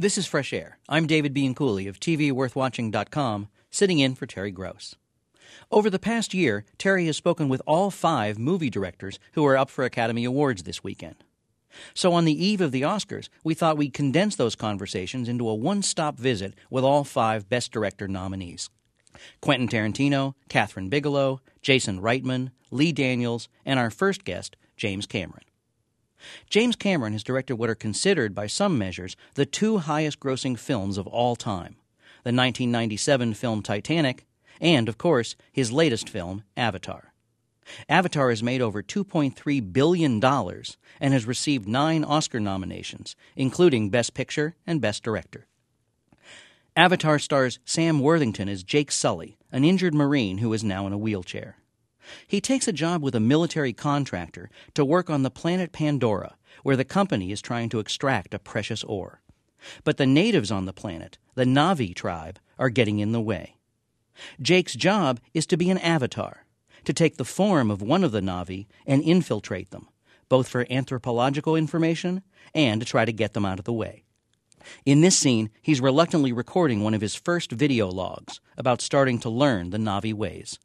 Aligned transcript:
This 0.00 0.16
is 0.16 0.26
Fresh 0.26 0.54
Air. 0.54 0.78
I'm 0.88 1.06
David 1.06 1.34
Bianculli 1.34 1.86
of 1.86 2.00
TVWorthWatching.com, 2.00 3.48
sitting 3.70 3.98
in 3.98 4.14
for 4.14 4.24
Terry 4.24 4.50
Gross. 4.50 4.96
Over 5.70 5.90
the 5.90 5.98
past 5.98 6.32
year, 6.32 6.64
Terry 6.78 7.04
has 7.04 7.18
spoken 7.18 7.50
with 7.50 7.60
all 7.66 7.90
five 7.90 8.38
movie 8.38 8.70
directors 8.70 9.18
who 9.32 9.44
are 9.44 9.58
up 9.58 9.68
for 9.68 9.84
Academy 9.84 10.24
Awards 10.24 10.62
this 10.62 10.82
weekend. 10.82 11.16
So, 11.92 12.14
on 12.14 12.24
the 12.24 12.32
eve 12.32 12.62
of 12.62 12.72
the 12.72 12.80
Oscars, 12.80 13.28
we 13.44 13.52
thought 13.52 13.76
we'd 13.76 13.92
condense 13.92 14.36
those 14.36 14.56
conversations 14.56 15.28
into 15.28 15.46
a 15.46 15.54
one 15.54 15.82
stop 15.82 16.16
visit 16.16 16.54
with 16.70 16.82
all 16.82 17.04
five 17.04 17.50
Best 17.50 17.70
Director 17.70 18.08
nominees 18.08 18.70
Quentin 19.42 19.68
Tarantino, 19.68 20.32
Kathryn 20.48 20.88
Bigelow, 20.88 21.42
Jason 21.60 22.00
Reitman, 22.00 22.52
Lee 22.70 22.92
Daniels, 22.92 23.50
and 23.66 23.78
our 23.78 23.90
first 23.90 24.24
guest, 24.24 24.56
James 24.78 25.04
Cameron. 25.04 25.44
James 26.48 26.76
Cameron 26.76 27.12
has 27.12 27.22
directed 27.22 27.56
what 27.56 27.70
are 27.70 27.74
considered, 27.74 28.34
by 28.34 28.46
some 28.46 28.78
measures, 28.78 29.16
the 29.34 29.46
two 29.46 29.78
highest 29.78 30.20
grossing 30.20 30.58
films 30.58 30.98
of 30.98 31.06
all 31.06 31.36
time 31.36 31.76
the 32.22 32.28
1997 32.28 33.32
film 33.32 33.62
Titanic, 33.62 34.26
and, 34.60 34.90
of 34.90 34.98
course, 34.98 35.36
his 35.50 35.72
latest 35.72 36.06
film, 36.06 36.44
Avatar. 36.54 37.14
Avatar 37.88 38.30
has 38.30 38.42
made 38.42 38.60
over 38.60 38.82
$2.3 38.82 39.72
billion 39.72 40.22
and 40.22 41.14
has 41.14 41.24
received 41.24 41.68
nine 41.68 42.04
Oscar 42.04 42.40
nominations, 42.40 43.16
including 43.36 43.90
Best 43.90 44.12
Picture 44.12 44.54
and 44.66 44.80
Best 44.80 45.02
Director. 45.02 45.46
Avatar 46.76 47.18
stars 47.18 47.58
Sam 47.64 48.00
Worthington 48.00 48.48
as 48.48 48.62
Jake 48.62 48.92
Sully, 48.92 49.38
an 49.50 49.64
injured 49.64 49.94
Marine 49.94 50.38
who 50.38 50.52
is 50.52 50.62
now 50.62 50.86
in 50.86 50.92
a 50.92 50.98
wheelchair. 50.98 51.56
He 52.26 52.40
takes 52.40 52.68
a 52.68 52.72
job 52.72 53.02
with 53.02 53.14
a 53.14 53.20
military 53.20 53.72
contractor 53.72 54.50
to 54.74 54.84
work 54.84 55.10
on 55.10 55.22
the 55.22 55.30
planet 55.30 55.72
Pandora, 55.72 56.36
where 56.62 56.76
the 56.76 56.84
company 56.84 57.32
is 57.32 57.42
trying 57.42 57.68
to 57.70 57.78
extract 57.78 58.34
a 58.34 58.38
precious 58.38 58.84
ore. 58.84 59.20
But 59.84 59.96
the 59.96 60.06
natives 60.06 60.50
on 60.50 60.64
the 60.64 60.72
planet, 60.72 61.18
the 61.34 61.44
Na'vi 61.44 61.94
tribe, 61.94 62.38
are 62.58 62.70
getting 62.70 62.98
in 62.98 63.12
the 63.12 63.20
way. 63.20 63.56
Jake's 64.40 64.74
job 64.74 65.20
is 65.34 65.46
to 65.46 65.56
be 65.56 65.70
an 65.70 65.78
avatar, 65.78 66.44
to 66.84 66.92
take 66.92 67.16
the 67.16 67.24
form 67.24 67.70
of 67.70 67.82
one 67.82 68.04
of 68.04 68.12
the 68.12 68.20
Na'vi 68.20 68.66
and 68.86 69.02
infiltrate 69.02 69.70
them, 69.70 69.88
both 70.28 70.48
for 70.48 70.66
anthropological 70.70 71.56
information 71.56 72.22
and 72.54 72.80
to 72.80 72.86
try 72.86 73.04
to 73.04 73.12
get 73.12 73.34
them 73.34 73.44
out 73.44 73.58
of 73.58 73.64
the 73.64 73.72
way. 73.72 74.04
In 74.84 75.00
this 75.00 75.18
scene, 75.18 75.50
he's 75.62 75.80
reluctantly 75.80 76.32
recording 76.32 76.82
one 76.82 76.94
of 76.94 77.00
his 77.00 77.14
first 77.14 77.50
video 77.50 77.88
logs 77.88 78.40
about 78.56 78.82
starting 78.82 79.18
to 79.20 79.30
learn 79.30 79.70
the 79.70 79.78
Na'vi 79.78 80.12
ways. 80.12 80.58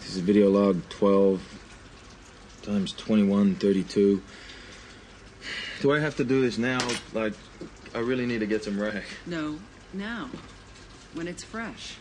This 0.00 0.16
is 0.16 0.18
video 0.18 0.50
log 0.50 0.88
12 0.88 1.40
times 2.62 2.92
21, 2.92 3.56
32. 3.56 4.22
Do 5.80 5.92
I 5.92 5.98
have 5.98 6.16
to 6.16 6.24
do 6.24 6.40
this 6.40 6.58
now? 6.58 6.80
Like, 7.12 7.34
I 7.94 7.98
really 7.98 8.26
need 8.26 8.40
to 8.40 8.46
get 8.46 8.64
some 8.64 8.80
rag. 8.80 9.04
No, 9.26 9.58
now, 9.92 10.28
when 11.14 11.28
it's 11.28 11.44
fresh. 11.44 11.96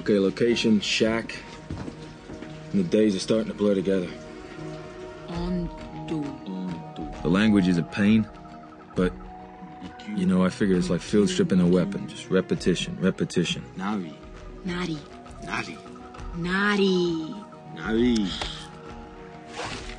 Okay, 0.00 0.18
location, 0.18 0.80
shack. 0.80 1.36
And 2.72 2.84
the 2.84 2.88
days 2.88 3.14
are 3.16 3.20
starting 3.20 3.48
to 3.48 3.54
blur 3.54 3.74
together. 3.74 4.08
On 5.28 5.68
do. 6.06 6.24
The 7.22 7.28
language 7.28 7.66
is 7.66 7.76
a 7.76 7.82
pain, 7.82 8.28
but, 8.94 9.12
you 10.14 10.26
know, 10.26 10.44
I 10.44 10.48
figure 10.48 10.76
it's 10.76 10.90
like 10.90 11.00
field 11.00 11.28
stripping 11.28 11.60
a 11.60 11.66
weapon. 11.66 12.06
Just 12.06 12.30
repetition, 12.30 12.96
repetition. 13.00 13.64
Na'vi. 13.76 14.14
Nari. 14.66 14.98
Nari. 15.44 15.78
Nari. 16.36 17.36
Na'vi. 17.76 18.26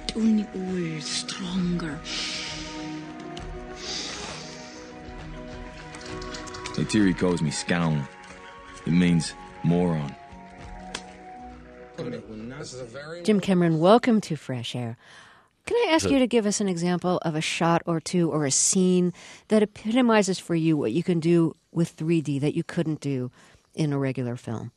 Doing 0.08 0.46
all 0.54 1.02
stronger. 1.02 1.98
Like 6.78 7.18
calls 7.18 7.42
me 7.42 7.50
skxawng. 7.50 8.06
It 8.86 8.92
means 8.92 9.34
moron. 9.64 10.14
Jim 13.24 13.40
Cameron, 13.40 13.80
welcome 13.80 14.20
to 14.20 14.36
Fresh 14.36 14.76
Air. 14.76 14.98
Can 15.66 15.78
I 15.78 15.94
ask 15.94 16.10
you 16.10 16.20
to 16.20 16.28
give 16.28 16.46
us 16.46 16.60
an 16.60 16.68
example 16.68 17.20
of 17.24 17.36
a 17.36 17.42
shot 17.42 17.84
or 17.86 18.02
two 18.02 18.30
or 18.30 18.46
a 18.46 18.52
scene 18.52 19.14
that 19.48 19.64
epitomizes 19.64 20.40
for 20.40 20.56
you 20.56 20.76
what 20.76 20.92
you 20.92 21.04
can 21.04 21.22
do 21.22 21.54
with 21.72 21.96
3D 21.96 22.42
that 22.42 22.54
you 22.54 22.64
couldn't 22.64 23.00
do 23.00 23.32
in 23.78 23.94
a 23.94 24.00
regular 24.00 24.36
film? 24.36 24.72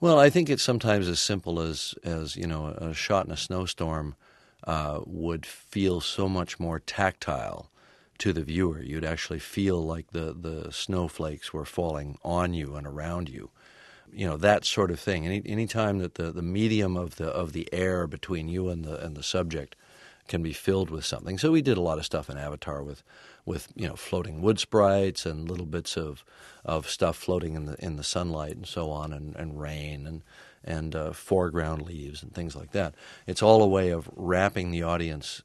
Well, 0.00 0.18
I 0.18 0.30
think 0.30 0.48
it's 0.48 0.62
sometimes 0.62 1.08
as 1.08 1.18
simple 1.18 1.60
as 1.60 1.94
as 2.04 2.36
you 2.36 2.46
know 2.46 2.68
a 2.68 2.94
shot 2.94 3.26
in 3.26 3.32
a 3.32 3.36
snowstorm 3.36 4.14
uh, 4.64 5.00
would 5.04 5.44
feel 5.44 6.00
so 6.00 6.28
much 6.28 6.60
more 6.60 6.78
tactile 6.78 7.70
to 8.18 8.32
the 8.32 8.42
viewer. 8.42 8.80
You'd 8.80 9.04
actually 9.04 9.40
feel 9.40 9.84
like 9.84 10.12
the 10.12 10.34
the 10.38 10.70
snowflakes 10.72 11.52
were 11.52 11.64
falling 11.64 12.16
on 12.22 12.54
you 12.54 12.76
and 12.76 12.86
around 12.86 13.28
you. 13.28 13.50
You 14.12 14.26
know 14.28 14.36
that 14.36 14.64
sort 14.64 14.92
of 14.92 15.00
thing. 15.00 15.26
Any 15.26 15.42
any 15.44 15.66
time 15.66 15.98
that 15.98 16.14
the, 16.14 16.30
the 16.30 16.42
medium 16.42 16.96
of 16.96 17.16
the 17.16 17.26
of 17.26 17.52
the 17.52 17.68
air 17.72 18.06
between 18.06 18.48
you 18.48 18.68
and 18.68 18.84
the 18.84 19.04
and 19.04 19.16
the 19.16 19.22
subject 19.24 19.74
can 20.28 20.42
be 20.42 20.52
filled 20.52 20.90
with 20.90 21.04
something. 21.04 21.38
So 21.38 21.50
we 21.50 21.62
did 21.62 21.78
a 21.78 21.82
lot 21.82 21.98
of 21.98 22.04
stuff 22.04 22.30
in 22.30 22.38
Avatar 22.38 22.82
with 22.82 23.02
with 23.48 23.68
you 23.74 23.88
know 23.88 23.96
floating 23.96 24.42
wood 24.42 24.60
sprites 24.60 25.24
and 25.26 25.48
little 25.48 25.66
bits 25.66 25.96
of 25.96 26.24
of 26.64 26.88
stuff 26.88 27.16
floating 27.16 27.54
in 27.54 27.64
the 27.64 27.74
in 27.84 27.96
the 27.96 28.04
sunlight 28.04 28.54
and 28.54 28.66
so 28.66 28.90
on, 28.90 29.12
and, 29.12 29.34
and 29.36 29.60
rain 29.60 30.06
and 30.06 30.22
and 30.62 30.94
uh, 30.94 31.12
foreground 31.12 31.82
leaves 31.82 32.22
and 32.22 32.34
things 32.34 32.54
like 32.54 32.72
that. 32.72 32.94
It's 33.26 33.42
all 33.42 33.62
a 33.62 33.66
way 33.66 33.88
of 33.88 34.10
wrapping 34.14 34.70
the 34.70 34.82
audience 34.82 35.42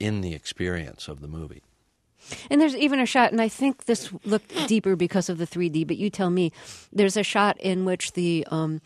in 0.00 0.20
the 0.20 0.34
experience 0.34 1.06
of 1.06 1.20
the 1.20 1.28
movie. 1.28 1.62
And 2.50 2.60
there's 2.60 2.74
even 2.74 2.98
a 2.98 3.06
shot, 3.06 3.32
and 3.32 3.40
I 3.40 3.48
think 3.48 3.84
this 3.84 4.10
looked 4.24 4.66
deeper 4.66 4.96
because 4.96 5.28
of 5.28 5.36
the 5.38 5.46
3D, 5.46 5.86
but 5.86 5.98
you 5.98 6.10
tell 6.10 6.30
me. 6.30 6.52
There's 6.90 7.16
a 7.16 7.22
shot 7.22 7.60
in 7.60 7.84
which 7.84 8.12
the 8.14 8.46
um, 8.50 8.80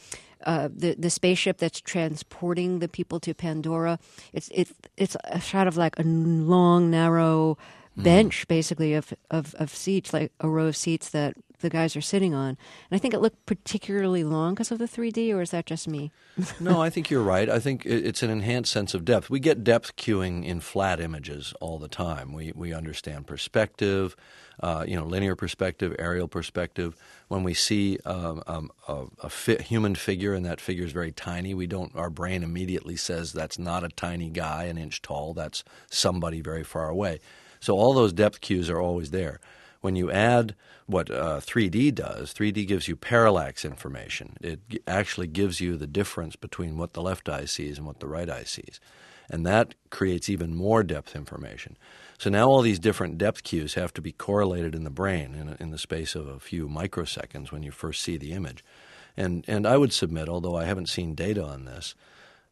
uh, 0.44 0.68
the 0.74 0.94
the 0.98 1.10
spaceship 1.10 1.58
that's 1.58 1.80
transporting 1.80 2.80
the 2.80 2.88
people 2.88 3.20
to 3.20 3.34
Pandora. 3.34 3.98
It's 4.32 4.50
it's 4.52 4.74
it's 4.96 5.16
a 5.24 5.40
shot 5.40 5.66
of 5.66 5.76
like 5.76 5.98
a 5.98 6.02
long, 6.02 6.90
narrow 6.90 7.56
bench, 8.02 8.48
basically 8.48 8.94
of, 8.94 9.12
of 9.30 9.54
of 9.56 9.70
seats, 9.70 10.12
like 10.12 10.32
a 10.40 10.48
row 10.48 10.66
of 10.66 10.76
seats 10.76 11.10
that 11.10 11.34
the 11.60 11.70
guys 11.70 11.96
are 11.96 12.00
sitting 12.00 12.34
on. 12.34 12.50
And 12.50 12.56
I 12.92 12.98
think 12.98 13.14
it 13.14 13.20
looked 13.20 13.44
particularly 13.46 14.24
long 14.24 14.54
because 14.54 14.70
of 14.70 14.78
the 14.78 14.86
3D, 14.86 15.34
or 15.34 15.40
is 15.40 15.50
that 15.50 15.66
just 15.66 15.88
me? 15.88 16.12
no, 16.60 16.80
I 16.80 16.90
think 16.90 17.10
you're 17.10 17.22
right. 17.22 17.48
I 17.48 17.58
think 17.58 17.84
it's 17.84 18.22
an 18.22 18.30
enhanced 18.30 18.72
sense 18.72 18.94
of 18.94 19.04
depth. 19.04 19.28
We 19.28 19.40
get 19.40 19.64
depth 19.64 19.96
cueing 19.96 20.44
in 20.44 20.60
flat 20.60 21.00
images 21.00 21.52
all 21.60 21.78
the 21.78 21.88
time. 21.88 22.32
We 22.32 22.52
we 22.54 22.72
understand 22.72 23.26
perspective, 23.26 24.16
uh, 24.60 24.84
you 24.86 24.96
know, 24.96 25.04
linear 25.04 25.34
perspective, 25.34 25.94
aerial 25.98 26.28
perspective. 26.28 26.96
When 27.28 27.42
we 27.42 27.54
see 27.54 27.98
um, 28.04 28.42
um, 28.46 28.70
a, 28.86 29.06
a 29.24 29.28
fi- 29.28 29.62
human 29.62 29.94
figure 29.94 30.34
and 30.34 30.46
that 30.46 30.60
figure 30.60 30.84
is 30.84 30.92
very 30.92 31.12
tiny, 31.12 31.54
we 31.54 31.66
don't. 31.66 31.94
Our 31.96 32.10
brain 32.10 32.42
immediately 32.42 32.96
says 32.96 33.32
that's 33.32 33.58
not 33.58 33.84
a 33.84 33.88
tiny 33.88 34.30
guy, 34.30 34.64
an 34.64 34.78
inch 34.78 35.02
tall. 35.02 35.34
That's 35.34 35.64
somebody 35.90 36.40
very 36.40 36.64
far 36.64 36.88
away. 36.88 37.20
So 37.60 37.76
all 37.76 37.92
those 37.92 38.12
depth 38.12 38.40
cues 38.40 38.70
are 38.70 38.80
always 38.80 39.10
there. 39.10 39.40
When 39.80 39.96
you 39.96 40.10
add 40.10 40.54
what 40.86 41.10
uh, 41.10 41.40
3D 41.40 41.94
does, 41.94 42.34
3D 42.34 42.66
gives 42.66 42.88
you 42.88 42.96
parallax 42.96 43.64
information. 43.64 44.36
It 44.40 44.60
actually 44.86 45.28
gives 45.28 45.60
you 45.60 45.76
the 45.76 45.86
difference 45.86 46.34
between 46.34 46.76
what 46.76 46.94
the 46.94 47.02
left 47.02 47.28
eye 47.28 47.44
sees 47.44 47.78
and 47.78 47.86
what 47.86 48.00
the 48.00 48.08
right 48.08 48.28
eye 48.28 48.44
sees. 48.44 48.80
And 49.30 49.44
that 49.46 49.74
creates 49.90 50.28
even 50.28 50.54
more 50.54 50.82
depth 50.82 51.14
information. 51.14 51.76
So 52.18 52.30
now 52.30 52.48
all 52.48 52.62
these 52.62 52.78
different 52.78 53.18
depth 53.18 53.42
cues 53.44 53.74
have 53.74 53.92
to 53.94 54.02
be 54.02 54.12
correlated 54.12 54.74
in 54.74 54.84
the 54.84 54.90
brain 54.90 55.34
in, 55.34 55.56
in 55.60 55.70
the 55.70 55.78
space 55.78 56.14
of 56.14 56.26
a 56.26 56.40
few 56.40 56.68
microseconds 56.68 57.52
when 57.52 57.62
you 57.62 57.70
first 57.70 58.02
see 58.02 58.16
the 58.16 58.32
image. 58.32 58.64
And, 59.16 59.44
and 59.46 59.66
I 59.66 59.76
would 59.76 59.92
submit, 59.92 60.28
although 60.28 60.56
I 60.56 60.64
haven't 60.64 60.88
seen 60.88 61.14
data 61.14 61.44
on 61.44 61.64
this, 61.64 61.94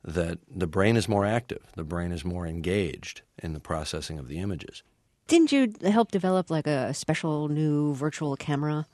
that 0.05 0.39
the 0.49 0.67
brain 0.67 0.97
is 0.97 1.09
more 1.09 1.25
active, 1.25 1.65
the 1.75 1.85
brain 1.85 2.13
is 2.13 2.25
more 2.25 2.47
engaged 2.47 3.23
in 3.39 3.55
the 3.55 3.61
processing 3.61 4.19
of 4.19 4.29
the 4.29 4.39
images. 4.39 4.83
Didn't 5.29 5.51
you 5.53 5.73
help 5.91 6.11
develop 6.11 6.51
like 6.51 6.67
a 6.67 6.95
special 6.95 7.49
new 7.49 7.95
virtual 7.95 8.37
camera? 8.37 8.87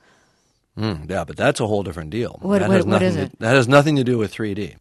Mm, 0.78 1.10
yeah, 1.10 1.24
but 1.24 1.36
that's 1.36 1.60
a 1.60 1.66
whole 1.66 1.82
different 1.82 2.10
deal. 2.10 2.38
What- 2.40 2.60
that 2.60 2.68
what- 2.68 2.76
has 2.76 2.86
what 2.86 2.90
nothing 3.02 3.14
to- 3.14 3.22
it? 3.24 3.38
that 3.40 3.54
has 3.54 3.68
nothing 3.68 3.96
to 3.96 4.04
do 4.04 4.16
with 4.18 4.32
3D. 4.32 4.76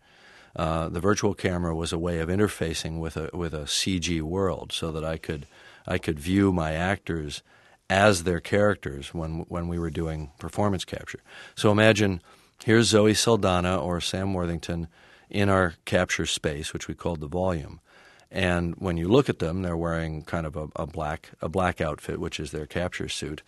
Uh, 0.55 0.89
the 0.89 0.99
virtual 0.99 1.33
camera 1.33 1.75
was 1.75 1.91
a 1.93 1.97
way 1.97 2.19
of 2.19 2.29
interfacing 2.29 2.99
with 2.99 3.15
a 3.17 3.29
with 3.33 3.53
a 3.53 3.67
CG 3.67 4.21
world, 4.21 4.71
so 4.73 4.91
that 4.91 5.03
I 5.03 5.17
could 5.17 5.45
I 5.87 5.97
could 5.97 6.19
view 6.19 6.51
my 6.53 6.73
actors 6.73 7.41
as 7.89 8.23
their 8.23 8.39
characters 8.39 9.13
when 9.13 9.45
when 9.49 9.67
we 9.67 9.79
were 9.79 9.89
doing 9.89 10.31
performance 10.39 10.85
capture. 10.85 11.21
So 11.55 11.71
imagine 11.71 12.21
here's 12.65 12.87
Zoe 12.87 13.13
Saldana 13.13 13.77
or 13.81 13.99
Sam 14.01 14.33
Worthington 14.33 14.87
in 15.29 15.47
our 15.49 15.73
capture 15.85 16.25
space, 16.25 16.71
which 16.73 16.87
we 16.87 16.93
called 16.95 17.19
the 17.21 17.27
volume. 17.27 17.79
And 18.31 18.75
when 18.77 18.95
you 18.97 19.09
look 19.09 19.27
at 19.29 19.39
them, 19.39 19.61
they're 19.61 19.75
wearing 19.77 20.23
kind 20.23 20.45
of 20.45 20.55
a, 20.55 20.69
a 20.75 20.87
black 20.87 21.31
a 21.41 21.49
black 21.49 21.81
outfit, 21.81 22.19
which 22.19 22.39
is 22.39 22.51
their 22.51 22.65
capture 22.65 23.09
suit. 23.09 23.41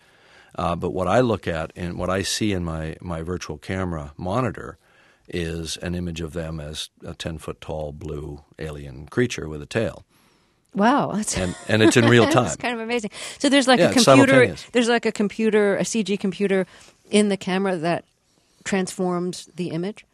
Uh, 0.56 0.76
but 0.76 0.90
what 0.90 1.08
I 1.08 1.20
look 1.20 1.48
at 1.48 1.72
and 1.74 1.98
what 1.98 2.10
I 2.10 2.22
see 2.22 2.52
in 2.52 2.64
my, 2.64 2.96
my 3.00 3.22
virtual 3.22 3.58
camera 3.58 4.12
monitor 4.16 4.78
is 5.28 5.76
an 5.78 5.94
image 5.94 6.20
of 6.20 6.32
them 6.32 6.60
as 6.60 6.90
a 7.04 7.14
10 7.14 7.38
foot 7.38 7.60
tall 7.60 7.92
blue 7.92 8.42
alien 8.58 9.06
creature 9.06 9.48
with 9.48 9.62
a 9.62 9.66
tail. 9.66 10.04
Wow, 10.74 11.12
that's 11.12 11.36
and 11.38 11.54
and 11.68 11.82
it's 11.82 11.96
in 11.96 12.06
real 12.06 12.26
time. 12.26 12.44
That's 12.44 12.56
kind 12.56 12.74
of 12.74 12.80
amazing. 12.80 13.10
So 13.38 13.48
there's 13.48 13.66
like 13.66 13.80
Yeah, 13.80 13.90
a 13.90 13.92
computer. 13.94 14.54
There's 14.72 14.88
like 14.88 15.06
a 15.06 15.12
computer, 15.12 15.76
a 15.76 15.82
CG 15.82 16.18
computer, 16.20 16.66
in 17.10 17.28
the 17.30 17.36
camera 17.36 17.76
that 17.76 18.04
transforms 18.64 19.48
the 19.54 19.70
image. 19.70 20.04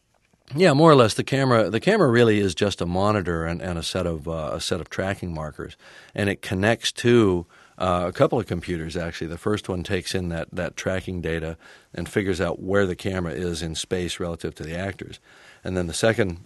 Yeah, 0.55 0.73
more 0.73 0.91
or 0.91 0.97
less. 0.97 1.15
The 1.15 1.25
camera, 1.25 1.71
the 1.71 1.81
camera 1.81 2.09
really 2.09 2.41
is 2.41 2.55
just 2.55 2.81
a 2.81 2.87
monitor 2.87 3.45
and, 3.45 3.63
and 3.63 3.79
a 3.79 3.83
set 3.83 4.07
of 4.07 4.27
uh, 4.27 4.51
a 4.55 4.61
set 4.61 4.81
of 4.81 4.91
tracking 4.91 5.33
markers, 5.33 5.77
and 6.15 6.29
it 6.29 6.43
connects 6.43 6.91
to 6.93 7.47
uh, 7.79 8.05
a 8.09 8.13
couple 8.13 8.39
of 8.39 8.47
computers. 8.47 8.97
Actually, 8.97 9.29
the 9.29 9.39
first 9.39 9.69
one 9.69 9.85
takes 9.85 10.15
in 10.15 10.29
that 10.31 10.49
that 10.53 10.77
tracking 10.77 11.21
data 11.21 11.57
and 11.95 12.09
figures 12.09 12.41
out 12.41 12.61
where 12.61 12.85
the 12.85 12.97
camera 12.97 13.33
is 13.33 13.63
in 13.63 13.77
space 13.77 14.19
relative 14.19 14.55
to 14.57 14.65
the 14.65 14.77
actors, 14.77 15.21
and 15.63 15.77
then 15.77 15.87
the 15.87 15.95
second 15.95 16.39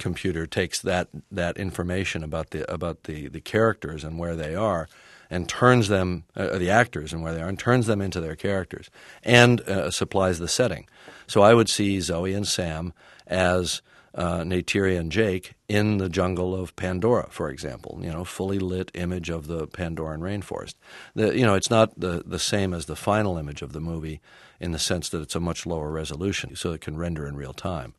computer 0.00 0.46
takes 0.46 0.80
that 0.80 1.08
that 1.30 1.58
information 1.58 2.24
about 2.24 2.50
the 2.50 2.72
about 2.72 3.02
the 3.04 3.28
the 3.28 3.40
characters 3.40 4.02
and 4.02 4.18
where 4.18 4.36
they 4.36 4.54
are. 4.54 4.88
And 5.30 5.48
turns 5.48 5.88
them, 5.88 6.24
uh, 6.36 6.58
the 6.58 6.68
actors 6.68 7.14
and 7.14 7.22
where 7.22 7.32
they 7.32 7.40
are, 7.40 7.48
and 7.48 7.58
turns 7.58 7.86
them 7.86 8.02
into 8.02 8.20
their 8.20 8.36
characters, 8.36 8.90
and 9.22 9.62
uh, 9.62 9.90
supplies 9.90 10.38
the 10.38 10.46
setting. 10.46 10.86
So 11.26 11.40
I 11.40 11.54
would 11.54 11.70
see 11.70 12.02
Zoe 12.02 12.34
and 12.34 12.46
Sam 12.46 12.92
as 13.32 13.82
uh, 14.14 14.44
and 14.46 15.12
Jake 15.12 15.54
in 15.68 15.98
the 15.98 16.08
jungle 16.08 16.54
of 16.54 16.76
Pandora, 16.76 17.28
for 17.30 17.48
example. 17.48 17.98
You 18.02 18.10
know, 18.10 18.24
fully 18.24 18.58
lit 18.58 18.90
image 18.94 19.30
of 19.30 19.46
the 19.46 19.66
Pandoran 19.66 20.18
rainforest. 20.18 20.74
The, 21.14 21.36
you 21.36 21.46
know, 21.46 21.54
it's 21.54 21.70
not 21.70 21.98
the 21.98 22.22
the 22.24 22.38
same 22.38 22.74
as 22.74 22.86
the 22.86 22.96
final 22.96 23.38
image 23.38 23.62
of 23.62 23.72
the 23.72 23.80
movie 23.80 24.20
in 24.60 24.72
the 24.72 24.78
sense 24.78 25.08
that 25.08 25.22
it's 25.22 25.34
a 25.34 25.40
much 25.40 25.66
lower 25.66 25.90
resolution, 25.90 26.56
so 26.56 26.72
it 26.72 26.80
can 26.80 26.96
render 26.96 27.26
in 27.26 27.36
real 27.36 27.54
time. 27.54 27.94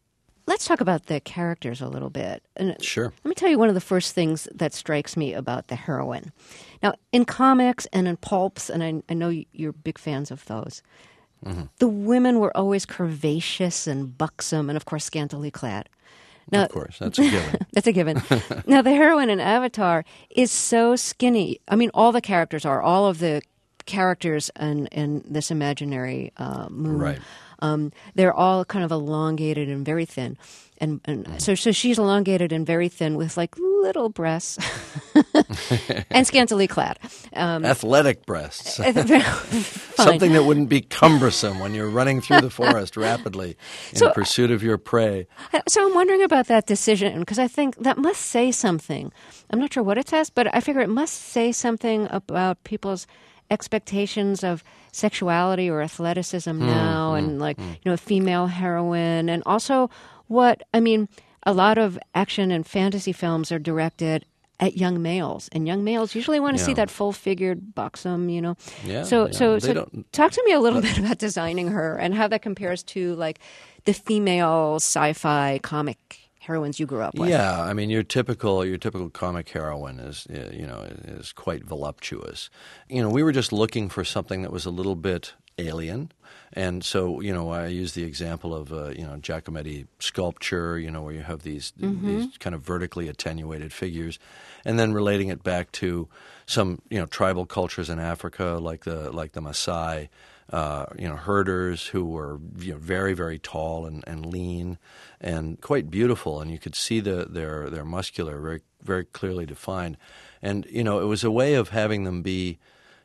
Let's 0.46 0.66
talk 0.66 0.82
about 0.82 1.06
the 1.06 1.22
characters 1.22 1.80
a 1.80 1.88
little 1.88 2.10
bit. 2.10 2.44
And 2.58 2.76
Sure. 2.84 3.14
Let 3.24 3.30
me 3.30 3.34
tell 3.34 3.50
you 3.50 3.58
one 3.58 3.70
of 3.70 3.76
the 3.76 3.82
first 3.82 4.14
things 4.14 4.48
that 4.54 4.74
strikes 4.74 5.16
me 5.16 5.34
about 5.34 5.70
the 5.70 5.76
heroine. 5.76 6.34
Now, 6.82 6.96
in 7.14 7.24
comics 7.24 7.86
and 7.94 8.10
in 8.10 8.18
pulps, 8.18 8.70
and 8.70 8.84
I, 8.84 9.02
I 9.10 9.14
know 9.14 9.30
you're 9.54 9.72
big 9.72 9.98
fans 9.98 10.32
of 10.32 10.46
those, 10.46 10.84
the 11.80 11.88
women 11.88 12.40
were 12.40 12.56
always 12.56 12.86
curvaceous 12.86 13.88
and 13.88 14.18
buxom, 14.18 14.70
and 14.70 14.78
of 14.78 14.86
course, 14.86 15.06
scantily 15.06 15.52
clad. 15.52 15.90
Now, 16.52 16.66
Of 16.66 16.72
course, 16.72 17.00
that's 17.00 17.18
a 17.20 17.30
given. 17.30 17.60
That's 17.74 17.88
a 17.88 17.92
given. 17.94 18.22
now, 18.68 18.82
the 18.82 18.92
heroine 18.92 19.30
in 19.30 19.40
Avatar 19.40 20.04
is 20.30 20.52
so 20.52 20.96
skinny. 20.98 21.60
I 21.70 21.78
mean, 21.78 21.90
all 21.94 22.12
the 22.12 22.22
characters 22.22 22.66
are, 22.66 22.82
all 22.82 23.08
of 23.08 23.20
the 23.20 23.42
characters 23.86 24.52
in, 24.60 24.88
in 24.88 25.24
this 25.26 25.52
imaginary 25.52 26.34
uh, 26.38 26.68
moon. 26.70 26.98
Right. 26.98 27.20
Um, 27.60 27.94
they're 28.16 28.34
all 28.34 28.66
kind 28.66 28.84
of 28.84 28.92
elongated 28.92 29.70
and 29.70 29.86
very 29.86 30.06
thin. 30.06 30.38
And, 30.84 31.02
and 31.06 31.26
Mm. 31.26 31.42
so, 31.42 31.56
so 31.56 31.72
she's 31.72 31.98
elongated 31.98 32.52
and 32.52 32.66
very 32.66 32.90
thin 32.90 33.16
with 33.16 33.38
like 33.38 33.56
little 33.58 34.10
breasts 34.10 34.58
and 36.10 36.28
scantily 36.28 36.68
clad. 36.68 37.00
Um, 37.34 37.64
Athletic 37.66 38.26
breasts. 38.26 38.76
Something 39.96 40.34
that 40.34 40.44
wouldn't 40.46 40.70
be 40.70 40.82
cumbersome 40.82 41.60
when 41.60 41.74
you're 41.74 41.90
running 41.90 42.22
through 42.22 42.42
the 42.42 42.50
forest 42.50 42.98
rapidly 42.98 43.56
in 43.92 43.98
So- 43.98 44.12
pursuit 44.12 44.52
of 44.52 44.64
your 44.64 44.78
prey. 44.78 45.28
So 45.68 45.86
I'm 45.88 45.94
wondering 45.96 46.24
about 46.24 46.48
that 46.48 46.66
decision 46.66 47.20
because 47.20 47.40
I 47.40 47.48
think 47.48 47.78
that 47.78 47.98
must 47.98 48.22
say 48.22 48.52
something. 48.52 49.12
I'm 49.50 49.60
not 49.60 49.74
sure 49.74 49.84
what 49.84 49.98
it 49.98 50.10
says, 50.10 50.30
but 50.30 50.54
I 50.54 50.60
figure 50.60 50.82
it 50.82 50.90
must 50.90 51.14
say 51.14 51.52
something 51.52 52.08
about 52.12 52.64
people's 52.64 53.08
expectations 53.52 54.44
of 54.44 54.64
sexuality 54.92 55.70
or 55.70 55.82
athleticism 55.82 56.58
now, 56.58 57.14
and 57.14 57.40
like 57.40 57.58
you 57.60 57.86
know, 57.86 57.94
a 57.94 57.98
female 57.98 58.48
heroine, 58.48 59.30
and 59.30 59.44
also 59.46 59.90
what 60.28 60.64
I 60.74 60.80
mean. 60.80 61.10
A 61.46 61.54
lot 61.54 61.78
of 61.78 62.00
action 62.16 62.52
and 62.52 62.66
fantasy 62.66 63.12
films 63.12 63.52
are 63.52 63.60
directed 63.60 64.26
at 64.60 64.78
young 64.78 65.02
males, 65.02 65.50
and 65.52 65.68
young 65.68 65.84
males 65.84 66.16
usually 66.16 66.40
want 66.40 66.58
to 66.58 66.64
see 66.64 66.74
that 66.74 66.90
full-figured 66.90 67.76
buxom, 67.76 68.30
you 68.30 68.42
know. 68.42 68.56
Yeah, 68.86 69.04
So, 69.04 69.26
yeah. 69.26 69.32
so, 69.34 69.60
They 69.60 69.74
so, 69.74 69.90
talk 70.14 70.32
to 70.32 70.44
me 70.46 70.54
a 70.54 70.60
little 70.62 70.80
bit 70.80 70.98
about 71.00 71.18
designing 71.18 71.68
her 71.70 71.98
and 71.98 72.16
how 72.16 72.30
that 72.30 72.42
compares 72.42 72.82
to 72.84 73.14
like 73.16 73.40
the 73.84 73.94
female 73.94 74.76
sci-fi 74.76 75.60
comic 75.62 76.24
heroines 76.40 76.80
you 76.80 76.86
grew 76.86 77.02
up 77.02 77.18
with. 77.18 77.30
Yeah, 77.30 77.62
I 77.62 77.74
mean 77.74 77.90
your 77.90 78.04
typical 78.04 78.66
your 78.66 78.78
typical 78.78 79.10
comic 79.10 79.50
heroine 79.50 80.00
is 80.00 80.28
you 80.30 80.68
know 80.68 80.86
is 81.06 81.32
quite 81.34 81.64
voluptuous. 81.64 82.50
You 82.90 83.02
know, 83.02 83.10
we 83.10 83.24
were 83.24 83.32
just 83.32 83.52
looking 83.52 83.90
for 83.90 84.04
something 84.04 84.42
that 84.44 84.52
was 84.52 84.66
a 84.66 84.70
little 84.70 84.96
bit 84.96 85.34
alien. 85.58 86.12
And 86.54 86.84
so, 86.84 87.20
you 87.20 87.34
know, 87.34 87.50
I 87.50 87.68
use 87.68 87.94
the 87.94 88.04
example 88.04 88.54
of, 88.54 88.72
uh, 88.72 88.90
you 88.90 89.06
know, 89.06 89.16
Giacometti 89.18 89.88
sculpture, 90.00 90.78
you 90.78 90.92
know, 90.92 91.02
where 91.02 91.14
you 91.14 91.22
have 91.22 91.42
these, 91.42 91.74
these 91.78 92.38
kind 92.38 92.54
of 92.56 92.62
vertically 92.62 93.08
attenuated 93.08 93.74
figures, 93.74 94.20
and 94.64 94.78
then 94.78 94.94
relating 94.94 95.30
it 95.30 95.44
back 95.44 95.72
to 95.74 96.08
some, 96.46 96.82
you 96.90 97.00
know, 97.00 97.08
tribal 97.08 97.46
cultures 97.46 97.90
in 97.90 98.00
Africa, 98.00 98.60
like 98.62 98.84
the 98.84 99.12
like 99.12 99.32
the 99.32 99.42
Maasai, 99.42 100.10
uh, 100.52 100.86
you 100.98 101.08
know, 101.08 101.16
herders 101.16 101.88
who 101.88 102.06
were 102.06 102.40
you 102.60 102.74
know, 102.74 102.78
very, 102.78 103.14
very 103.14 103.40
tall 103.40 103.86
and, 103.88 104.04
and 104.06 104.26
lean 104.26 104.78
and 105.20 105.60
quite 105.62 105.90
beautiful, 105.90 106.40
and 106.42 106.52
you 106.52 106.60
could 106.60 106.76
see 106.76 107.00
the, 107.00 107.26
their 107.30 107.70
their 107.70 107.86
muscular 107.86 108.40
very 108.40 108.62
very 108.84 109.06
clearly 109.06 109.46
defined, 109.46 109.98
and 110.42 110.68
you 110.70 110.84
know, 110.84 111.00
it 111.00 111.06
was 111.06 111.24
a 111.24 111.32
way 111.32 111.56
of 111.56 111.70
having 111.70 112.04
them 112.04 112.22
be 112.22 112.60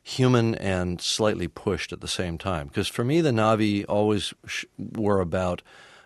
human 0.09 0.55
and 0.55 1.01
slightly 1.03 1.47
pushed 1.47 1.93
at 1.93 2.01
the 2.01 2.09
same 2.09 2.39
time. 2.39 2.69
Because 2.69 2.89
for 2.89 3.05
me, 3.05 3.21
the 3.21 3.31
Na'vi 3.31 3.85
always 3.89 4.33
sh- 4.47 4.65
were 4.79 5.21
about 5.21 5.61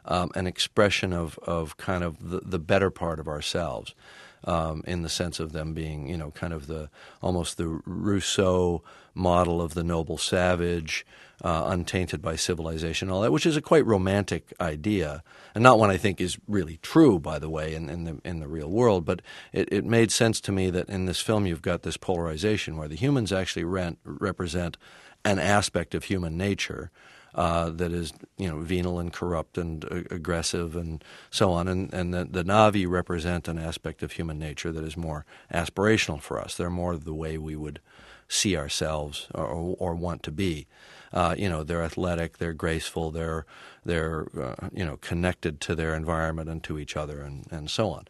um, 0.05 0.33
an 0.35 0.49
expression 0.49 1.13
of, 1.13 1.39
of 1.45 1.77
kind 1.77 2.03
of 2.03 2.31
the, 2.31 2.41
the 2.41 2.59
better 2.59 2.91
part 2.91 3.21
of 3.21 3.29
ourselves, 3.29 3.95
um, 4.45 4.83
in 4.87 5.03
the 5.03 5.09
sense 5.09 5.41
of 5.41 5.53
them 5.53 5.75
being, 5.75 6.09
you 6.09 6.17
know, 6.17 6.31
kind 6.31 6.53
of 6.53 6.67
the 6.67 6.91
almost 7.21 7.57
the 7.57 7.81
Rousseau 7.85 8.83
model 9.15 9.61
of 9.61 9.75
the 9.75 9.85
noble 9.85 10.19
savage, 10.19 11.05
uh, 11.43 11.65
untainted 11.67 12.23
by 12.23 12.37
civilization, 12.37 13.11
all 13.11 13.21
that, 13.21 13.33
which 13.33 13.47
is 13.47 13.57
a 13.57 13.63
quite 13.63 13.85
romantic 13.85 14.53
idea, 14.61 15.23
and 15.55 15.63
not 15.63 15.79
one 15.79 15.91
I 15.91 15.97
think 15.97 16.21
is 16.21 16.39
really 16.47 16.79
true, 16.83 17.19
by 17.19 17.39
the 17.39 17.51
way, 17.51 17.75
in, 17.75 17.91
in 17.91 18.05
the 18.05 18.21
in 18.25 18.41
the 18.41 18.49
real 18.49 18.71
world. 18.71 19.05
But 19.05 19.23
it, 19.53 19.69
it 19.73 19.85
made 19.85 20.13
sense 20.13 20.41
to 20.43 20.53
me 20.53 20.71
that 20.71 20.89
in 20.89 21.07
this 21.07 21.21
film 21.21 21.47
you've 21.47 21.63
got 21.63 21.83
this 21.83 21.97
polarization 21.97 22.77
where 22.77 22.89
the 22.89 22.97
humans 22.97 23.33
actually 23.33 23.65
rent, 23.65 23.99
represent 24.05 24.77
an 25.25 25.39
aspect 25.39 25.95
of 25.95 26.05
human 26.05 26.37
nature. 26.37 26.91
Uh, 27.35 27.71
that 27.71 27.93
is, 27.93 28.13
you 28.37 28.47
know, 28.47 28.59
venal 28.59 28.99
and 28.99 29.13
corrupt 29.13 29.57
and 29.57 29.85
uh, 29.87 30.03
aggressive 30.11 30.77
and 30.77 31.03
so 31.31 31.51
on, 31.51 31.67
and 31.67 31.93
and 31.95 32.13
the, 32.13 32.25
the 32.25 32.45
Na'vi 32.45 32.87
represent 32.87 33.49
an 33.49 33.59
aspect 33.59 34.03
of 34.03 34.13
human 34.13 34.39
nature 34.39 34.71
that 34.71 34.85
is 34.85 34.97
more 34.97 35.25
aspirational 35.53 36.21
for 36.21 36.39
us. 36.39 36.57
They're 36.57 36.69
more 36.69 36.97
the 36.97 37.15
way 37.15 37.39
we 37.39 37.57
would 37.57 37.81
see 38.29 38.57
ourselves 38.57 39.29
or, 39.35 39.77
or 39.79 39.95
want 39.95 40.23
to 40.23 40.31
be. 40.31 40.67
Uh, 41.13 41.35
you 41.37 41.49
know, 41.49 41.63
they're 41.63 41.83
athletic, 41.83 42.39
they're 42.39 42.55
graceful, 42.55 43.11
they're 43.11 43.45
they're 43.85 44.27
uh, 44.41 44.69
you 44.73 44.85
know 44.85 44.97
connected 44.97 45.61
to 45.61 45.75
their 45.75 45.95
environment 45.95 46.49
and 46.49 46.63
to 46.65 46.79
each 46.79 46.97
other, 46.97 47.21
and, 47.21 47.47
and 47.51 47.71
so 47.71 47.91
on. 47.91 48.07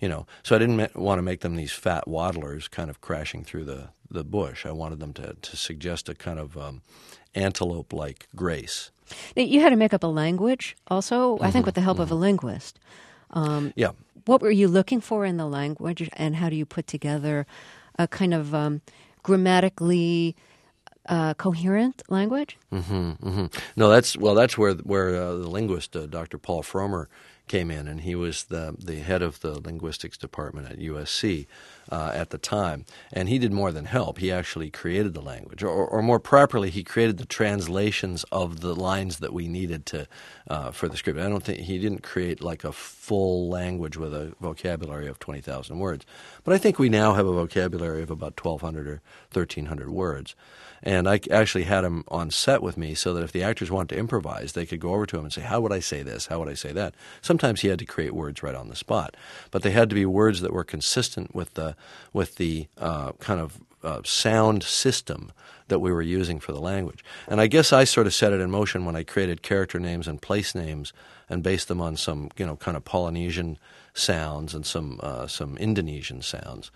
You 0.00 0.08
know, 0.08 0.26
so 0.42 0.56
I 0.56 0.58
didn't 0.58 0.76
ma- 0.76 0.88
want 0.96 1.18
to 1.18 1.22
make 1.22 1.40
them 1.40 1.54
these 1.54 1.70
fat 1.72 2.08
waddlers, 2.08 2.66
kind 2.66 2.90
of 2.90 3.00
crashing 3.00 3.44
through 3.44 3.64
the, 3.64 3.90
the 4.12 4.24
bush. 4.24 4.66
I 4.66 4.72
wanted 4.72 4.98
them 5.00 5.12
to 5.14 5.34
to 5.40 5.56
suggest 5.56 6.08
a 6.08 6.14
kind 6.14 6.38
of 6.38 6.56
um, 6.56 6.82
antelope-like 7.34 8.28
grace. 8.36 8.90
Now, 9.36 9.42
You 9.42 9.60
had 9.60 9.70
to 9.70 9.76
make 9.76 9.94
up 9.94 10.04
a 10.04 10.06
language 10.24 10.76
also, 10.86 11.16
I 11.16 11.38
Mm-hmm. 11.38 11.50
think 11.52 11.66
with 11.66 11.74
the 11.74 11.80
help 11.82 11.98
of 11.98 12.10
a 12.10 12.14
linguist. 12.14 12.78
Yeah, 13.76 13.92
What 14.26 14.40
were 14.42 14.50
you 14.54 14.68
looking 14.68 15.00
for 15.02 15.24
in 15.26 15.36
the 15.36 15.46
language, 15.46 16.08
and 16.16 16.36
how 16.36 16.48
do 16.50 16.56
you 16.56 16.66
put 16.66 16.86
together 16.86 17.46
a 17.98 18.06
kind 18.06 18.34
of 18.34 18.54
um, 18.54 18.80
grammatically 19.22 20.36
uh, 21.08 21.34
coherent 21.34 22.02
language? 22.08 22.56
hmm 22.70 23.46
No, 23.76 23.88
that's 23.90 24.16
well. 24.16 24.34
That's 24.34 24.56
where 24.56 24.74
where 24.74 25.08
uh, 25.16 25.32
the 25.42 25.48
linguist, 25.50 25.96
uh, 25.96 26.06
Dr. 26.06 26.38
Paul 26.38 26.62
Frommer, 26.62 27.06
came 27.48 27.70
in, 27.70 27.88
and 27.88 28.00
he 28.02 28.14
was 28.14 28.44
the 28.44 28.74
the 28.78 29.00
head 29.00 29.22
of 29.22 29.40
the 29.40 29.60
linguistics 29.60 30.16
department 30.16 30.70
at 30.70 30.78
USC 30.78 31.46
uh, 31.90 32.10
at 32.14 32.30
the 32.30 32.38
time. 32.38 32.84
And 33.12 33.28
he 33.28 33.38
did 33.38 33.52
more 33.52 33.72
than 33.72 33.86
help. 33.86 34.18
He 34.18 34.30
actually 34.32 34.70
created 34.70 35.14
the 35.14 35.20
language, 35.20 35.62
or, 35.62 35.70
or 35.70 36.02
more 36.02 36.20
properly, 36.20 36.70
he 36.70 36.84
created 36.84 37.18
the 37.18 37.26
translations 37.26 38.24
of 38.32 38.60
the 38.60 38.74
lines 38.74 39.18
that 39.18 39.32
we 39.32 39.48
needed 39.48 39.86
to 39.86 40.06
uh, 40.48 40.70
for 40.70 40.88
the 40.88 40.96
script. 40.96 41.18
I 41.18 41.28
don't 41.28 41.42
think 41.42 41.60
he 41.60 41.78
didn't 41.78 42.02
create 42.02 42.42
like 42.42 42.64
a 42.64 42.72
full 42.72 43.48
language 43.48 43.96
with 43.96 44.14
a 44.14 44.34
vocabulary 44.40 45.08
of 45.08 45.18
twenty 45.18 45.40
thousand 45.40 45.78
words, 45.78 46.06
but 46.44 46.54
I 46.54 46.58
think 46.58 46.78
we 46.78 46.88
now 46.88 47.14
have 47.14 47.26
a 47.26 47.32
vocabulary 47.32 48.02
of 48.02 48.10
about 48.10 48.36
twelve 48.36 48.60
hundred 48.60 48.86
or 48.86 49.02
thirteen 49.30 49.66
hundred 49.66 49.90
words. 49.90 50.34
And 50.82 51.08
I 51.08 51.20
actually 51.30 51.64
had 51.64 51.84
him 51.84 52.04
on 52.08 52.30
set 52.30 52.62
with 52.62 52.76
me 52.76 52.94
so 52.94 53.14
that 53.14 53.22
if 53.22 53.32
the 53.32 53.42
actors 53.42 53.70
wanted 53.70 53.90
to 53.90 54.00
improvise, 54.00 54.52
they 54.52 54.66
could 54.66 54.80
go 54.80 54.94
over 54.94 55.06
to 55.06 55.18
him 55.18 55.24
and 55.24 55.32
say, 55.32 55.42
How 55.42 55.60
would 55.60 55.72
I 55.72 55.80
say 55.80 56.02
this? 56.02 56.26
How 56.26 56.38
would 56.40 56.48
I 56.48 56.54
say 56.54 56.72
that? 56.72 56.94
Sometimes 57.20 57.60
he 57.60 57.68
had 57.68 57.78
to 57.78 57.84
create 57.84 58.14
words 58.14 58.42
right 58.42 58.54
on 58.54 58.68
the 58.68 58.76
spot. 58.76 59.16
But 59.50 59.62
they 59.62 59.70
had 59.70 59.88
to 59.90 59.94
be 59.94 60.06
words 60.06 60.40
that 60.40 60.52
were 60.52 60.64
consistent 60.64 61.34
with 61.34 61.54
the, 61.54 61.76
with 62.12 62.36
the 62.36 62.66
uh, 62.78 63.12
kind 63.12 63.40
of 63.40 63.60
uh, 63.82 64.00
sound 64.04 64.62
system 64.62 65.32
that 65.68 65.78
we 65.78 65.92
were 65.92 66.02
using 66.02 66.38
for 66.38 66.52
the 66.52 66.60
language. 66.60 67.04
And 67.26 67.40
I 67.40 67.46
guess 67.46 67.72
I 67.72 67.84
sort 67.84 68.06
of 68.06 68.14
set 68.14 68.32
it 68.32 68.40
in 68.40 68.50
motion 68.50 68.84
when 68.84 68.96
I 68.96 69.04
created 69.04 69.42
character 69.42 69.78
names 69.78 70.06
and 70.06 70.20
place 70.20 70.54
names 70.54 70.92
and 71.28 71.42
based 71.42 71.68
them 71.68 71.80
on 71.80 71.96
some 71.96 72.30
you 72.36 72.46
know 72.46 72.56
kind 72.56 72.76
of 72.76 72.84
Polynesian 72.84 73.58
sounds 73.94 74.54
and 74.54 74.66
some 74.66 75.00
uh, 75.02 75.26
some 75.26 75.56
Indonesian 75.56 76.22
sounds. 76.22 76.70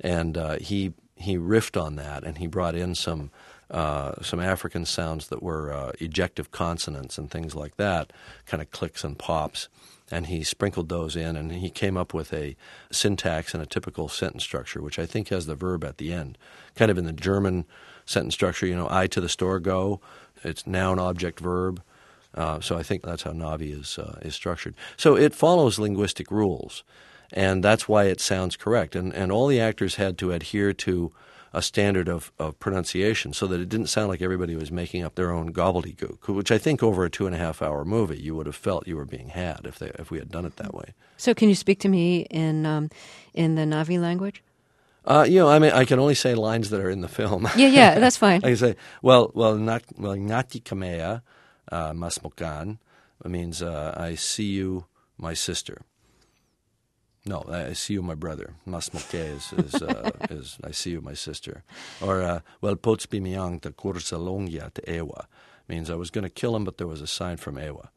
And 0.00 0.38
uh, 0.38 0.58
he 0.58 0.92
he 1.18 1.36
riffed 1.36 1.80
on 1.80 1.96
that 1.96 2.24
and 2.24 2.38
he 2.38 2.46
brought 2.46 2.74
in 2.74 2.94
some 2.94 3.30
uh, 3.70 4.14
some 4.22 4.40
African 4.40 4.86
sounds 4.86 5.28
that 5.28 5.42
were 5.42 5.70
uh, 5.70 5.92
ejective 6.00 6.50
consonants 6.50 7.18
and 7.18 7.30
things 7.30 7.54
like 7.54 7.76
that, 7.76 8.12
kind 8.46 8.62
of 8.62 8.70
clicks 8.70 9.04
and 9.04 9.18
pops. 9.18 9.68
And 10.10 10.28
he 10.28 10.42
sprinkled 10.42 10.88
those 10.88 11.16
in, 11.16 11.36
and 11.36 11.52
he 11.52 11.68
came 11.68 11.98
up 11.98 12.14
with 12.14 12.32
a 12.32 12.56
syntax 12.90 13.52
and 13.52 13.62
a 13.62 13.66
typical 13.66 14.08
sentence 14.08 14.42
structure, 14.42 14.80
which 14.80 14.98
I 14.98 15.04
think 15.04 15.28
has 15.28 15.44
the 15.44 15.54
verb 15.54 15.84
at 15.84 15.98
the 15.98 16.14
end, 16.14 16.38
kind 16.76 16.90
of 16.90 16.96
in 16.96 17.04
the 17.04 17.12
German 17.12 17.66
sentence 18.06 18.32
structure. 18.32 18.66
You 18.66 18.74
know, 18.74 18.88
I 18.90 19.06
to 19.08 19.20
the 19.20 19.28
store 19.28 19.60
go. 19.60 20.00
It's 20.42 20.66
noun, 20.66 20.98
object, 20.98 21.40
verb. 21.40 21.82
Uh, 22.34 22.60
so 22.60 22.78
I 22.78 22.82
think 22.82 23.02
that's 23.02 23.24
how 23.24 23.32
Na'vi 23.32 23.78
is 23.78 23.98
uh, 23.98 24.18
is 24.22 24.34
structured. 24.34 24.74
So 24.96 25.14
it 25.14 25.34
follows 25.34 25.78
linguistic 25.78 26.30
rules, 26.30 26.84
and 27.32 27.62
that's 27.62 27.88
why 27.88 28.04
it 28.04 28.20
sounds 28.20 28.56
correct. 28.56 28.96
And 28.96 29.12
and 29.14 29.30
all 29.32 29.46
the 29.46 29.60
actors 29.60 29.96
had 29.96 30.18
to 30.18 30.32
adhere 30.32 30.72
to 30.72 31.12
a 31.52 31.62
standard 31.62 32.08
of, 32.08 32.30
of 32.38 32.58
pronunciation 32.60 33.32
so 33.32 33.46
that 33.46 33.60
it 33.60 33.68
didn't 33.68 33.86
sound 33.86 34.08
like 34.08 34.20
everybody 34.20 34.54
was 34.54 34.70
making 34.70 35.02
up 35.02 35.14
their 35.14 35.32
own 35.32 35.52
gobbledygook, 35.52 36.28
which 36.28 36.50
I 36.50 36.58
think 36.58 36.82
over 36.82 37.04
a 37.04 37.10
two 37.10 37.26
and 37.26 37.34
a 37.34 37.38
half 37.38 37.62
hour 37.62 37.84
movie 37.84 38.20
you 38.20 38.34
would 38.34 38.46
have 38.46 38.56
felt 38.56 38.86
you 38.86 38.96
were 38.96 39.06
being 39.06 39.30
had 39.30 39.60
if 39.64 39.78
they 39.78 39.90
if 39.98 40.10
we 40.10 40.18
had 40.18 40.30
done 40.30 40.44
it 40.44 40.56
that 40.56 40.74
way. 40.74 40.94
So, 41.16 41.34
can 41.34 41.48
you 41.48 41.54
speak 41.54 41.80
to 41.80 41.88
me 41.88 42.26
in 42.30 42.66
um, 42.66 42.90
in 43.34 43.54
the 43.54 43.62
Na'vi 43.62 44.00
language? 44.00 44.42
Uh, 45.04 45.24
you 45.26 45.36
know, 45.36 45.48
I 45.48 45.58
mean, 45.58 45.72
I 45.72 45.86
can 45.86 45.98
only 45.98 46.14
say 46.14 46.34
lines 46.34 46.68
that 46.68 46.80
are 46.80 46.90
in 46.90 47.00
the 47.00 47.08
film. 47.08 47.48
Yeah, 47.56 47.68
yeah, 47.68 47.98
that's 48.02 48.18
fine. 48.18 48.42
I 48.44 48.48
can 48.48 48.56
say, 48.56 48.76
well, 49.00 49.30
well, 49.34 49.56
not 49.56 49.82
well, 49.96 50.14
ngati 50.14 50.62
kamea, 50.62 51.22
uh, 51.72 51.92
masmokan 51.92 52.78
means 53.24 53.62
uh, 53.62 53.94
I 53.96 54.14
see 54.16 54.44
you, 54.44 54.84
my 55.16 55.34
sister. 55.34 55.80
No, 57.28 57.44
I 57.46 57.74
see 57.74 57.92
you, 57.92 58.02
my 58.02 58.14
brother. 58.14 58.54
Masmoke 58.66 59.14
is 59.14 59.52
is, 59.52 59.82
uh, 59.82 60.10
is 60.30 60.56
I 60.64 60.70
see 60.70 60.92
you, 60.92 61.02
my 61.02 61.12
sister. 61.12 61.62
Or 62.00 62.22
uh, 62.22 62.40
well, 62.62 62.76
pots 62.76 63.04
bimiang 63.04 63.60
te 63.60 63.68
kursalongya 63.68 64.72
te 64.72 64.80
Eywa 64.90 65.26
means 65.68 65.90
I 65.90 65.94
was 65.94 66.10
going 66.10 66.24
to 66.24 66.30
kill 66.30 66.56
him, 66.56 66.64
but 66.64 66.78
there 66.78 66.86
was 66.86 67.02
a 67.02 67.06
sign 67.06 67.36
from 67.36 67.56
Eywa. 67.56 67.88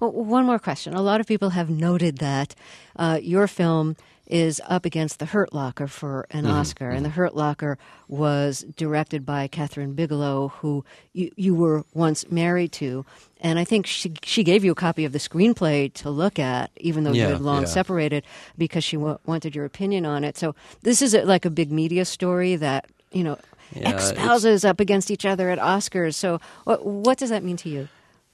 Well, 0.00 0.12
one 0.12 0.46
more 0.46 0.58
question. 0.58 0.94
A 0.94 1.02
lot 1.02 1.20
of 1.20 1.26
people 1.26 1.50
have 1.50 1.68
noted 1.68 2.18
that 2.18 2.54
uh, 2.96 3.18
your 3.22 3.46
film 3.46 3.96
is 4.30 4.60
up 4.68 4.84
against 4.84 5.18
The 5.18 5.26
Hurt 5.26 5.52
Locker 5.52 5.86
for 5.86 6.26
an 6.30 6.44
Mm-hmm. 6.44 6.52
Oscar, 6.54 6.88
and 6.90 7.04
The 7.04 7.10
Hurt 7.10 7.34
Locker 7.36 7.76
was 8.08 8.64
directed 8.76 9.26
by 9.26 9.48
Kathryn 9.48 9.94
Bigelow, 9.94 10.48
who 10.60 10.84
you, 11.12 11.30
you 11.36 11.54
were 11.54 11.84
once 11.94 12.30
married 12.30 12.72
to. 12.72 13.04
And 13.40 13.58
I 13.58 13.64
think 13.64 13.86
she 13.86 14.12
she 14.22 14.44
gave 14.44 14.64
you 14.64 14.72
a 14.72 14.74
copy 14.76 15.04
of 15.04 15.12
the 15.12 15.18
screenplay 15.18 15.92
to 15.94 16.10
look 16.10 16.38
at, 16.38 16.70
even 16.76 17.04
though 17.04 17.12
you 17.12 17.22
had 17.26 17.40
long 17.40 17.62
yeah. 17.62 17.68
separated, 17.68 18.24
because 18.56 18.84
she 18.84 18.96
wa- 18.96 19.18
wanted 19.26 19.54
your 19.54 19.64
opinion 19.64 20.06
on 20.06 20.24
it. 20.24 20.36
So 20.38 20.54
this 20.82 21.02
is 21.02 21.14
a, 21.14 21.24
like 21.24 21.44
a 21.44 21.50
big 21.50 21.70
media 21.72 22.04
story 22.04 22.56
that 22.56 22.86
you 23.12 23.24
know 23.24 23.38
Yeah, 23.74 23.90
ex 23.90 24.08
spouses 24.08 24.64
up 24.64 24.78
against 24.80 25.10
each 25.10 25.24
other 25.26 25.50
at 25.50 25.58
Oscars. 25.58 26.14
So 26.14 26.40
what 26.64 26.84
what 26.84 27.18
does 27.18 27.30
that 27.30 27.42
mean 27.42 27.56
to 27.58 27.68
you? 27.68 27.88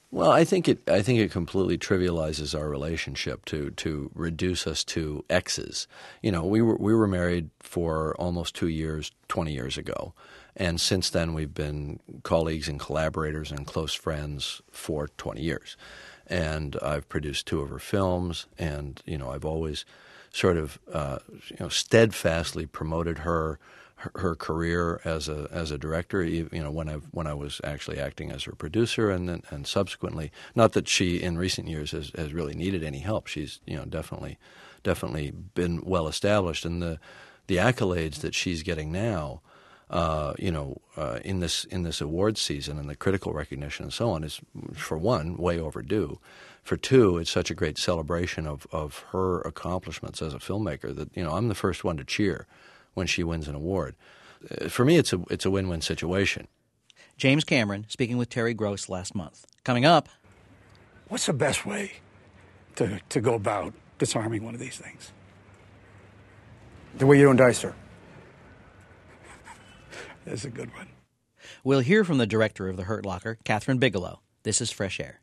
Well, 0.09 0.31
I 0.31 0.45
think 0.45 0.69
it. 0.69 0.87
I 0.89 1.01
think 1.01 1.19
it 1.19 1.31
completely 1.31 1.77
trivializes 1.77 2.57
our 2.57 2.69
relationship 2.69 3.43
to 3.45 3.71
to 3.71 4.09
reduce 4.15 4.65
us 4.65 4.83
to 4.85 5.25
exes. 5.29 5.87
You 6.21 6.31
know, 6.31 6.45
we 6.45 6.61
were 6.61 6.77
we 6.77 6.93
were 6.93 7.07
married 7.07 7.49
for 7.59 8.15
almost 8.15 8.55
two 8.55 8.69
years, 8.69 9.11
twenty 9.27 9.51
years 9.53 9.77
ago, 9.77 10.13
and 10.55 10.79
since 10.79 11.09
then 11.09 11.33
we've 11.33 11.53
been 11.53 11.99
colleagues 12.23 12.69
and 12.69 12.79
collaborators 12.79 13.51
and 13.51 13.67
close 13.67 13.93
friends 13.93 14.61
for 14.71 15.09
twenty 15.17 15.41
years. 15.41 15.75
And 16.25 16.77
I've 16.81 17.09
produced 17.09 17.45
two 17.45 17.59
of 17.61 17.69
her 17.69 17.79
films, 17.79 18.47
and 18.57 19.01
you 19.05 19.17
know, 19.17 19.31
I've 19.31 19.45
always 19.45 19.83
sort 20.31 20.55
of 20.57 20.79
uh, 20.91 21.19
you 21.49 21.57
know 21.59 21.69
steadfastly 21.69 22.65
promoted 22.65 23.19
her 23.19 23.59
her, 23.97 24.11
her 24.15 24.35
career 24.35 25.01
as 25.03 25.27
a 25.27 25.47
as 25.51 25.71
a 25.71 25.77
director. 25.77 26.23
You 26.23 26.49
know, 26.51 26.71
when 26.71 26.89
I 26.89 26.95
when 27.11 27.27
I 27.27 27.33
was 27.33 27.59
actually 27.63 27.99
acting 27.99 28.31
as 28.31 28.43
her 28.43 28.53
producer, 28.53 29.09
and 29.09 29.27
then 29.27 29.43
and 29.49 29.67
subsequently, 29.67 30.31
not 30.55 30.73
that 30.73 30.87
she 30.87 31.21
in 31.21 31.37
recent 31.37 31.67
years 31.67 31.91
has, 31.91 32.11
has 32.15 32.33
really 32.33 32.53
needed 32.53 32.83
any 32.83 32.99
help. 32.99 33.27
She's 33.27 33.59
you 33.65 33.75
know 33.75 33.85
definitely 33.85 34.37
definitely 34.83 35.31
been 35.31 35.81
well 35.83 36.07
established, 36.07 36.65
and 36.65 36.81
the 36.81 36.99
the 37.47 37.57
accolades 37.57 38.19
that 38.21 38.35
she's 38.35 38.63
getting 38.63 38.91
now. 38.91 39.41
Uh, 39.89 40.33
you 40.37 40.51
know, 40.51 40.81
uh, 40.97 41.19
in 41.23 41.39
this 41.39 41.63
in 41.63 41.83
this 41.83 42.01
awards 42.01 42.41
season 42.41 42.77
and 42.77 42.89
the 42.89 42.95
critical 42.95 43.31
recognition 43.31 43.85
and 43.85 43.93
so 43.93 44.09
on 44.09 44.21
is, 44.21 44.41
for 44.73 44.97
one, 44.97 45.37
way 45.37 45.57
overdue. 45.57 46.19
For 46.61 46.75
two, 46.75 47.17
it's 47.17 47.31
such 47.31 47.49
a 47.49 47.55
great 47.55 47.77
celebration 47.77 48.45
of, 48.45 48.67
of 48.73 49.05
her 49.13 49.39
accomplishments 49.43 50.21
as 50.21 50.33
a 50.33 50.39
filmmaker 50.39 50.93
that 50.93 51.15
you 51.15 51.23
know 51.23 51.31
I'm 51.31 51.47
the 51.47 51.55
first 51.55 51.85
one 51.85 51.95
to 51.95 52.03
cheer 52.03 52.47
when 52.97 53.07
she 53.07 53.23
wins 53.23 53.47
an 53.47 53.53
award. 53.55 53.95
Uh, 54.59 54.67
For 54.69 54.83
me, 54.83 54.97
it's 54.97 55.13
a 55.13 55.19
it's 55.29 55.45
a 55.45 55.51
win 55.51 55.67
win 55.69 55.81
situation. 55.81 56.47
James 57.15 57.43
Cameron 57.43 57.85
speaking 57.89 58.17
with 58.17 58.29
Terry 58.29 58.53
Gross 58.53 58.89
last 58.89 59.15
month. 59.15 59.45
Coming 59.63 59.85
up, 59.85 60.09
What's 61.07 61.25
the 61.27 61.33
best 61.33 61.65
way 61.65 61.93
to, 62.75 62.99
to 63.09 63.21
go 63.21 63.33
about 63.35 63.73
disarming 63.97 64.43
one 64.43 64.53
of 64.53 64.59
these 64.59 64.77
things? 64.77 65.11
The 66.97 67.05
way 67.05 67.17
you 67.17 67.23
don't 67.23 67.37
die, 67.37 67.53
sir. 67.53 67.73
That's 70.25 70.43
a 70.43 70.49
good 70.49 70.73
one. 70.75 70.89
we'll 71.63 71.79
hear 71.79 72.03
from 72.03 72.17
the 72.17 72.27
director 72.27 72.67
of 72.67 72.75
The 72.77 72.83
Hurt 72.83 73.05
Locker, 73.05 73.37
Kathryn 73.45 73.79
Bigelow. 73.79 74.19
This 74.43 74.59
is 74.59 74.71
Fresh 74.71 74.99
Air. 74.99 75.21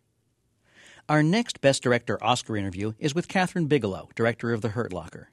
Our 1.09 1.23
next 1.23 1.61
Best 1.61 1.83
Director 1.83 2.23
Oscar 2.25 2.57
interview 2.57 2.95
is 2.99 3.14
with 3.14 3.28
Kathryn 3.28 3.69
Bigelow, 3.69 4.09
director 4.14 4.52
of 4.54 4.62
The 4.62 4.71
Hurt 4.71 4.93
Locker. 4.93 5.28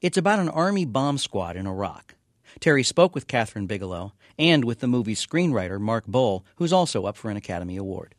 It's 0.00 0.18
about 0.18 0.38
an 0.38 0.48
army 0.48 0.84
bomb 0.84 1.18
squad 1.18 1.56
in 1.56 1.66
Iraq. 1.66 2.14
Terry 2.58 2.82
spoke 2.82 3.14
with 3.14 3.28
Kathryn 3.28 3.66
Bigelow 3.66 4.12
and 4.38 4.64
with 4.64 4.80
the 4.80 4.88
movie's 4.88 5.24
screenwriter, 5.24 5.80
Mark 5.80 6.06
Boal, 6.06 6.42
who's 6.56 6.72
also 6.72 7.04
up 7.04 7.16
for 7.16 7.30
an 7.30 7.36
Academy 7.36 7.76
Award. 7.76 8.14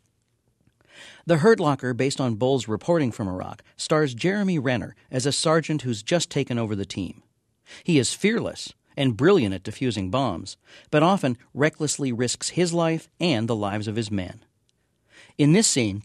The 1.26 1.38
Hurt 1.38 1.60
Locker, 1.60 1.94
based 1.94 2.22
on 2.22 2.36
Boal's 2.36 2.68
reporting 2.68 3.12
from 3.12 3.28
Iraq, 3.28 3.64
stars 3.76 4.14
Jeremy 4.14 4.60
Renner 4.60 4.96
as 5.10 5.26
a 5.26 5.32
sergeant 5.32 5.82
who's 5.82 6.04
just 6.04 6.30
taken 6.30 6.58
over 6.58 6.76
the 6.76 6.86
team. 6.86 7.24
He 7.84 7.98
is 7.98 8.14
fearless 8.14 8.74
and 8.98 9.18
brilliant 9.18 9.54
at 9.54 9.64
defusing 9.64 10.12
bombs, 10.12 10.58
but 10.90 11.04
often 11.04 11.38
recklessly 11.54 12.12
risks 12.12 12.50
his 12.50 12.74
life 12.74 13.10
and 13.20 13.48
the 13.48 13.56
lives 13.56 13.88
of 13.88 13.96
his 13.96 14.12
men. 14.12 14.44
In 15.38 15.54
this 15.54 15.68
scene, 15.68 16.04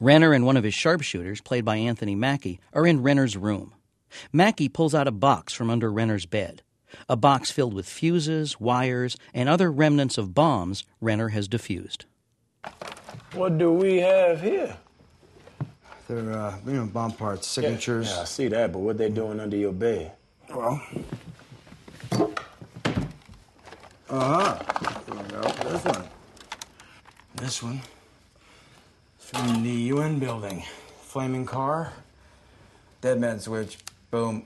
Renner 0.00 0.32
and 0.32 0.46
one 0.46 0.56
of 0.56 0.64
his 0.64 0.74
sharpshooters, 0.74 1.40
played 1.40 1.64
by 1.64 1.76
Anthony 1.76 2.14
Mackie, 2.14 2.60
are 2.72 2.86
in 2.86 3.02
Renner's 3.02 3.36
room. 3.36 3.74
Mackie 4.32 4.68
pulls 4.68 4.94
out 4.94 5.08
a 5.08 5.12
box 5.12 5.52
from 5.52 5.70
under 5.70 5.90
Renner's 5.90 6.26
bed, 6.26 6.62
a 7.08 7.16
box 7.16 7.50
filled 7.50 7.74
with 7.74 7.88
fuses, 7.88 8.60
wires, 8.60 9.16
and 9.32 9.48
other 9.48 9.70
remnants 9.70 10.18
of 10.18 10.34
bombs 10.34 10.84
Renner 11.00 11.28
has 11.28 11.48
defused. 11.48 12.04
What 13.32 13.58
do 13.58 13.72
we 13.72 13.98
have 13.98 14.40
here? 14.40 14.76
They're, 16.08 16.32
uh, 16.32 16.56
you 16.66 16.72
know, 16.72 16.86
bomb 16.86 17.12
parts, 17.12 17.46
signatures. 17.46 18.08
Yeah, 18.10 18.22
I 18.22 18.24
see 18.24 18.48
that, 18.48 18.72
but 18.72 18.80
what 18.80 18.98
they 18.98 19.08
doing 19.08 19.38
under 19.38 19.56
your 19.56 19.72
bed? 19.72 20.10
Well. 20.52 20.82
Uh 22.12 22.28
huh. 24.10 24.58
We 25.06 25.16
go. 25.28 25.42
This 25.42 25.84
one. 25.84 26.04
This 27.36 27.62
one. 27.62 27.80
It's 29.16 29.30
from 29.30 29.62
the 29.62 29.70
UN 29.70 30.18
building. 30.18 30.64
Flaming 31.02 31.46
car. 31.46 31.92
Dead 33.00 33.20
man 33.20 33.38
switch. 33.38 33.78
Boom. 34.10 34.44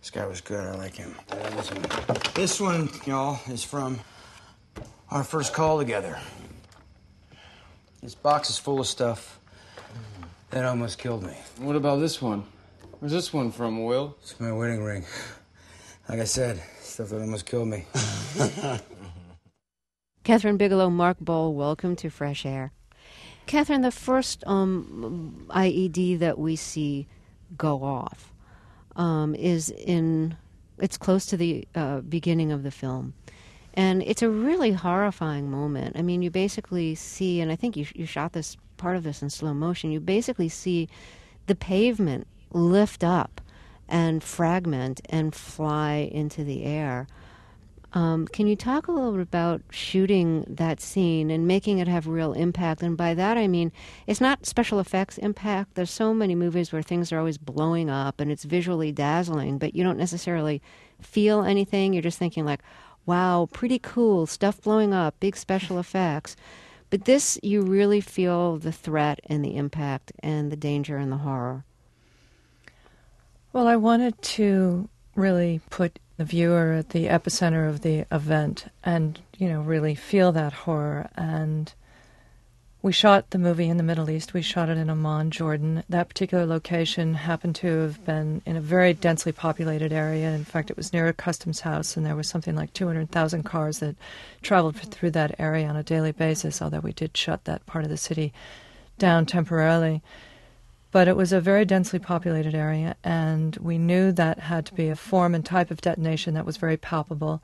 This 0.00 0.10
guy 0.10 0.26
was 0.26 0.40
good. 0.40 0.66
I 0.66 0.74
like 0.74 0.96
him. 0.96 1.14
This 1.28 1.70
one. 1.70 1.84
This 2.34 2.60
one, 2.60 2.90
y'all, 3.06 3.38
is 3.48 3.62
from 3.62 4.00
our 5.12 5.22
first 5.22 5.54
call 5.54 5.78
together. 5.78 6.18
This 8.02 8.16
box 8.16 8.50
is 8.50 8.58
full 8.58 8.80
of 8.80 8.88
stuff 8.88 9.38
that 10.50 10.64
almost 10.64 10.98
killed 10.98 11.22
me. 11.22 11.36
What 11.58 11.76
about 11.76 12.00
this 12.00 12.20
one? 12.20 12.42
Where's 12.98 13.12
this 13.12 13.32
one 13.32 13.52
from, 13.52 13.84
Will? 13.84 14.16
It's 14.20 14.40
my 14.40 14.50
wedding 14.50 14.82
ring. 14.82 15.04
Like 16.08 16.18
I 16.18 16.24
said, 16.24 16.60
stuff 16.80 17.10
that 17.10 17.20
almost 17.20 17.46
killed 17.46 17.68
me. 17.68 17.86
Kathryn 20.24 20.58
Bigelow, 20.58 20.90
Mark 20.90 21.18
Boal, 21.20 21.54
welcome 21.54 21.94
to 21.96 22.10
Fresh 22.10 22.44
Air. 22.44 22.72
Kathryn, 23.46 23.82
the 23.82 23.92
first 23.92 24.42
um, 24.44 25.46
IED 25.50 26.18
that 26.18 26.36
we 26.36 26.56
see 26.56 27.06
go 27.56 27.84
off 27.84 28.32
um, 28.98 29.34
is 29.34 29.70
in, 29.70 30.36
it's 30.78 30.98
close 30.98 31.24
to 31.26 31.36
the 31.36 31.66
uh, 31.74 32.00
beginning 32.00 32.52
of 32.52 32.62
the 32.62 32.70
film. 32.70 33.14
And 33.74 34.02
it's 34.02 34.22
a 34.22 34.28
really 34.28 34.72
horrifying 34.72 35.50
moment. 35.50 35.96
I 35.96 36.02
mean, 36.02 36.20
you 36.20 36.30
basically 36.30 36.94
see, 36.96 37.40
and 37.40 37.50
I 37.50 37.56
think 37.56 37.76
you, 37.76 37.86
you 37.94 38.06
shot 38.06 38.32
this 38.32 38.56
part 38.76 38.96
of 38.96 39.04
this 39.04 39.22
in 39.22 39.30
slow 39.30 39.54
motion, 39.54 39.92
you 39.92 40.00
basically 40.00 40.48
see 40.48 40.88
the 41.46 41.54
pavement 41.54 42.26
lift 42.50 43.04
up 43.04 43.40
and 43.88 44.22
fragment 44.22 45.00
and 45.08 45.34
fly 45.34 46.10
into 46.12 46.44
the 46.44 46.64
air. 46.64 47.06
Um, 47.94 48.26
can 48.26 48.46
you 48.46 48.54
talk 48.54 48.86
a 48.86 48.92
little 48.92 49.12
bit 49.12 49.22
about 49.22 49.62
shooting 49.70 50.44
that 50.46 50.80
scene 50.80 51.30
and 51.30 51.48
making 51.48 51.78
it 51.78 51.88
have 51.88 52.06
real 52.06 52.34
impact? 52.34 52.82
And 52.82 52.96
by 52.96 53.14
that 53.14 53.38
I 53.38 53.48
mean 53.48 53.72
it's 54.06 54.20
not 54.20 54.44
special 54.44 54.78
effects 54.78 55.16
impact. 55.16 55.74
There's 55.74 55.90
so 55.90 56.12
many 56.12 56.34
movies 56.34 56.70
where 56.70 56.82
things 56.82 57.12
are 57.12 57.18
always 57.18 57.38
blowing 57.38 57.88
up 57.88 58.20
and 58.20 58.30
it's 58.30 58.44
visually 58.44 58.92
dazzling, 58.92 59.56
but 59.56 59.74
you 59.74 59.82
don't 59.82 59.96
necessarily 59.98 60.60
feel 61.00 61.42
anything. 61.42 61.92
You're 61.94 62.02
just 62.02 62.18
thinking 62.18 62.44
like, 62.44 62.60
"Wow, 63.06 63.48
pretty 63.52 63.78
cool 63.78 64.26
stuff 64.26 64.60
blowing 64.60 64.92
up, 64.92 65.18
big 65.18 65.36
special 65.36 65.78
effects." 65.78 66.36
But 66.90 67.04
this, 67.04 67.38
you 67.42 67.62
really 67.62 68.00
feel 68.00 68.58
the 68.58 68.72
threat 68.72 69.20
and 69.26 69.44
the 69.44 69.56
impact 69.56 70.12
and 70.20 70.50
the 70.50 70.56
danger 70.56 70.96
and 70.96 71.12
the 71.12 71.18
horror. 71.18 71.64
Well, 73.52 73.66
I 73.66 73.76
wanted 73.76 74.20
to 74.22 74.88
really 75.18 75.60
put 75.70 75.98
the 76.16 76.24
viewer 76.24 76.72
at 76.72 76.90
the 76.90 77.06
epicenter 77.06 77.68
of 77.68 77.82
the 77.82 78.06
event 78.10 78.66
and, 78.84 79.20
you 79.36 79.48
know, 79.48 79.60
really 79.60 79.94
feel 79.94 80.32
that 80.32 80.52
horror. 80.52 81.08
And 81.16 81.72
we 82.80 82.92
shot 82.92 83.30
the 83.30 83.38
movie 83.38 83.68
in 83.68 83.76
the 83.76 83.82
Middle 83.82 84.08
East. 84.08 84.34
We 84.34 84.42
shot 84.42 84.68
it 84.68 84.78
in 84.78 84.88
Amman, 84.88 85.32
Jordan. 85.32 85.82
That 85.88 86.08
particular 86.08 86.46
location 86.46 87.14
happened 87.14 87.56
to 87.56 87.66
have 87.66 88.04
been 88.04 88.40
in 88.46 88.56
a 88.56 88.60
very 88.60 88.94
densely 88.94 89.32
populated 89.32 89.92
area. 89.92 90.30
In 90.30 90.44
fact, 90.44 90.70
it 90.70 90.76
was 90.76 90.92
near 90.92 91.08
a 91.08 91.12
customs 91.12 91.60
house, 91.60 91.96
and 91.96 92.06
there 92.06 92.16
was 92.16 92.28
something 92.28 92.54
like 92.54 92.72
200,000 92.72 93.42
cars 93.42 93.80
that 93.80 93.96
traveled 94.42 94.76
through 94.76 95.10
that 95.10 95.34
area 95.40 95.66
on 95.66 95.76
a 95.76 95.82
daily 95.82 96.12
basis, 96.12 96.62
although 96.62 96.78
we 96.78 96.92
did 96.92 97.16
shut 97.16 97.44
that 97.44 97.66
part 97.66 97.84
of 97.84 97.90
the 97.90 97.96
city 97.96 98.32
down 98.96 99.26
temporarily. 99.26 100.00
But 100.90 101.06
it 101.06 101.16
was 101.16 101.32
a 101.32 101.40
very 101.40 101.64
densely 101.64 101.98
populated 101.98 102.54
area, 102.54 102.96
and 103.04 103.56
we 103.56 103.76
knew 103.76 104.10
that 104.12 104.38
had 104.40 104.64
to 104.66 104.74
be 104.74 104.88
a 104.88 104.96
form 104.96 105.34
and 105.34 105.44
type 105.44 105.70
of 105.70 105.80
detonation 105.82 106.34
that 106.34 106.46
was 106.46 106.56
very 106.56 106.78
palpable. 106.78 107.42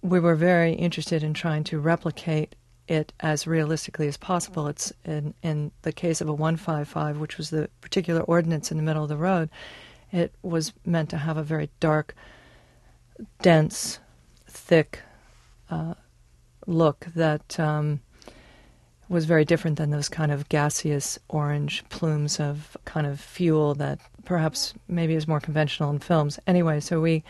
We 0.00 0.20
were 0.20 0.36
very 0.36 0.74
interested 0.74 1.24
in 1.24 1.34
trying 1.34 1.64
to 1.64 1.80
replicate 1.80 2.54
it 2.86 3.12
as 3.20 3.46
realistically 3.46 4.08
as 4.08 4.16
possible. 4.16 4.68
It's 4.68 4.92
in, 5.04 5.34
in 5.42 5.72
the 5.82 5.92
case 5.92 6.20
of 6.20 6.28
a 6.28 6.32
155, 6.32 7.18
which 7.18 7.36
was 7.36 7.50
the 7.50 7.68
particular 7.80 8.20
ordinance 8.22 8.70
in 8.70 8.76
the 8.76 8.82
middle 8.82 9.02
of 9.02 9.08
the 9.08 9.16
road, 9.16 9.50
it 10.10 10.34
was 10.42 10.72
meant 10.86 11.10
to 11.10 11.18
have 11.18 11.36
a 11.36 11.42
very 11.42 11.70
dark, 11.80 12.14
dense, 13.42 13.98
thick 14.46 15.00
uh, 15.70 15.94
look 16.66 17.06
that 17.14 17.60
um, 17.60 18.00
was 19.08 19.24
very 19.24 19.44
different 19.44 19.78
than 19.78 19.90
those 19.90 20.08
kind 20.08 20.30
of 20.30 20.48
gaseous 20.48 21.18
orange 21.28 21.82
plumes 21.88 22.38
of 22.38 22.76
kind 22.84 23.06
of 23.06 23.20
fuel 23.20 23.74
that 23.74 23.98
perhaps 24.24 24.74
maybe 24.86 25.14
is 25.14 25.26
more 25.26 25.40
conventional 25.40 25.90
in 25.90 25.98
films. 25.98 26.38
Anyway, 26.46 26.80
so 26.80 27.00
we 27.00 27.24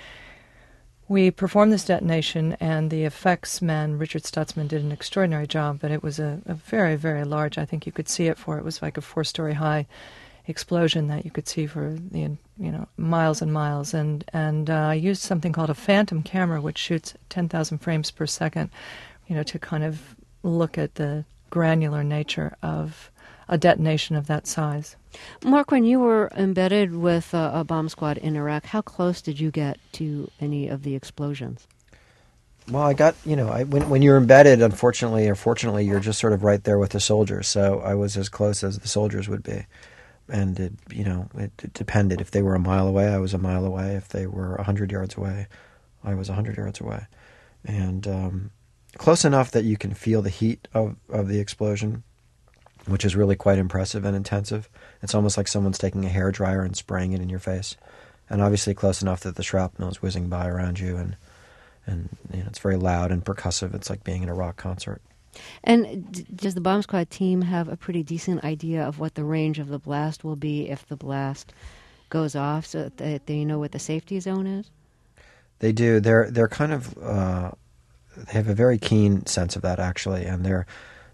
we 1.09 1.31
performed 1.31 1.73
this 1.73 1.87
detonation, 1.87 2.55
and 2.61 2.91
the 2.91 3.05
effects 3.05 3.63
man 3.63 3.99
Richard 3.99 4.25
Stutsman 4.25 4.69
did 4.69 4.83
an 4.83 4.93
extraordinary 4.93 5.47
job. 5.47 5.79
But 5.81 5.91
it 5.91 6.03
was 6.03 6.19
a, 6.19 6.41
a 6.47 6.55
very 6.55 6.97
very 6.97 7.25
large. 7.25 7.59
I 7.59 7.65
think 7.65 7.87
you 7.87 7.93
could 7.93 8.09
see 8.09 8.27
it 8.27 8.39
for 8.39 8.59
it 8.59 8.65
was 8.65 8.83
like 8.83 8.97
a 8.97 9.01
four 9.03 9.25
story 9.25 9.55
high 9.55 9.87
explosion 10.47 11.09
that 11.09 11.25
you 11.25 11.31
could 11.31 11.47
see 11.47 11.67
for 11.67 11.97
the 12.11 12.21
you 12.59 12.73
know 12.73 12.89
miles 12.97 13.41
and 13.41 13.53
miles. 13.53 13.95
And 13.95 14.25
and 14.33 14.69
uh, 14.69 14.89
I 14.89 14.95
used 14.95 15.23
something 15.23 15.53
called 15.53 15.71
a 15.71 15.75
phantom 15.75 16.23
camera, 16.23 16.61
which 16.61 16.79
shoots 16.79 17.15
ten 17.29 17.49
thousand 17.49 17.79
frames 17.79 18.11
per 18.11 18.27
second. 18.27 18.71
You 19.29 19.37
know 19.37 19.43
to 19.45 19.59
kind 19.59 19.85
of 19.85 20.17
look 20.43 20.77
at 20.77 20.97
the 20.97 21.25
granular 21.51 22.05
nature 22.05 22.57
of 22.63 23.11
a 23.49 23.59
detonation 23.59 24.15
of 24.17 24.27
that 24.27 24.47
size. 24.47 24.97
Mark, 25.43 25.71
when 25.71 25.85
you 25.85 26.01
were 26.01 26.31
embedded 26.37 26.95
with 26.95 27.35
uh, 27.35 27.51
a 27.55 27.65
bomb 27.65 27.89
squad 27.89 28.19
in 28.19 28.37
Iraq, 28.37 28.67
how 28.67 28.83
close 28.83 29.23
did 29.23 29.41
you 29.41 29.51
get 29.51 29.79
to 29.93 30.31
any 30.41 30.69
of 30.69 30.83
the 30.83 30.95
explosions? 30.95 31.67
Well, 32.71 32.83
I 32.83 32.93
got 32.93 33.15
you 33.25 33.35
know, 33.35 33.49
I, 33.49 33.65
when 33.65 33.89
when 33.89 34.03
you're 34.03 34.19
embedded, 34.19 34.61
unfortunately 34.61 35.27
or 35.29 35.35
fortunately, 35.35 35.87
you're 35.87 36.01
just 36.01 36.19
sort 36.19 36.35
of 36.35 36.45
right 36.45 36.63
there 36.63 36.79
with 36.79 36.91
the 36.91 37.01
soldiers. 37.01 37.49
So 37.49 37.81
I 37.81 37.95
was 37.95 38.17
as 38.17 38.29
close 38.29 38.63
as 38.63 38.79
the 38.79 38.89
soldiers 38.89 39.27
would 39.29 39.43
be, 39.43 39.65
and 40.29 40.61
it, 40.61 40.73
you 40.91 41.05
know, 41.05 41.31
it, 41.35 41.53
it 41.63 41.73
depended. 41.73 42.21
If 42.21 42.31
they 42.31 42.43
were 42.43 42.55
a 42.55 42.61
mile 42.61 42.87
away, 42.87 43.09
I 43.09 43.19
was 43.19 43.33
a 43.33 43.39
mile 43.39 43.65
away. 43.65 43.95
If 43.95 44.09
they 44.09 44.27
were 44.27 44.57
a 44.57 44.65
hundred 44.65 44.93
yards 44.93 45.17
away, 45.17 45.47
I 46.05 46.15
was 46.15 46.29
a 46.29 46.35
hundred 46.35 46.59
yards 46.59 46.79
away, 46.79 47.07
and 47.65 48.07
um, 48.07 48.51
close 48.97 49.25
enough 49.25 49.51
that 49.51 49.65
you 49.65 49.77
can 49.77 49.95
feel 49.95 50.23
the 50.23 50.31
heat 50.31 50.69
of, 50.73 50.97
of 51.09 51.29
the 51.29 51.41
explosion, 51.41 52.03
which 52.87 53.05
is 53.05 53.17
really 53.17 53.37
quite 53.37 53.59
impressive 53.59 54.05
and 54.05 54.17
intensive. 54.17 54.69
It's 55.03 55.15
almost 55.15 55.37
like 55.37 55.49
someone's 55.49 55.79
taking 55.79 56.05
a 56.05 56.09
hair 56.09 56.31
dryer 56.31 56.63
and 56.63 56.77
spraying 56.77 57.13
it 57.13 57.21
in 57.21 57.29
your 57.29 57.39
face, 57.39 57.77
and 58.31 58.41
obviously 58.41 58.75
close 58.75 59.03
enough 59.03 59.21
that 59.21 59.37
the 59.37 59.43
shrapnel 59.43 59.91
is 59.91 60.01
whizzing 60.01 60.29
by 60.29 60.49
around 60.49 60.81
you, 60.81 60.97
and 60.97 61.17
and 61.87 62.09
you 62.33 62.41
know, 62.41 62.47
it's 62.49 62.59
very 62.59 62.77
loud 62.77 63.11
and 63.11 63.25
percussive. 63.25 63.75
It's 63.75 63.91
like 63.91 64.05
being 64.05 64.23
in 64.23 64.29
a 64.29 64.35
rock 64.35 64.57
concert. 64.57 65.01
And 65.65 66.11
d- 66.13 66.27
does 66.35 66.55
the 66.55 66.61
bomb 66.61 66.83
squad 66.83 67.11
team 67.11 67.43
have 67.43 67.69
a 67.69 67.77
pretty 67.77 68.03
decent 68.03 68.45
idea 68.45 68.87
of 68.87 68.99
what 68.99 69.15
the 69.15 69.25
range 69.25 69.59
of 69.59 69.69
the 69.69 69.79
blast 69.79 70.25
will 70.25 70.37
be 70.37 70.69
if 70.69 70.87
the 70.87 70.97
blast 70.97 71.53
goes 72.11 72.35
off, 72.35 72.67
so 72.67 72.91
that 72.97 73.27
they 73.27 73.45
know 73.45 73.59
what 73.59 73.73
the 73.73 73.79
safety 73.79 74.19
zone 74.21 74.47
is? 74.47 74.71
They 75.61 75.73
do. 75.73 76.01
They're 76.01 76.31
they're 76.31 76.49
kind 76.49 76.73
of 76.73 76.97
uh, 76.99 77.51
they 78.27 78.33
have 78.33 78.49
a 78.49 78.55
very 78.55 78.79
keen 78.79 79.27
sense 79.27 79.57
of 79.57 79.63
that 79.63 79.79
actually, 79.79 80.25
and 80.25 80.45
their 80.45 80.67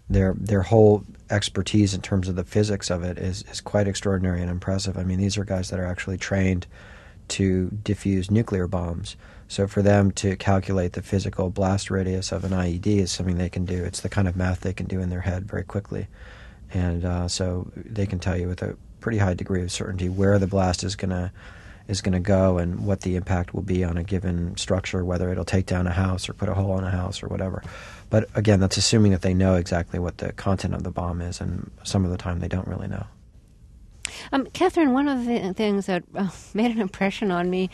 their 0.09 0.33
their 0.37 0.61
whole 0.63 1.03
expertise 1.29 1.93
in 1.93 2.01
terms 2.01 2.27
of 2.27 2.35
the 2.35 2.43
physics 2.43 2.89
of 2.89 3.03
it 3.03 3.17
is 3.17 3.43
is 3.51 3.61
quite 3.61 3.87
extraordinary 3.87 4.41
and 4.41 4.49
impressive. 4.49 4.97
I 4.97 5.03
mean, 5.03 5.19
these 5.19 5.37
are 5.37 5.45
guys 5.45 5.69
that 5.69 5.79
are 5.79 5.85
actually 5.85 6.17
trained 6.17 6.67
to 7.27 7.69
diffuse 7.83 8.29
nuclear 8.29 8.67
bombs. 8.67 9.15
So 9.47 9.67
for 9.67 9.81
them 9.81 10.11
to 10.13 10.35
calculate 10.35 10.93
the 10.93 11.01
physical 11.01 11.49
blast 11.49 11.91
radius 11.91 12.31
of 12.31 12.43
an 12.43 12.51
IED 12.51 12.87
is 12.87 13.11
something 13.11 13.37
they 13.37 13.49
can 13.49 13.65
do. 13.65 13.83
It's 13.83 14.01
the 14.01 14.09
kind 14.09 14.27
of 14.27 14.35
math 14.35 14.61
they 14.61 14.73
can 14.73 14.87
do 14.87 15.01
in 15.01 15.09
their 15.09 15.21
head 15.21 15.47
very 15.47 15.63
quickly, 15.63 16.07
and 16.73 17.05
uh, 17.05 17.27
so 17.27 17.71
they 17.75 18.05
can 18.05 18.19
tell 18.19 18.37
you 18.37 18.47
with 18.47 18.61
a 18.61 18.77
pretty 18.99 19.19
high 19.19 19.35
degree 19.35 19.61
of 19.61 19.71
certainty 19.71 20.09
where 20.09 20.39
the 20.39 20.47
blast 20.47 20.83
is 20.83 20.95
going 20.95 21.11
to 21.11 21.31
is 21.87 22.01
going 22.01 22.13
to 22.13 22.19
go 22.19 22.57
and 22.57 22.85
what 22.85 23.01
the 23.01 23.15
impact 23.15 23.53
will 23.53 23.61
be 23.61 23.83
on 23.83 23.97
a 23.97 24.03
given 24.03 24.57
structure, 24.57 25.05
whether 25.05 25.31
it'll 25.31 25.45
take 25.45 25.65
down 25.65 25.87
a 25.87 25.91
house 25.91 26.27
or 26.27 26.33
put 26.33 26.49
a 26.49 26.53
hole 26.53 26.77
in 26.77 26.83
a 26.83 26.89
house 26.89 27.21
or 27.21 27.27
whatever. 27.27 27.63
But 28.09 28.27
again, 28.35 28.59
that's 28.59 28.77
assuming 28.77 29.11
that 29.11 29.21
they 29.21 29.33
know 29.33 29.55
exactly 29.55 29.99
what 29.99 30.17
the 30.17 30.31
content 30.33 30.73
of 30.73 30.83
the 30.83 30.91
bomb 30.91 31.21
is, 31.21 31.41
and 31.41 31.69
some 31.83 32.05
of 32.05 32.11
the 32.11 32.17
time 32.17 32.39
they 32.39 32.47
don't 32.47 32.67
really 32.67 32.87
know. 32.87 33.05
Um, 34.31 34.45
Kathryn, 34.47 34.93
one 34.93 35.07
of 35.07 35.25
the 35.25 35.53
things 35.53 35.87
that 35.87 36.03
uh, 36.15 36.29
made 36.53 36.71
an 36.71 36.81
impression 36.81 37.31
on 37.31 37.49
me 37.49 37.69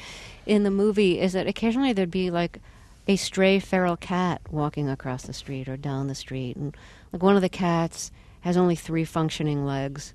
in 0.45 0.63
the 0.63 0.71
movie 0.71 1.19
is 1.19 1.33
that 1.33 1.47
occasionally 1.47 1.93
there'd 1.93 2.11
be 2.11 2.31
like 2.31 2.59
a 3.07 3.15
stray 3.15 3.59
feral 3.59 3.97
cat 3.97 4.41
walking 4.49 4.89
across 4.89 5.23
the 5.23 5.33
street 5.33 5.67
or 5.67 5.77
down 5.77 6.07
the 6.07 6.15
street, 6.15 6.55
and 6.55 6.75
like 7.11 7.23
one 7.23 7.35
of 7.35 7.41
the 7.41 7.49
cats 7.49 8.11
has 8.41 8.57
only 8.57 8.75
three 8.75 9.05
functioning 9.05 9.65
legs, 9.65 10.13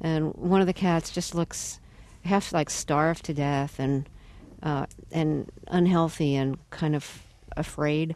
and 0.00 0.34
one 0.34 0.60
of 0.60 0.66
the 0.66 0.72
cats 0.72 1.10
just 1.10 1.34
looks 1.34 1.80
half 2.24 2.52
like 2.52 2.70
starved 2.70 3.24
to 3.26 3.34
death 3.34 3.78
and 3.78 4.08
uh, 4.62 4.86
and 5.10 5.50
unhealthy 5.68 6.36
and 6.36 6.58
kind 6.70 6.94
of 6.94 7.22
afraid. 7.56 8.14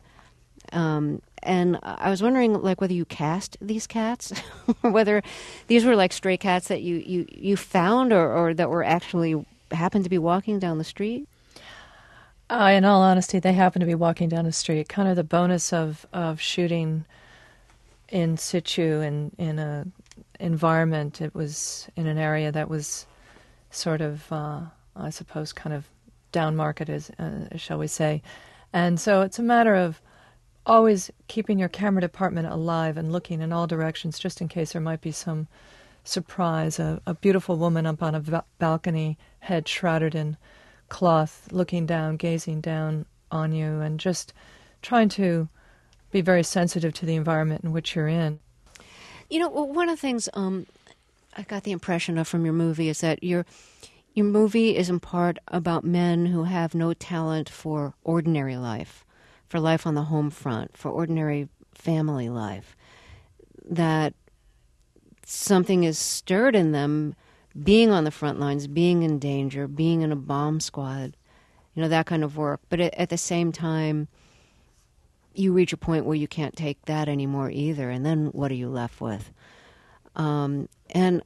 Um, 0.73 1.23
and 1.43 1.79
I 1.83 2.11
was 2.11 2.23
wondering, 2.23 2.55
like, 2.55 2.81
whether 2.81 2.95
you 2.95 3.05
cast 3.05 3.57
these 3.61 3.87
cats, 3.87 4.33
whether 4.81 5.23
these 5.67 5.85
were 5.85 5.97
like 5.97 6.13
stray 6.13 6.37
cats 6.37 6.69
that 6.69 6.83
you 6.83 6.97
you, 6.97 7.27
you 7.31 7.57
found, 7.57 8.13
or, 8.13 8.33
or 8.33 8.55
that 8.55 8.71
were 8.71 8.85
actually 8.85 9.45
happened 9.71 10.05
to 10.05 10.11
be 10.11 10.19
walking 10.19 10.59
down 10.59 10.79
the 10.79 10.85
street. 10.85 11.29
Uh, 12.51 12.73
in 12.75 12.85
all 12.85 13.03
honesty, 13.03 13.39
they 13.39 13.53
happened 13.53 13.81
to 13.81 13.87
be 13.87 13.95
walking 13.95 14.29
down 14.29 14.45
the 14.45 14.53
street. 14.53 14.89
Kind 14.89 15.09
of 15.09 15.17
the 15.17 15.25
bonus 15.25 15.73
of 15.73 16.07
of 16.13 16.41
shooting 16.41 17.05
in 18.09 18.37
situ 18.37 19.01
in, 19.01 19.33
in 19.39 19.59
a 19.59 19.87
environment. 20.41 21.21
It 21.21 21.35
was 21.35 21.89
in 21.97 22.07
an 22.07 22.19
area 22.19 22.53
that 22.53 22.69
was 22.69 23.07
sort 23.75 24.01
of, 24.01 24.31
uh, 24.33 24.61
I 24.97 25.11
suppose, 25.11 25.53
kind 25.53 25.75
of 25.75 25.87
down 26.33 26.57
market, 26.57 26.89
as 26.89 27.11
uh, 27.11 27.57
shall 27.57 27.79
we 27.79 27.87
say. 27.87 28.23
And 28.73 28.99
so 28.99 29.23
it's 29.23 29.39
a 29.39 29.43
matter 29.43 29.75
of 29.75 30.01
always 30.67 31.11
keeping 31.29 31.59
your 31.59 31.69
camera 31.69 32.01
department 32.01 32.49
alive 32.49 32.97
and 32.97 33.13
looking 33.13 33.41
in 33.41 33.53
all 33.53 33.67
directions, 33.67 34.19
just 34.19 34.41
in 34.41 34.49
case 34.49 34.73
there 34.73 34.83
might 34.83 35.01
be 35.01 35.13
some 35.13 35.47
surprise. 36.03 36.79
A, 36.79 37.01
a 37.07 37.15
beautiful 37.15 37.57
woman 37.57 37.87
up 37.87 38.03
on 38.03 38.15
a 38.15 38.21
ba- 38.21 38.45
balcony, 38.59 39.19
head 39.41 39.69
shrouded 39.69 40.15
in 40.15 40.37
cloth, 40.89 41.49
looking 41.53 41.87
down, 41.87 42.17
gazing 42.17 42.61
down 42.61 43.07
on 43.31 43.53
you, 43.53 43.81
and 43.81 44.01
just 44.01 44.33
trying 44.83 45.09
to 45.11 45.49
be 46.11 46.21
very 46.21 46.43
sensitive 46.43 46.95
to 46.95 47.07
the 47.07 47.17
environment 47.17 47.65
in 47.65 47.73
which 47.73 47.95
you're 47.95 48.09
in. 48.09 48.39
You 49.31 49.41
know, 49.41 49.49
one 49.49 49.89
of 49.89 49.97
the 49.97 50.01
things 50.01 50.29
um, 50.35 50.67
I 51.37 51.43
got 51.43 51.65
the 51.65 51.73
impression 51.73 52.19
of 52.19 52.29
from 52.29 52.45
your 52.45 52.55
movie 52.55 52.89
is 52.89 53.01
that 53.01 53.23
your 53.23 53.45
your 54.15 54.27
movie 54.27 54.77
is 54.77 54.89
in 54.89 55.01
part 55.01 55.39
about 55.49 55.85
men 55.85 56.27
who 56.27 56.45
have 56.45 56.75
no 56.75 56.95
talent 56.95 57.49
for 57.49 57.95
ordinary 58.05 58.57
life, 58.57 59.05
for 59.49 59.59
life 59.59 59.87
on 59.87 59.95
the 59.95 60.05
home 60.05 60.31
front, 60.31 60.77
for 60.77 60.89
ordinary 60.89 61.49
family 61.75 62.29
life. 62.29 62.77
That 63.69 64.15
something 65.27 65.83
is 65.83 65.99
stirred 65.99 66.55
in 66.55 66.71
them 66.71 67.17
being 67.61 67.91
on 67.91 68.05
the 68.05 68.13
front 68.13 68.39
lines, 68.39 68.69
being 68.69 69.03
in 69.03 69.19
danger, 69.19 69.67
being 69.67 70.03
in 70.03 70.13
a 70.13 70.17
bomb 70.17 70.61
squad, 70.61 71.17
you 71.75 71.83
know, 71.83 71.89
that 71.89 72.07
kind 72.07 72.23
of 72.23 72.37
work. 72.37 72.61
But 72.69 72.81
at 72.81 73.09
the 73.09 73.19
same 73.19 73.51
time, 73.51 74.07
you 75.35 75.53
reach 75.53 75.73
a 75.73 75.77
point 75.77 76.05
where 76.05 76.17
you 76.17 76.29
can't 76.29 76.57
take 76.57 76.85
that 76.87 77.09
anymore 77.09 77.51
either, 77.51 77.91
and 77.91 78.07
then 78.07 78.27
what 78.27 78.53
are 78.53 78.57
you 78.57 78.69
left 78.69 79.01
with? 79.01 79.33
Um, 80.17 80.69
and 80.91 81.23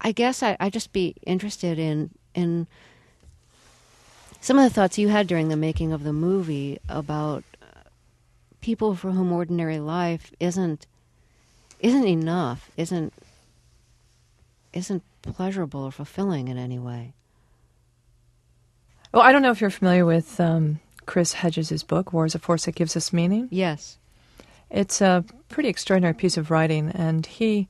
I 0.00 0.12
guess 0.12 0.42
I 0.42 0.56
I 0.60 0.70
just 0.70 0.92
be 0.92 1.14
interested 1.26 1.78
in 1.78 2.10
in 2.34 2.66
some 4.40 4.58
of 4.58 4.64
the 4.64 4.70
thoughts 4.70 4.98
you 4.98 5.08
had 5.08 5.26
during 5.26 5.48
the 5.48 5.56
making 5.56 5.92
of 5.92 6.04
the 6.04 6.12
movie 6.12 6.78
about 6.88 7.44
people 8.60 8.94
for 8.94 9.10
whom 9.10 9.32
ordinary 9.32 9.78
life 9.78 10.32
isn't 10.40 10.86
isn't 11.80 12.06
enough, 12.06 12.70
isn't 12.76 13.12
isn't 14.72 15.02
pleasurable 15.22 15.84
or 15.84 15.92
fulfilling 15.92 16.48
in 16.48 16.58
any 16.58 16.78
way. 16.78 17.12
Well, 19.12 19.22
I 19.22 19.32
don't 19.32 19.42
know 19.42 19.50
if 19.50 19.60
you're 19.60 19.70
familiar 19.70 20.04
with 20.04 20.40
um, 20.40 20.80
Chris 21.06 21.34
Hedges' 21.34 21.82
book, 21.82 22.12
War 22.12 22.26
is 22.26 22.34
a 22.34 22.38
Force 22.38 22.64
That 22.64 22.74
Gives 22.74 22.96
Us 22.96 23.12
Meaning. 23.12 23.48
Yes. 23.50 23.98
It's 24.74 25.00
a 25.00 25.24
pretty 25.48 25.68
extraordinary 25.68 26.14
piece 26.14 26.36
of 26.36 26.50
writing, 26.50 26.90
and 26.90 27.24
he 27.24 27.68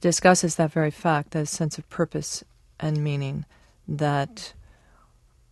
discusses 0.00 0.54
that 0.54 0.70
very 0.70 0.92
fact, 0.92 1.32
that 1.32 1.48
sense 1.48 1.76
of 1.76 1.90
purpose 1.90 2.44
and 2.78 3.02
meaning 3.02 3.46
that 3.88 4.52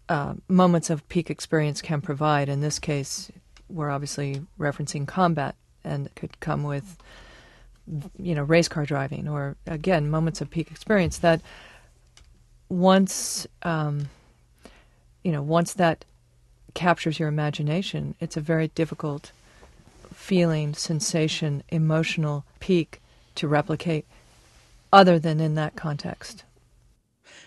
uh, 0.08 0.34
moments 0.46 0.88
of 0.88 1.06
peak 1.08 1.30
experience 1.30 1.82
can 1.82 2.00
provide. 2.00 2.48
In 2.48 2.60
this 2.60 2.78
case, 2.78 3.32
we're 3.68 3.90
obviously 3.90 4.42
referencing 4.56 5.04
combat, 5.04 5.56
and 5.82 6.06
it 6.06 6.14
could 6.14 6.38
come 6.38 6.62
with, 6.62 6.96
you 8.16 8.36
know, 8.36 8.44
race 8.44 8.68
car 8.68 8.86
driving, 8.86 9.26
or 9.26 9.56
again, 9.66 10.08
moments 10.08 10.40
of 10.40 10.48
peak 10.48 10.70
experience 10.70 11.18
that 11.18 11.40
once, 12.68 13.48
um, 13.64 14.08
you 15.24 15.32
know, 15.32 15.42
once 15.42 15.74
that 15.74 16.04
captures 16.74 17.18
your 17.18 17.28
imagination, 17.28 18.14
it's 18.20 18.36
a 18.36 18.40
very 18.40 18.68
difficult 18.68 19.32
feeling, 20.18 20.74
sensation, 20.74 21.62
emotional 21.70 22.44
peak 22.60 23.00
to 23.34 23.48
replicate 23.48 24.04
other 24.92 25.18
than 25.18 25.40
in 25.40 25.54
that 25.54 25.74
context. 25.74 26.44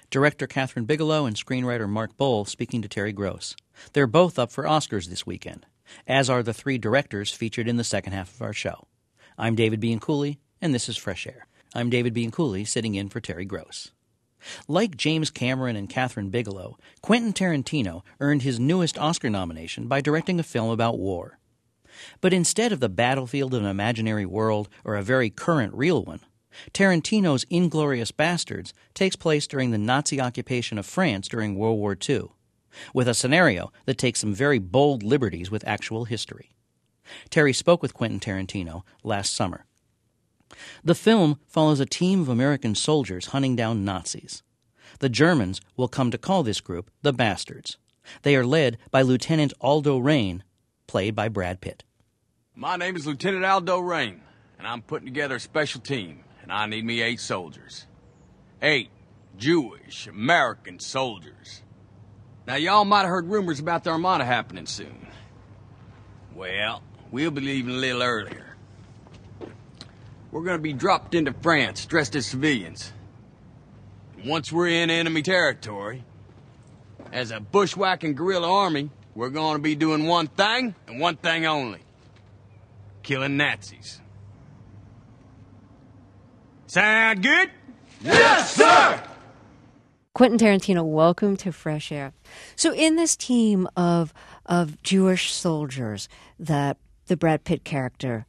Director 0.10 0.48
Kathryn 0.48 0.88
Bigelow 0.88 1.26
and 1.26 1.36
screenwriter 1.36 1.88
Mark 1.88 2.18
Boal 2.18 2.48
speaking 2.48 2.82
to 2.82 2.88
Terry 2.88 3.12
Gross. 3.12 3.56
They're 3.94 4.08
both 4.08 4.40
up 4.40 4.52
for 4.52 4.64
Oscars 4.64 5.10
this 5.10 5.28
weekend, 5.28 5.66
as 6.08 6.30
are 6.30 6.42
the 6.42 6.54
three 6.54 6.80
directors 6.80 7.32
featured 7.32 7.68
in 7.68 7.78
the 7.78 7.84
second 7.84 8.14
half 8.14 8.34
of 8.34 8.42
our 8.42 8.54
show. 8.54 8.88
I'm 9.38 9.54
David 9.54 9.82
Bianculli, 9.82 10.38
and 10.60 10.74
this 10.74 10.90
is 10.90 10.98
Fresh 10.98 11.28
Air. 11.28 11.46
I'm 11.76 11.90
David 11.90 12.16
Bianculli, 12.16 12.68
sitting 12.68 12.96
in 12.96 13.10
for 13.10 13.20
Terry 13.20 13.46
Gross. 13.46 13.92
Like 14.68 14.98
James 14.98 15.30
Cameron 15.30 15.76
and 15.76 15.90
Kathryn 15.90 16.32
Bigelow, 16.32 16.78
Quentin 17.02 17.34
Tarantino 17.34 18.02
earned 18.20 18.42
his 18.42 18.60
newest 18.60 18.98
Oscar 18.98 19.30
nomination 19.30 19.88
by 19.88 20.02
directing 20.02 20.40
a 20.40 20.44
film 20.44 20.72
about 20.72 20.98
war. 20.98 21.38
But 22.20 22.34
instead 22.34 22.72
of 22.72 22.80
the 22.80 22.90
battlefield 22.90 23.54
of 23.54 23.64
an 23.64 23.70
imaginary 23.70 24.26
world 24.26 24.70
or 24.84 24.96
a 24.96 25.04
very 25.04 25.30
current 25.30 25.74
real 25.74 26.04
one, 26.04 26.22
Tarantino's 26.74 27.46
Inglourious 27.46 28.12
Basterds 28.12 28.74
takes 28.94 29.16
place 29.16 29.48
during 29.48 29.72
the 29.72 29.78
Nazi 29.78 30.20
occupation 30.20 30.78
of 30.78 30.86
France 30.86 31.28
during 31.28 31.56
World 31.56 31.80
War 31.80 31.98
II, 32.10 32.30
with 32.94 33.08
a 33.08 33.14
scenario 33.14 33.72
that 33.86 33.98
takes 33.98 34.20
some 34.20 34.34
very 34.34 34.60
bold 34.60 35.04
liberties 35.04 35.50
with 35.50 35.68
actual 35.68 36.06
history. 36.06 36.52
Terry 37.30 37.54
spoke 37.54 37.82
with 37.82 37.94
Quentin 37.94 38.20
Tarantino 38.20 38.84
last 39.04 39.34
summer. 39.34 39.66
The 40.84 40.96
film 40.96 41.40
follows 41.48 41.80
a 41.80 41.86
team 41.86 42.22
of 42.22 42.30
American 42.30 42.76
soldiers 42.76 43.28
hunting 43.28 43.56
down 43.56 43.86
Nazis. 43.86 44.44
The 45.00 45.10
Germans 45.10 45.62
will 45.78 45.88
come 45.88 46.12
to 46.12 46.18
call 46.18 46.44
this 46.44 46.62
group 46.62 46.92
the 47.02 47.14
Bastards. 47.14 47.78
They 48.24 48.36
are 48.36 48.46
led 48.46 48.78
by 48.90 49.02
Lieutenant 49.02 49.54
Aldo 49.62 49.98
Raine, 49.98 50.44
played 50.92 51.16
by 51.16 51.30
Brad 51.30 51.62
Pitt. 51.62 51.86
My 52.54 52.76
name 52.76 52.98
is 52.98 53.08
Lieutenant 53.08 53.46
Aldo 53.46 53.80
Raine, 53.80 54.20
and 54.58 54.68
I'm 54.68 54.82
putting 54.82 55.06
together 55.06 55.36
a 55.36 55.40
special 55.40 55.80
team, 55.80 56.26
and 56.42 56.52
I 56.52 56.66
need 56.66 56.84
me 56.84 57.02
eight 57.02 57.22
soldiers. 57.22 57.88
Eight 58.62 58.90
Jewish 59.38 60.08
American 60.08 60.82
soldiers. 60.82 61.62
Now, 62.46 62.56
y'all 62.56 62.84
might 62.84 63.04
have 63.04 63.10
heard 63.10 63.30
rumors 63.30 63.62
about 63.62 63.86
the 63.86 63.92
Armada 63.92 64.26
happening 64.26 64.66
soon. 64.66 65.08
Well, 66.36 66.84
we'll 67.10 67.32
be 67.32 67.40
leaving 67.40 67.76
a 67.76 67.78
little 67.78 68.04
earlier. 68.04 68.58
We're 70.30 70.44
gonna 70.44 70.60
be 70.60 70.74
dropped 70.74 71.16
into 71.16 71.32
France 71.42 71.86
dressed 71.86 72.18
as 72.18 72.26
civilians. 72.26 72.92
Once 74.26 74.52
we're 74.52 74.68
in 74.68 74.90
enemy 74.90 75.22
territory, 75.22 76.04
as 77.14 77.32
a 77.32 77.40
bushwhacking 77.40 78.14
guerrilla 78.14 78.52
army, 78.52 78.90
we're 79.16 79.30
gonna 79.30 79.60
be 79.60 79.76
doing 79.76 80.06
one 80.06 80.28
thing 80.28 80.76
and 80.88 81.00
one 81.00 81.18
thing 81.18 81.46
only. 81.46 81.80
Killing 83.04 83.38
Nazis. 83.38 84.00
Sound 86.68 87.22
good? 87.22 87.52
Yes, 88.04 88.56
sir! 88.56 89.04
Quentin 90.14 90.40
Tarantino, 90.40 90.84
welcome 90.86 91.38
to 91.38 91.52
Fresh 91.52 91.92
Air. 91.92 92.14
So, 92.56 92.74
in 92.74 92.96
this 92.96 93.16
team 93.16 93.68
of 93.76 94.14
of 94.46 94.82
Jewish 94.84 95.32
soldiers 95.34 96.08
that 96.40 96.78
the 97.08 97.18
Brad 97.18 97.44
Pitt 97.44 97.64
character, 97.64 98.26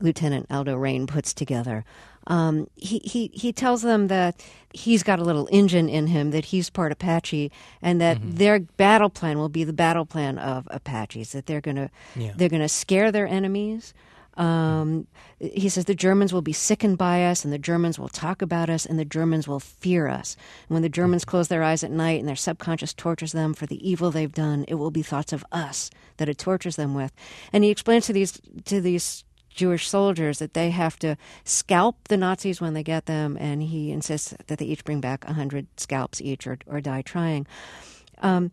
Lieutenant 0.00 0.46
Aldo 0.50 0.76
Raine, 0.76 1.06
puts 1.06 1.34
together, 1.34 1.84
um, 2.26 2.68
he, 2.76 2.98
he 3.04 3.30
he 3.34 3.52
tells 3.52 3.82
them 3.82 4.08
that 4.08 4.42
he's 4.72 5.02
got 5.02 5.18
a 5.18 5.24
little 5.24 5.48
engine 5.52 5.88
in 5.88 6.06
him, 6.08 6.30
that 6.30 6.46
he's 6.46 6.70
part 6.70 6.90
Apache, 6.92 7.50
and 7.82 8.00
that 8.00 8.18
Mm-hmm. 8.18 8.34
their 8.36 8.60
battle 8.60 9.10
plan 9.10 9.38
will 9.38 9.48
be 9.48 9.64
the 9.64 9.72
battle 9.72 10.06
plan 10.06 10.38
of 10.38 10.66
Apaches. 10.70 11.32
That 11.32 11.46
they're 11.46 11.60
gonna 11.60 11.90
Yeah. 12.16 12.32
they're 12.36 12.48
gonna 12.48 12.68
scare 12.68 13.12
their 13.12 13.26
enemies. 13.26 13.92
Um, 14.36 15.06
he 15.38 15.68
says 15.68 15.84
the 15.84 15.94
Germans 15.94 16.32
will 16.32 16.42
be 16.42 16.52
sickened 16.52 16.98
by 16.98 17.24
us, 17.26 17.44
and 17.44 17.52
the 17.52 17.58
Germans 17.58 17.98
will 17.98 18.08
talk 18.08 18.42
about 18.42 18.68
us, 18.68 18.84
and 18.84 18.98
the 18.98 19.04
Germans 19.04 19.46
will 19.46 19.60
fear 19.60 20.08
us. 20.08 20.36
And 20.68 20.74
when 20.74 20.82
the 20.82 20.88
Germans 20.88 21.24
close 21.24 21.48
their 21.48 21.62
eyes 21.62 21.84
at 21.84 21.90
night 21.92 22.18
and 22.18 22.28
their 22.28 22.34
subconscious 22.34 22.92
tortures 22.94 23.32
them 23.32 23.54
for 23.54 23.66
the 23.66 23.88
evil 23.88 24.10
they've 24.10 24.32
done, 24.32 24.64
it 24.66 24.74
will 24.74 24.90
be 24.90 25.02
thoughts 25.02 25.32
of 25.32 25.44
us 25.52 25.88
that 26.16 26.28
it 26.28 26.38
tortures 26.38 26.76
them 26.76 26.94
with. 26.94 27.12
And 27.52 27.62
he 27.64 27.70
explains 27.70 28.06
to 28.06 28.12
these 28.12 28.40
to 28.64 28.80
these 28.80 29.23
Jewish 29.54 29.88
soldiers 29.88 30.38
that 30.40 30.52
they 30.54 30.70
have 30.70 30.98
to 30.98 31.16
scalp 31.44 31.96
the 32.08 32.16
Nazis 32.16 32.60
when 32.60 32.74
they 32.74 32.82
get 32.82 33.06
them, 33.06 33.36
and 33.40 33.62
he 33.62 33.90
insists 33.92 34.34
that 34.46 34.58
they 34.58 34.64
each 34.66 34.84
bring 34.84 35.00
back 35.00 35.24
a 35.26 35.32
hundred 35.32 35.66
scalps 35.76 36.20
each, 36.20 36.46
or 36.46 36.58
or 36.66 36.80
die 36.80 37.02
trying. 37.02 37.46
Um, 38.18 38.50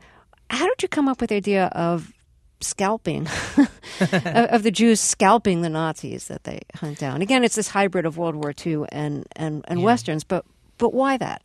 how 0.50 0.68
did 0.68 0.82
you 0.84 0.88
come 0.90 1.08
up 1.10 1.20
with 1.22 1.30
the 1.30 1.36
idea 1.38 1.66
of 1.74 2.14
scalping 2.62 3.28
of, 4.00 4.36
of 4.36 4.64
the 4.64 4.72
Jews 4.72 5.00
scalping 5.00 5.62
the 5.62 5.70
Nazis 5.70 6.28
that 6.28 6.44
they 6.44 6.60
hunt 6.76 7.00
down? 7.00 7.22
Again, 7.22 7.44
it's 7.44 7.56
this 7.56 7.70
hybrid 7.70 8.06
of 8.06 8.18
World 8.18 8.36
War 8.36 8.54
II 8.66 8.86
and 8.92 9.26
and, 9.36 9.66
and 9.68 9.80
Yeah. 9.80 9.86
westerns, 9.86 10.24
but 10.24 10.46
but 10.78 10.94
why 10.94 11.18
that? 11.18 11.42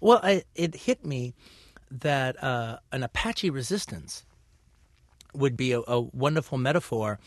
Well, 0.00 0.20
I, 0.22 0.44
it 0.54 0.74
hit 0.74 1.04
me 1.04 1.34
that 1.90 2.42
uh, 2.42 2.78
an 2.92 3.02
Apache 3.02 3.50
resistance 3.50 4.24
would 5.34 5.56
be 5.56 5.72
a, 5.72 5.80
a 5.86 6.00
wonderful 6.00 6.56
metaphor 6.58 7.18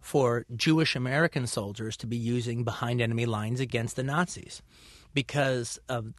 for 0.00 0.46
Jewish 0.54 0.96
American 0.96 1.46
soldiers 1.46 1.96
to 1.98 2.06
be 2.06 2.16
using 2.16 2.64
behind 2.64 3.00
enemy 3.00 3.26
lines 3.26 3.60
against 3.60 3.96
the 3.96 4.02
Nazis, 4.02 4.62
because 5.14 5.78
um, 5.88 6.14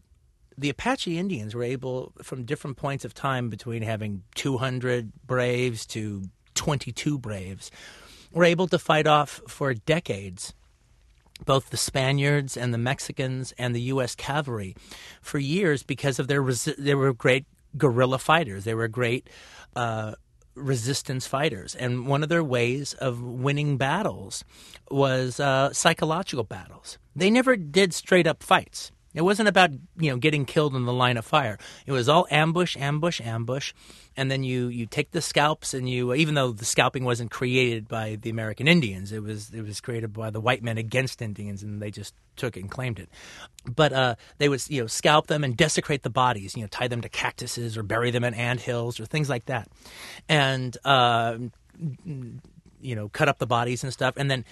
the 0.57 0.69
Apache 0.69 1.17
Indians 1.17 1.55
were 1.55 1.63
able, 1.63 2.13
from 2.21 2.43
different 2.43 2.77
points 2.77 3.05
of 3.05 3.13
time, 3.13 3.49
between 3.49 3.81
having 3.81 4.23
200 4.35 5.11
braves 5.25 5.85
to 5.87 6.23
22 6.55 7.17
braves, 7.17 7.71
were 8.31 8.43
able 8.43 8.67
to 8.67 8.79
fight 8.79 9.07
off 9.07 9.41
for 9.47 9.73
decades 9.73 10.53
both 11.45 11.69
the 11.69 11.77
Spaniards 11.77 12.55
and 12.55 12.73
the 12.73 12.77
Mexicans 12.77 13.53
and 13.57 13.75
the 13.75 13.81
U.S. 13.81 14.15
cavalry 14.15 14.75
for 15.21 15.39
years 15.39 15.83
because 15.83 16.19
of 16.19 16.27
their 16.27 16.41
resi- 16.41 16.75
they 16.77 16.95
were 16.95 17.13
great 17.13 17.45
guerrilla 17.77 18.19
fighters. 18.19 18.63
They 18.63 18.75
were 18.75 18.87
great 18.87 19.29
uh, 19.75 20.13
resistance 20.55 21.27
fighters, 21.27 21.75
and 21.75 22.07
one 22.07 22.23
of 22.23 22.29
their 22.29 22.43
ways 22.43 22.93
of 22.93 23.21
winning 23.21 23.77
battles 23.77 24.43
was 24.89 25.39
uh, 25.39 25.71
psychological 25.73 26.43
battles. 26.43 26.97
They 27.15 27.29
never 27.29 27.55
did 27.55 27.93
straight 27.93 28.27
up 28.27 28.43
fights. 28.43 28.91
It 29.13 29.21
wasn't 29.21 29.49
about 29.49 29.71
you 29.97 30.11
know 30.11 30.17
getting 30.17 30.45
killed 30.45 30.75
in 30.75 30.85
the 30.85 30.93
line 30.93 31.17
of 31.17 31.25
fire. 31.25 31.57
It 31.85 31.91
was 31.91 32.07
all 32.07 32.27
ambush, 32.31 32.77
ambush, 32.77 33.19
ambush, 33.19 33.73
and 34.15 34.31
then 34.31 34.43
you 34.43 34.67
you 34.67 34.85
take 34.85 35.11
the 35.11 35.21
scalps 35.21 35.73
and 35.73 35.89
you 35.89 36.13
even 36.13 36.35
though 36.35 36.51
the 36.51 36.65
scalping 36.65 37.03
wasn't 37.03 37.29
created 37.29 37.87
by 37.87 38.17
the 38.21 38.29
American 38.29 38.67
Indians, 38.67 39.11
it 39.11 39.21
was 39.21 39.53
it 39.53 39.63
was 39.63 39.81
created 39.81 40.13
by 40.13 40.29
the 40.29 40.39
white 40.39 40.63
men 40.63 40.77
against 40.77 41.21
Indians, 41.21 41.61
and 41.61 41.81
they 41.81 41.91
just 41.91 42.13
took 42.37 42.55
it 42.55 42.61
and 42.61 42.71
claimed 42.71 42.99
it. 42.99 43.09
But 43.65 43.91
uh, 43.91 44.15
they 44.37 44.47
would 44.47 44.63
you 44.69 44.81
know 44.81 44.87
scalp 44.87 45.27
them 45.27 45.43
and 45.43 45.57
desecrate 45.57 46.03
the 46.03 46.09
bodies, 46.09 46.55
you 46.55 46.61
know, 46.61 46.67
tie 46.67 46.87
them 46.87 47.01
to 47.01 47.09
cactuses 47.09 47.77
or 47.77 47.83
bury 47.83 48.11
them 48.11 48.23
in 48.23 48.33
ant 48.33 48.61
hills 48.61 48.99
or 48.99 49.05
things 49.05 49.29
like 49.29 49.45
that, 49.45 49.67
and 50.29 50.77
uh, 50.85 51.37
you 52.81 52.95
know 52.95 53.09
cut 53.09 53.27
up 53.27 53.39
the 53.39 53.47
bodies 53.47 53.83
and 53.83 53.91
stuff, 53.91 54.15
and 54.15 54.31
then 54.31 54.45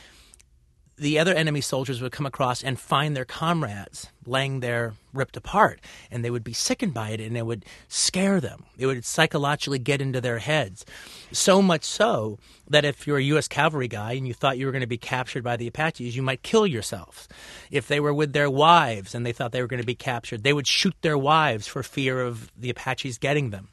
the 0.99 1.17
other 1.17 1.33
enemy 1.33 1.61
soldiers 1.61 2.01
would 2.01 2.11
come 2.11 2.25
across 2.25 2.63
and 2.63 2.79
find 2.79 3.15
their 3.15 3.25
comrades 3.25 4.07
laying 4.25 4.59
there 4.59 4.93
ripped 5.13 5.35
apart, 5.37 5.79
and 6.11 6.23
they 6.23 6.29
would 6.29 6.43
be 6.43 6.53
sickened 6.53 6.93
by 6.93 7.09
it, 7.09 7.19
and 7.19 7.35
it 7.35 7.45
would 7.45 7.65
scare 7.87 8.39
them. 8.39 8.65
It 8.77 8.85
would 8.85 9.03
psychologically 9.05 9.79
get 9.79 10.01
into 10.01 10.21
their 10.21 10.37
heads. 10.39 10.85
So 11.31 11.61
much 11.61 11.83
so 11.83 12.37
that 12.69 12.85
if 12.85 13.07
you're 13.07 13.17
a 13.17 13.23
U.S. 13.23 13.47
cavalry 13.47 13.87
guy 13.87 14.11
and 14.13 14.27
you 14.27 14.33
thought 14.33 14.57
you 14.59 14.65
were 14.67 14.71
going 14.71 14.81
to 14.81 14.87
be 14.87 14.97
captured 14.97 15.43
by 15.43 15.57
the 15.57 15.67
Apaches, 15.67 16.15
you 16.15 16.21
might 16.21 16.43
kill 16.43 16.67
yourself. 16.67 17.27
If 17.71 17.87
they 17.87 17.99
were 17.99 18.13
with 18.13 18.33
their 18.33 18.49
wives 18.49 19.15
and 19.15 19.25
they 19.25 19.31
thought 19.31 19.51
they 19.51 19.61
were 19.61 19.67
going 19.67 19.81
to 19.81 19.85
be 19.85 19.95
captured, 19.95 20.43
they 20.43 20.53
would 20.53 20.67
shoot 20.67 20.95
their 21.01 21.17
wives 21.17 21.65
for 21.65 21.81
fear 21.81 22.21
of 22.21 22.51
the 22.55 22.69
Apaches 22.69 23.17
getting 23.17 23.49
them. 23.49 23.69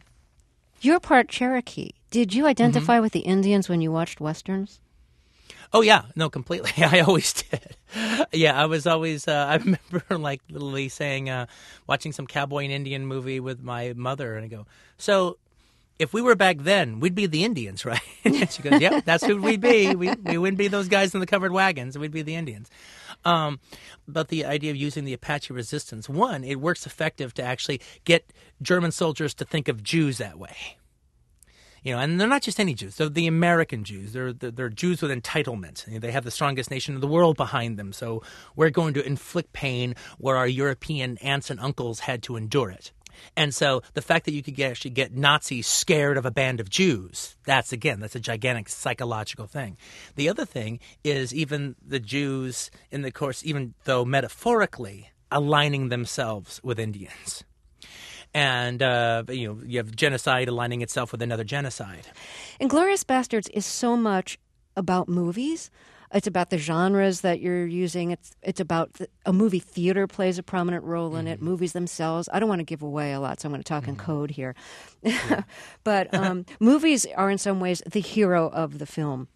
You're 0.80 1.00
part 1.00 1.28
Cherokee. 1.28 1.90
Did 2.10 2.32
you 2.34 2.46
identify 2.46 2.94
Mm-hmm. 2.94 3.02
with 3.02 3.12
the 3.12 3.20
Indians 3.20 3.68
when 3.68 3.80
you 3.80 3.90
watched 3.92 4.20
westerns? 4.20 4.80
Oh 5.72 5.80
yeah, 5.80 6.02
no, 6.14 6.30
completely. 6.30 6.70
I 6.84 7.00
always 7.00 7.32
did. 7.32 7.76
Yeah, 8.32 8.60
I 8.60 8.66
was 8.66 8.86
always. 8.86 9.26
Uh, 9.28 9.46
I 9.48 9.56
remember 9.90 10.18
like 10.18 10.40
literally 10.50 10.88
saying, 10.88 11.30
uh, 11.30 11.46
watching 11.86 12.12
some 12.12 12.26
cowboy 12.26 12.64
and 12.64 12.72
Indian 12.72 13.06
movie 13.06 13.40
with 13.40 13.62
my 13.62 13.92
mother, 13.96 14.36
and 14.36 14.44
I 14.44 14.48
go, 14.48 14.66
"So, 14.98 15.38
if 15.98 16.12
we 16.12 16.20
were 16.20 16.34
back 16.34 16.58
then, 16.58 17.00
we'd 17.00 17.14
be 17.14 17.26
the 17.26 17.44
Indians, 17.44 17.84
right?" 17.84 18.00
and 18.24 18.50
she 18.50 18.62
goes, 18.62 18.80
"Yeah, 18.80 19.00
that's 19.04 19.24
who 19.24 19.40
we'd 19.40 19.60
be. 19.60 19.94
We 19.94 20.12
we 20.14 20.38
wouldn't 20.38 20.58
be 20.58 20.68
those 20.68 20.88
guys 20.88 21.14
in 21.14 21.20
the 21.20 21.26
covered 21.26 21.52
wagons. 21.52 21.96
We'd 21.98 22.12
be 22.12 22.22
the 22.22 22.36
Indians." 22.36 22.70
Um, 23.24 23.58
but 24.06 24.28
the 24.28 24.44
idea 24.44 24.70
of 24.70 24.76
using 24.76 25.04
the 25.04 25.12
Apache 25.12 25.52
resistance, 25.52 26.08
one, 26.08 26.44
it 26.44 26.60
works 26.60 26.86
effective 26.86 27.34
to 27.34 27.42
actually 27.42 27.80
get 28.04 28.32
German 28.62 28.92
soldiers 28.92 29.34
to 29.34 29.44
think 29.44 29.66
of 29.68 29.82
Jews 29.82 30.18
that 30.18 30.38
way 30.38 30.76
you 31.82 31.92
know, 31.92 32.00
and 32.00 32.20
they're 32.20 32.28
not 32.28 32.42
just 32.42 32.60
any 32.60 32.74
Jews; 32.74 32.96
they're 32.96 33.08
the 33.08 33.26
American 33.26 33.84
Jews. 33.84 34.12
They're 34.12 34.32
they're, 34.32 34.50
they're 34.50 34.68
Jews 34.68 35.02
with 35.02 35.10
entitlement. 35.10 35.86
You 35.86 35.94
know, 35.94 36.00
they 36.00 36.12
have 36.12 36.24
the 36.24 36.30
strongest 36.30 36.70
nation 36.70 36.94
in 36.94 37.00
the 37.00 37.06
world 37.06 37.36
behind 37.36 37.78
them. 37.78 37.92
So 37.92 38.22
we're 38.54 38.70
going 38.70 38.94
to 38.94 39.06
inflict 39.06 39.52
pain 39.52 39.94
where 40.18 40.36
our 40.36 40.48
European 40.48 41.18
aunts 41.18 41.50
and 41.50 41.60
uncles 41.60 42.00
had 42.00 42.22
to 42.24 42.36
endure 42.36 42.70
it. 42.70 42.92
And 43.36 43.54
so 43.54 43.82
the 43.94 44.02
fact 44.02 44.24
that 44.26 44.32
you 44.32 44.42
could 44.42 44.54
get, 44.54 44.70
actually 44.70 44.90
get 44.90 45.14
Nazis 45.14 45.66
scared 45.66 46.16
of 46.16 46.26
a 46.26 46.30
band 46.30 46.60
of 46.60 46.68
Jews, 46.68 47.36
that's 47.44 47.72
again, 47.72 48.00
that's 48.00 48.14
a 48.14 48.20
gigantic 48.20 48.68
psychological 48.68 49.46
thing. 49.46 49.76
The 50.16 50.28
other 50.28 50.44
thing 50.44 50.80
is 51.04 51.34
even 51.34 51.76
the 51.84 52.00
Jews 52.00 52.70
in 52.90 53.02
the 53.02 53.10
course, 53.10 53.44
even 53.44 53.74
though 53.84 54.04
metaphorically 54.04 55.10
aligning 55.30 55.88
themselves 55.88 56.60
with 56.62 56.78
Indians 56.78 57.44
and 58.34 58.82
uh, 58.82 59.24
you 59.28 59.48
know 59.48 59.60
you 59.64 59.78
have 59.78 59.94
genocide 59.94 60.48
aligning 60.48 60.82
itself 60.82 61.12
with 61.12 61.22
another 61.22 61.44
genocide. 61.44 62.06
Inglourious 62.60 63.04
Basterds 63.04 63.48
is 63.52 63.66
so 63.66 63.96
much 63.96 64.38
about 64.76 65.08
movies. 65.08 65.70
It's 66.12 66.26
about 66.26 66.50
the 66.50 66.58
genres 66.58 67.22
that 67.22 67.40
you're 67.40 67.66
using. 67.66 68.12
It's 68.12 68.32
it's 68.42 68.60
about 68.60 68.92
the, 68.94 69.08
a 69.24 69.32
movie 69.32 69.58
theater 69.58 70.06
plays 70.06 70.38
a 70.38 70.42
prominent 70.42 70.84
role 70.84 71.16
in 71.16 71.26
it. 71.26 71.42
Movies 71.42 71.72
themselves. 71.72 72.28
I 72.32 72.38
don't 72.38 72.48
want 72.48 72.60
to 72.60 72.64
give 72.64 72.82
away 72.82 73.12
a 73.12 73.20
lot, 73.20 73.40
so 73.40 73.48
I'm 73.48 73.52
going 73.52 73.62
to 73.62 73.68
talk 73.68 73.88
in 73.88 73.96
code 73.96 74.30
here. 74.30 74.54
but 75.84 76.14
um, 76.14 76.46
movies 76.60 77.06
are 77.16 77.30
in 77.30 77.38
some 77.38 77.60
ways 77.60 77.82
the 77.90 78.00
hero 78.00 78.48
of 78.48 78.78
the 78.78 78.86
film. 78.86 79.28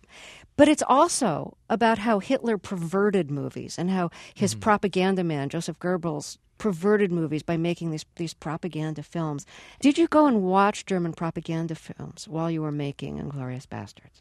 But 0.61 0.69
it's 0.69 0.83
also 0.87 1.57
about 1.71 1.97
how 1.97 2.19
Hitler 2.19 2.59
perverted 2.59 3.31
movies 3.31 3.79
and 3.79 3.89
how 3.89 4.11
his 4.35 4.55
propaganda 4.55 5.25
man, 5.25 5.49
Joseph 5.49 5.79
Goebbels, 5.79 6.37
perverted 6.59 7.11
movies 7.11 7.43
by 7.43 7.57
making 7.57 7.93
these 7.93 8.05
these 8.17 8.35
propaganda 8.35 9.03
films. 9.03 9.47
Did 9.81 9.97
you 9.97 10.07
go 10.07 10.27
and 10.27 10.43
watch 10.43 10.85
German 10.85 11.15
propaganda 11.15 11.75
films 11.75 12.29
while 12.29 12.51
you 12.51 12.61
were 12.61 12.73
making 12.73 13.17
Inglourious 13.17 13.67
Basterds? 13.67 14.21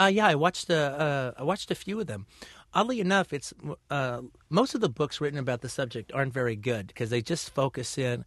Uh, 0.00 0.06
yeah, 0.06 0.26
I 0.26 0.36
watched 0.36 0.70
a, 0.70 0.78
uh, 0.98 1.32
I 1.38 1.42
watched 1.42 1.70
a 1.70 1.74
few 1.74 2.00
of 2.00 2.06
them. 2.06 2.24
Oddly 2.72 3.00
enough, 3.00 3.34
it's 3.34 3.52
uh, 3.90 4.22
most 4.48 4.74
of 4.74 4.80
the 4.80 4.88
books 4.88 5.20
written 5.20 5.38
about 5.38 5.60
the 5.60 5.68
subject 5.68 6.12
aren't 6.14 6.32
very 6.32 6.56
good 6.56 6.86
because 6.86 7.10
they 7.10 7.20
just 7.20 7.50
focus 7.50 7.98
in 7.98 8.24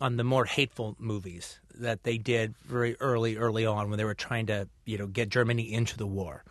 on 0.00 0.16
the 0.16 0.24
more 0.24 0.44
hateful 0.44 0.96
movies 0.98 1.60
that 1.74 2.04
they 2.04 2.18
did 2.18 2.54
very 2.64 2.96
early, 3.00 3.36
early 3.36 3.66
on 3.66 3.90
when 3.90 3.98
they 3.98 4.04
were 4.04 4.14
trying 4.14 4.46
to, 4.46 4.68
you 4.84 4.98
know, 4.98 5.06
get 5.06 5.28
Germany 5.28 5.72
into 5.72 5.96
the 5.96 6.06
war. 6.06 6.44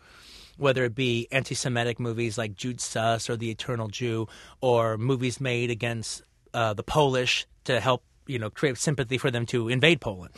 Whether 0.56 0.84
it 0.84 0.94
be 0.94 1.26
anti-Semitic 1.32 1.98
movies 1.98 2.36
like 2.36 2.54
Jud 2.54 2.78
Süß 2.78 3.28
or 3.30 3.36
The 3.36 3.50
Eternal 3.50 3.88
Jew, 3.88 4.28
or 4.60 4.98
movies 4.98 5.40
made 5.40 5.70
against 5.70 6.22
uh, 6.52 6.74
the 6.74 6.82
Polish 6.82 7.46
to 7.64 7.80
help, 7.80 8.04
you 8.26 8.38
know, 8.38 8.50
create 8.50 8.76
sympathy 8.76 9.18
for 9.18 9.30
them 9.30 9.46
to 9.46 9.68
invade 9.68 10.00
Poland. 10.00 10.34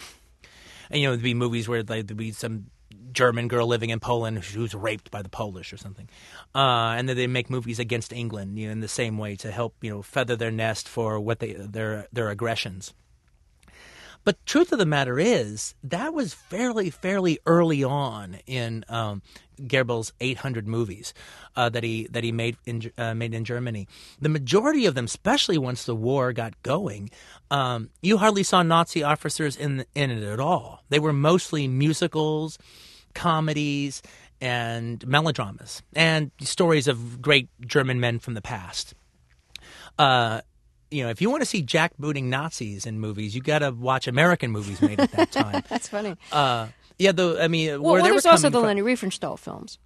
And 0.91 1.01
you 1.01 1.09
know, 1.09 1.13
there'd 1.13 1.25
be 1.25 1.35
movies 1.35 1.69
where 1.69 1.83
like, 1.83 2.07
there'd 2.07 2.17
be 2.17 2.33
some 2.33 2.67
German 3.13 3.49
girl 3.49 3.67
living 3.67 3.91
in 3.91 4.01
Poland 4.01 4.39
who's 4.39 4.75
raped 4.75 5.11
by 5.11 5.23
the 5.23 5.29
Polish 5.29 5.73
or 5.73 5.77
something, 5.77 6.09
uh, 6.55 6.95
and 6.97 7.09
then 7.09 7.17
they 7.17 7.27
make 7.27 7.51
movies 7.51 7.79
against 7.79 8.13
England, 8.13 8.59
you 8.59 8.67
know, 8.67 8.73
in 8.73 8.81
the 8.81 8.89
same 8.89 9.19
way 9.19 9.37
to 9.37 9.51
help 9.51 9.75
you 9.83 9.91
know 9.91 10.03
feather 10.03 10.37
their 10.37 10.51
nest 10.51 10.89
for 10.89 11.21
what 11.21 11.39
they 11.41 11.53
their 11.53 12.07
their 12.13 12.31
aggressions. 12.31 12.95
But 14.25 14.45
truth 14.47 14.73
of 14.73 14.79
the 14.79 14.87
matter 14.87 15.19
is 15.19 15.75
that 15.83 16.15
was 16.15 16.33
fairly 16.33 16.91
fairly 16.91 17.39
early 17.47 17.83
on 17.83 18.39
in 18.47 18.85
um, 18.89 19.23
Goebbels' 19.61 20.13
800 20.21 20.67
movies 20.67 21.13
uh, 21.57 21.69
that 21.71 21.83
he 21.83 22.07
that 22.11 22.25
he 22.25 22.33
made 22.33 22.57
in 22.65 22.93
uh, 22.97 23.15
made 23.15 23.35
in 23.35 23.45
Germany. 23.45 23.89
The 24.21 24.29
majority 24.29 24.87
of 24.87 24.95
them, 24.95 25.07
especially 25.07 25.59
once 25.59 25.85
the 25.85 25.97
war 25.97 26.33
got 26.33 26.61
going, 26.63 27.11
um, 27.51 27.91
you 28.01 28.19
hardly 28.19 28.43
saw 28.43 28.63
Nazi 28.63 29.03
officers 29.03 29.57
in 29.57 29.85
in 29.95 30.11
it 30.11 30.23
at 30.23 30.41
all. 30.41 30.85
They 30.89 31.01
were 31.01 31.13
mostly 31.13 31.67
musicals, 31.67 32.59
comedies, 33.15 34.03
and 34.41 35.07
melodramas, 35.07 35.83
and 35.95 36.31
stories 36.41 36.89
of 36.89 37.21
great 37.21 37.49
German 37.61 38.01
men 38.01 38.19
from 38.19 38.35
the 38.35 38.43
past. 38.43 38.95
Uh, 39.99 40.41
you 40.93 41.03
know, 41.03 41.11
if 41.11 41.21
you 41.21 41.31
want 41.31 41.43
to 41.43 41.47
see 41.47 41.63
jackbooting 41.63 42.25
Nazis 42.25 42.87
in 42.87 43.01
movies, 43.01 43.35
you 43.35 43.41
got 43.41 43.61
to 43.61 43.71
watch 43.71 44.07
American 44.07 44.51
movies 44.51 44.81
made 44.81 45.01
at 45.01 45.11
that 45.13 45.33
time. 45.33 45.63
That's 45.69 45.89
funny. 45.89 46.17
Uh, 46.31 46.69
yeah, 46.99 47.13
the 47.13 47.39
I 47.41 47.49
mean, 47.49 47.83
Well, 47.83 47.95
well 47.95 48.05
there's 48.05 48.27
also 48.27 48.49
the 48.51 48.59
from- 48.59 48.67
Leni 48.67 48.83
Riefenstahl 48.83 49.39
films. 49.39 49.79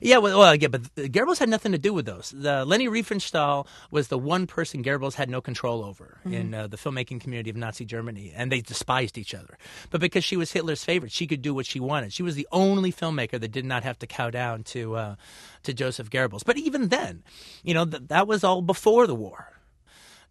Yeah, 0.00 0.18
well, 0.18 0.38
well, 0.38 0.54
yeah, 0.54 0.68
but 0.68 0.82
Goebbels 0.94 1.38
had 1.38 1.48
nothing 1.48 1.72
to 1.72 1.78
do 1.78 1.92
with 1.92 2.06
those. 2.06 2.32
The 2.34 2.64
Leni 2.64 2.88
Riefenstahl 2.88 3.66
was 3.90 4.08
the 4.08 4.18
one 4.18 4.46
person 4.46 4.82
Goebbels 4.82 5.14
had 5.14 5.28
no 5.28 5.40
control 5.40 5.84
over 5.84 6.18
in 6.24 6.54
uh, 6.54 6.66
the 6.66 6.76
filmmaking 6.76 7.20
community 7.20 7.50
of 7.50 7.56
Nazi 7.56 7.84
Germany, 7.84 8.32
and 8.34 8.50
they 8.50 8.60
despised 8.60 9.18
each 9.18 9.34
other. 9.34 9.58
But 9.90 10.00
because 10.00 10.24
she 10.24 10.36
was 10.36 10.52
Hitler's 10.52 10.84
favorite, 10.84 11.12
she 11.12 11.26
could 11.26 11.42
do 11.42 11.52
what 11.52 11.66
she 11.66 11.80
wanted. 11.80 12.12
She 12.12 12.22
was 12.22 12.36
the 12.36 12.48
only 12.52 12.92
filmmaker 12.92 13.38
that 13.40 13.48
did 13.50 13.64
not 13.64 13.82
have 13.82 13.98
to 13.98 14.06
cow 14.06 14.30
down 14.30 14.62
to 14.64 14.94
uh, 14.96 15.14
to 15.64 15.74
Joseph 15.74 16.10
Goebbels. 16.10 16.44
But 16.44 16.56
even 16.56 16.88
then, 16.88 17.22
you 17.62 17.74
know, 17.74 17.84
th- 17.84 18.04
that 18.06 18.26
was 18.26 18.44
all 18.44 18.62
before 18.62 19.06
the 19.06 19.14
war. 19.14 19.51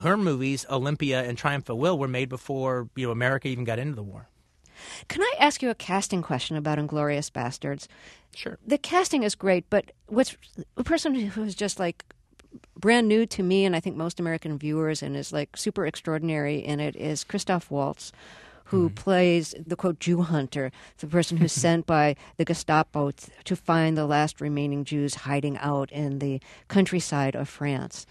Her 0.02 0.18
movies, 0.18 0.66
Olympia 0.70 1.24
and 1.24 1.38
Triumph 1.38 1.70
of 1.70 1.78
Will, 1.78 1.98
were 1.98 2.08
made 2.08 2.30
before 2.30 2.90
you 2.96 3.08
know 3.08 3.12
America 3.12 3.48
even 3.48 3.64
got 3.64 3.80
into 3.80 3.96
the 3.96 4.04
war. 4.04 4.28
Can 5.08 5.22
I 5.22 5.34
ask 5.40 5.62
you 5.62 5.70
a 5.70 5.76
casting 5.76 6.22
question 6.22 6.56
about 6.56 6.80
Inglourious 6.80 7.30
Basterds? 7.30 7.88
Sure. 8.36 8.58
The 8.66 8.78
casting 8.78 9.24
is 9.24 9.36
great, 9.36 9.70
but 9.70 9.92
what's 10.08 10.36
a 10.78 10.84
person 10.84 11.14
who's 11.14 11.54
just 11.54 11.80
like 11.80 12.04
brand 12.78 13.08
new 13.08 13.26
to 13.28 13.44
me 13.44 13.64
and 13.64 13.76
I 13.76 13.80
think 13.80 13.96
most 13.96 14.20
American 14.20 14.58
viewers 14.58 15.02
and 15.04 15.16
is 15.16 15.32
like 15.32 15.56
super 15.56 15.86
extraordinary 15.86 16.58
in 16.58 16.80
it 16.80 16.96
is 16.96 17.24
Christoph 17.24 17.70
Waltz, 17.70 18.12
who 18.66 18.88
mm-hmm. 18.88 18.96
plays 18.96 19.54
the 19.66 19.76
quote 19.76 20.00
Jew 20.00 20.22
hunter, 20.24 20.72
the 20.98 21.08
person 21.08 21.38
who's 21.38 21.52
sent 21.68 21.86
by 21.86 22.16
the 22.38 22.46
Gestapo 22.46 23.12
to 23.44 23.56
find 23.56 23.98
the 23.98 24.08
last 24.08 24.42
remaining 24.42 24.84
Jews 24.84 25.14
hiding 25.14 25.58
out 25.58 25.92
in 25.92 26.20
the 26.20 26.42
countryside 26.68 27.36
of 27.36 27.48
France. 27.48 28.06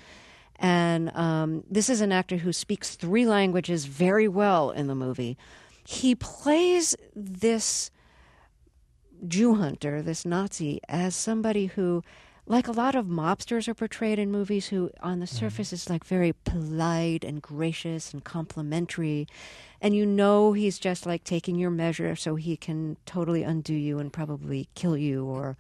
And 0.61 1.11
um, 1.17 1.65
this 1.71 1.89
is 1.89 2.03
an 2.03 2.13
actor 2.13 2.37
who 2.37 2.53
speaks 2.53 2.95
three 2.95 3.27
languages 3.27 3.87
very 3.87 4.29
well 4.29 4.71
in 4.71 4.89
the 4.89 4.95
movie. 4.95 5.39
He 5.87 6.15
plays 6.15 6.95
this 7.17 7.91
Jew 9.27 9.55
hunter, 9.55 10.03
this 10.03 10.27
Nazi, 10.27 10.81
as 10.87 11.17
somebody 11.17 11.67
who, 11.67 12.05
like 12.47 12.69
a 12.69 12.73
lot 12.73 12.95
of 12.95 13.07
mobsters 13.07 13.69
are 13.69 13.75
portrayed 13.75 14.19
in 14.19 14.31
movies, 14.31 14.69
who 14.69 14.91
on 15.03 15.21
the 15.21 15.27
surface 15.27 15.73
is 15.73 15.89
like 15.89 16.05
very 16.05 16.35
polite 16.45 17.25
and 17.25 17.41
gracious 17.41 18.13
and 18.13 18.23
complimentary. 18.23 19.27
And 19.81 19.97
you 19.97 20.05
know 20.05 20.53
he's 20.53 20.79
just 20.79 21.07
like 21.07 21.25
taking 21.25 21.57
your 21.57 21.71
measure 21.71 22.15
so 22.17 22.35
he 22.37 22.59
can 22.59 22.99
totally 23.07 23.43
undo 23.43 23.75
you 23.75 23.99
and 23.99 24.13
probably 24.13 24.69
kill 24.75 24.97
you 24.97 25.25
or 25.25 25.57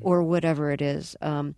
or 0.00 0.24
whatever 0.24 0.72
it 0.72 0.82
is. 0.82 1.16
Um, 1.20 1.54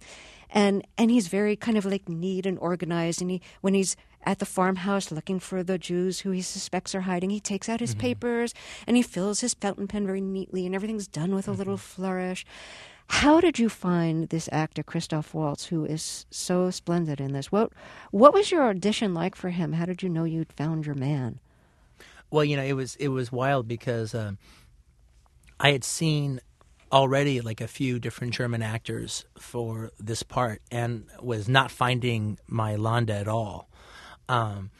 and 0.52 0.86
and 0.96 1.10
he's 1.10 1.28
very 1.28 1.56
kind 1.56 1.76
of 1.76 1.84
like 1.84 2.08
neat 2.08 2.46
and 2.46 2.58
organized. 2.58 3.20
And 3.20 3.30
he 3.30 3.42
when 3.60 3.74
he's 3.74 3.96
at 4.24 4.38
the 4.38 4.46
farmhouse 4.46 5.10
looking 5.10 5.40
for 5.40 5.64
the 5.64 5.78
Jews 5.78 6.20
who 6.20 6.30
he 6.30 6.42
suspects 6.42 6.94
are 6.94 7.00
hiding, 7.02 7.30
he 7.30 7.40
takes 7.40 7.68
out 7.68 7.80
his 7.80 7.94
papers 7.94 8.54
and 8.86 8.96
he 8.96 9.02
fills 9.02 9.40
his 9.40 9.54
fountain 9.54 9.88
pen 9.88 10.06
very 10.06 10.20
neatly, 10.20 10.64
and 10.64 10.74
everything's 10.74 11.08
done 11.08 11.34
with 11.34 11.48
a 11.48 11.52
little 11.52 11.76
flourish. 11.76 12.44
How 13.08 13.40
did 13.40 13.58
you 13.58 13.68
find 13.68 14.28
this 14.28 14.48
actor 14.52 14.82
Christoph 14.82 15.34
Waltz, 15.34 15.66
who 15.66 15.84
is 15.84 16.24
so 16.30 16.70
splendid 16.70 17.20
in 17.20 17.32
this? 17.32 17.50
What 17.50 17.72
what 18.10 18.32
was 18.32 18.50
your 18.50 18.68
audition 18.68 19.14
like 19.14 19.34
for 19.34 19.50
him? 19.50 19.72
How 19.72 19.86
did 19.86 20.02
you 20.02 20.08
know 20.08 20.24
you'd 20.24 20.52
found 20.52 20.86
your 20.86 20.94
man? 20.94 21.40
Well, 22.30 22.44
you 22.44 22.56
know, 22.56 22.62
it 22.62 22.74
was 22.74 22.96
it 22.96 23.08
was 23.08 23.32
wild 23.32 23.68
because 23.68 24.14
um, 24.14 24.38
I 25.60 25.72
had 25.72 25.84
seen 25.84 26.40
already 26.92 27.40
like 27.40 27.60
a 27.60 27.66
few 27.66 27.98
different 27.98 28.34
German 28.34 28.62
actors 28.62 29.24
for 29.38 29.90
this 29.98 30.22
part 30.22 30.60
and 30.70 31.06
was 31.20 31.48
not 31.48 31.70
finding 31.70 32.38
my 32.46 32.76
Landa 32.76 33.14
at 33.14 33.28
all. 33.28 33.70
Um, 34.28 34.70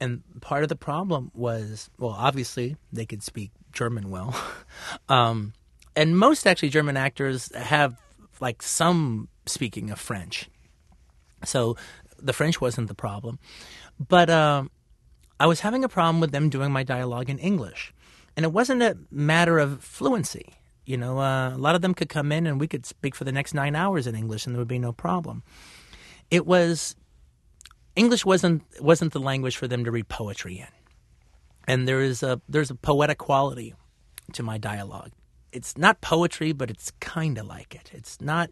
and 0.00 0.22
part 0.40 0.62
of 0.62 0.68
the 0.68 0.76
problem 0.76 1.30
was, 1.34 1.90
well, 1.98 2.14
obviously 2.16 2.76
they 2.92 3.06
could 3.06 3.22
speak 3.22 3.50
German 3.72 4.10
well. 4.10 4.34
um, 5.08 5.52
and 5.96 6.16
most 6.16 6.46
actually 6.46 6.68
German 6.68 6.96
actors 6.96 7.52
have 7.54 8.00
like 8.40 8.62
some 8.62 9.28
speaking 9.46 9.90
of 9.90 9.98
French. 9.98 10.48
So 11.44 11.76
the 12.18 12.32
French 12.32 12.60
wasn't 12.60 12.88
the 12.88 12.94
problem. 12.94 13.38
But 13.98 14.30
um, 14.30 14.70
I 15.40 15.46
was 15.46 15.60
having 15.60 15.84
a 15.84 15.88
problem 15.88 16.20
with 16.20 16.32
them 16.32 16.48
doing 16.48 16.70
my 16.70 16.82
dialogue 16.82 17.30
in 17.30 17.38
English. 17.38 17.92
And 18.36 18.44
it 18.44 18.52
wasn't 18.52 18.82
a 18.82 18.98
matter 19.10 19.58
of 19.58 19.82
fluency. 19.82 20.54
You 20.86 20.96
know, 20.96 21.18
uh, 21.18 21.50
a 21.54 21.58
lot 21.58 21.74
of 21.74 21.82
them 21.82 21.94
could 21.94 22.08
come 22.08 22.30
in 22.30 22.46
and 22.46 22.60
we 22.60 22.68
could 22.68 22.86
speak 22.86 23.14
for 23.14 23.24
the 23.24 23.32
next 23.32 23.52
nine 23.52 23.74
hours 23.74 24.06
in 24.06 24.14
English 24.14 24.46
and 24.46 24.54
there 24.54 24.60
would 24.60 24.68
be 24.68 24.78
no 24.78 24.92
problem. 24.92 25.42
It 26.30 26.46
was 26.46 26.94
English 27.96 28.24
wasn't 28.24 28.62
wasn't 28.80 29.12
the 29.12 29.20
language 29.20 29.56
for 29.56 29.66
them 29.66 29.84
to 29.84 29.90
read 29.90 30.08
poetry 30.08 30.58
in, 30.58 30.66
and 31.66 31.88
there 31.88 32.00
is 32.00 32.22
a 32.22 32.40
there's 32.48 32.70
a 32.70 32.74
poetic 32.74 33.18
quality 33.18 33.74
to 34.32 34.42
my 34.42 34.58
dialogue. 34.58 35.10
It's 35.52 35.76
not 35.76 36.00
poetry, 36.00 36.52
but 36.52 36.70
it's 36.70 36.92
kind 37.00 37.38
of 37.38 37.46
like 37.46 37.74
it. 37.74 37.90
It's 37.92 38.20
not 38.20 38.50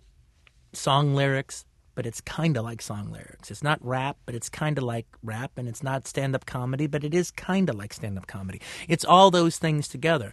song 0.73 1.15
lyrics, 1.15 1.65
but 1.95 2.07
it's 2.07 2.21
kind 2.21 2.57
of 2.57 2.65
like 2.65 2.83
song 2.83 3.11
lyrics. 3.11 3.51
It's 3.51 3.63
not 3.63 3.79
rap, 3.85 4.17
but 4.27 4.35
it's 4.35 4.49
kind 4.49 4.79
of 4.79 4.85
like 4.85 5.07
rap, 5.23 5.53
and 5.57 5.69
it's 5.69 5.83
not 5.83 6.07
stand 6.07 6.35
up 6.35 6.47
comedy, 6.47 6.87
but 6.87 7.05
it 7.05 7.15
is 7.15 7.31
kind 7.31 7.69
of 7.69 7.77
like 7.77 7.93
stand 7.93 8.19
up 8.19 8.27
comedy. 8.27 8.61
It's 8.89 9.05
all 9.05 9.31
those 9.31 9.59
things 9.59 9.89
together, 9.89 10.33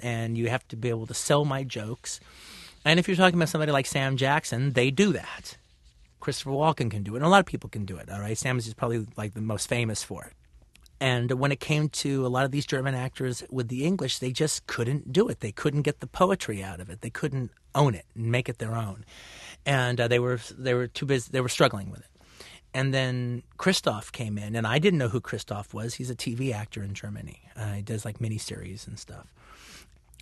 and 0.00 0.36
you 0.38 0.48
have 0.48 0.66
to 0.68 0.76
be 0.76 0.88
able 0.88 1.06
to 1.06 1.14
sell 1.14 1.44
my 1.44 1.64
jokes. 1.64 2.20
And 2.84 2.98
if 2.98 3.08
you're 3.08 3.16
talking 3.16 3.38
about 3.38 3.48
somebody 3.48 3.72
like 3.72 3.86
Sam 3.86 4.16
Jackson, 4.16 4.72
they 4.72 4.90
do 4.90 5.12
that. 5.12 5.56
Christopher 6.20 6.50
Walken 6.50 6.90
can 6.90 7.02
do 7.02 7.14
it, 7.14 7.18
and 7.18 7.26
a 7.26 7.28
lot 7.28 7.40
of 7.40 7.46
people 7.46 7.68
can 7.68 7.84
do 7.84 7.96
it. 7.96 8.08
All 8.10 8.20
right, 8.20 8.38
Sam 8.38 8.58
is 8.58 8.72
probably 8.74 9.06
like 9.16 9.34
the 9.34 9.40
most 9.40 9.68
famous 9.68 10.02
for 10.02 10.24
it. 10.24 10.32
And 11.00 11.32
when 11.32 11.50
it 11.50 11.58
came 11.58 11.88
to 11.88 12.24
a 12.24 12.28
lot 12.28 12.44
of 12.44 12.52
these 12.52 12.64
German 12.64 12.94
actors 12.94 13.42
with 13.50 13.66
the 13.66 13.84
English, 13.84 14.20
they 14.20 14.30
just 14.30 14.68
couldn't 14.68 15.12
do 15.12 15.28
it. 15.28 15.40
They 15.40 15.50
couldn't 15.50 15.82
get 15.82 15.98
the 15.98 16.06
poetry 16.06 16.62
out 16.62 16.78
of 16.78 16.88
it. 16.90 17.00
They 17.00 17.10
couldn't 17.10 17.50
own 17.74 17.96
it 17.96 18.04
and 18.14 18.30
make 18.30 18.48
it 18.48 18.58
their 18.58 18.76
own, 18.76 19.04
and 19.66 20.00
uh, 20.00 20.08
they 20.08 20.18
were 20.18 20.40
they 20.56 20.74
were 20.74 20.86
too 20.86 21.06
busy. 21.06 21.30
They 21.32 21.40
were 21.40 21.48
struggling 21.48 21.90
with 21.90 22.00
it. 22.00 22.06
And 22.74 22.94
then 22.94 23.42
Christoph 23.58 24.12
came 24.12 24.38
in, 24.38 24.56
and 24.56 24.66
I 24.66 24.78
didn't 24.78 24.98
know 24.98 25.08
who 25.08 25.20
Christoph 25.20 25.74
was. 25.74 25.94
He's 25.94 26.08
a 26.08 26.14
TV 26.14 26.54
actor 26.54 26.82
in 26.82 26.94
Germany. 26.94 27.42
Uh, 27.54 27.72
he 27.72 27.82
does 27.82 28.04
like 28.06 28.18
miniseries 28.18 28.86
and 28.86 28.98
stuff 28.98 29.26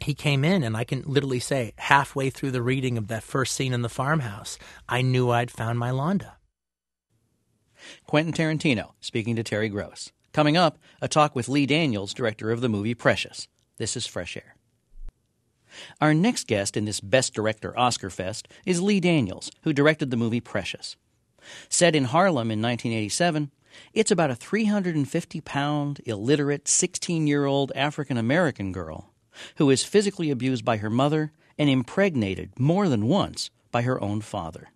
he 0.03 0.15
came 0.15 0.45
in, 0.45 0.63
and 0.63 0.77
I 0.77 0.85
can 0.85 1.03
literally 1.07 1.41
say, 1.41 1.73
halfway 1.77 2.31
through 2.31 2.53
the 2.53 2.63
reading 2.63 2.97
of 2.99 3.09
that 3.09 3.23
first 3.23 3.55
scene 3.55 3.73
in 3.73 3.83
the 3.83 3.89
farmhouse, 3.89 4.59
I 4.89 5.03
knew 5.03 5.31
I'd 5.31 5.51
found 5.51 5.79
my 5.79 5.91
Landa. 5.91 6.37
Quentin 8.07 8.33
Tarantino 8.33 8.93
speaking 9.01 9.37
to 9.37 9.43
Terry 9.43 9.69
Gross. 9.69 10.13
Coming 10.33 10.57
up, 10.57 10.79
a 11.01 11.09
talk 11.09 11.35
with 11.35 11.49
Lee 11.49 11.67
Daniels, 11.67 12.15
director 12.15 12.51
of 12.51 12.61
the 12.61 12.69
movie 12.69 12.95
Precious. 12.95 13.49
This 13.79 13.97
is 13.97 14.07
Fresh 14.07 14.37
Air. 14.37 14.55
Our 16.01 16.15
next 16.15 16.47
guest 16.47 16.77
in 16.77 16.85
this 16.85 17.01
Best 17.01 17.35
Director 17.35 17.79
Oscar 17.79 18.11
Fest 18.11 18.49
is 18.67 18.83
Lee 18.83 19.01
Daniels, 19.01 19.51
who 19.63 19.73
directed 19.73 20.11
the 20.11 20.17
movie 20.17 20.41
Precious. 20.41 20.97
Set 21.69 21.97
in 21.97 22.05
Harlem 22.05 22.51
in 22.51 22.61
1987, 22.61 23.51
it's 23.95 24.11
about 24.11 24.31
a 24.31 24.35
350 24.35 25.41
pound, 25.41 26.01
illiterate, 26.05 26.69
16 26.69 27.27
year 27.27 27.47
old 27.47 27.73
African 27.75 28.17
American 28.17 28.73
girl 28.73 29.11
who 29.57 29.71
is 29.71 29.85
physically 29.85 30.31
abused 30.31 30.65
by 30.65 30.79
her 30.79 30.91
mother 30.91 31.33
and 31.59 31.69
impregnated 31.69 32.59
more 32.59 32.89
than 32.89 33.07
once 33.07 33.51
by 33.71 33.83
her 33.83 34.03
own 34.03 34.21
father. 34.21 34.71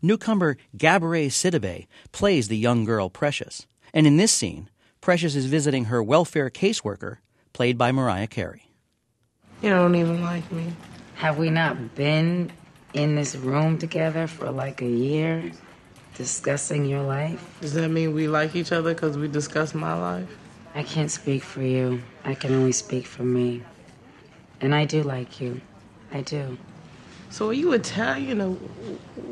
Newcomer 0.00 0.56
Gabourey 0.76 1.26
Sidibe 1.26 1.86
plays 2.12 2.48
the 2.48 2.56
young 2.56 2.84
girl 2.84 3.10
Precious, 3.10 3.66
and 3.92 4.06
in 4.06 4.16
this 4.16 4.32
scene, 4.32 4.70
Precious 5.00 5.34
is 5.34 5.46
visiting 5.46 5.86
her 5.86 6.02
welfare 6.02 6.50
caseworker, 6.50 7.18
played 7.52 7.76
by 7.76 7.92
Mariah 7.92 8.26
Carey. 8.26 8.65
You 9.62 9.70
don't 9.70 9.94
even 9.94 10.22
like 10.22 10.50
me. 10.52 10.72
Have 11.14 11.38
we 11.38 11.48
not 11.48 11.94
been 11.94 12.52
in 12.92 13.14
this 13.14 13.34
room 13.34 13.78
together 13.78 14.26
for 14.26 14.50
like 14.50 14.82
a 14.82 14.88
year 14.88 15.50
discussing 16.14 16.84
your 16.84 17.02
life? 17.02 17.58
Does 17.62 17.72
that 17.72 17.88
mean 17.88 18.14
we 18.14 18.28
like 18.28 18.54
each 18.54 18.70
other 18.70 18.92
because 18.92 19.16
we 19.16 19.28
discuss 19.28 19.74
my 19.74 19.94
life? 19.94 20.28
I 20.74 20.82
can't 20.82 21.10
speak 21.10 21.42
for 21.42 21.62
you. 21.62 22.02
I 22.24 22.34
can 22.34 22.54
only 22.54 22.72
speak 22.72 23.06
for 23.06 23.22
me. 23.22 23.62
And 24.60 24.74
I 24.74 24.84
do 24.84 25.02
like 25.02 25.40
you. 25.40 25.62
I 26.12 26.20
do. 26.20 26.58
So 27.30 27.48
are 27.48 27.54
you 27.54 27.72
Italian 27.72 28.42
or 28.42 28.50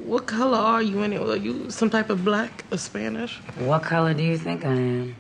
what 0.04 0.26
color 0.26 0.56
are 0.56 0.82
you 0.82 1.02
anyway? 1.02 1.34
Are 1.34 1.37
you 1.37 1.70
some 1.70 1.90
type 1.90 2.08
of 2.08 2.24
black 2.24 2.64
or 2.72 2.78
Spanish? 2.78 3.37
What 3.58 3.82
color 3.82 4.14
do 4.14 4.22
you 4.22 4.38
think 4.38 4.64
I 4.64 4.72
am? 4.72 5.16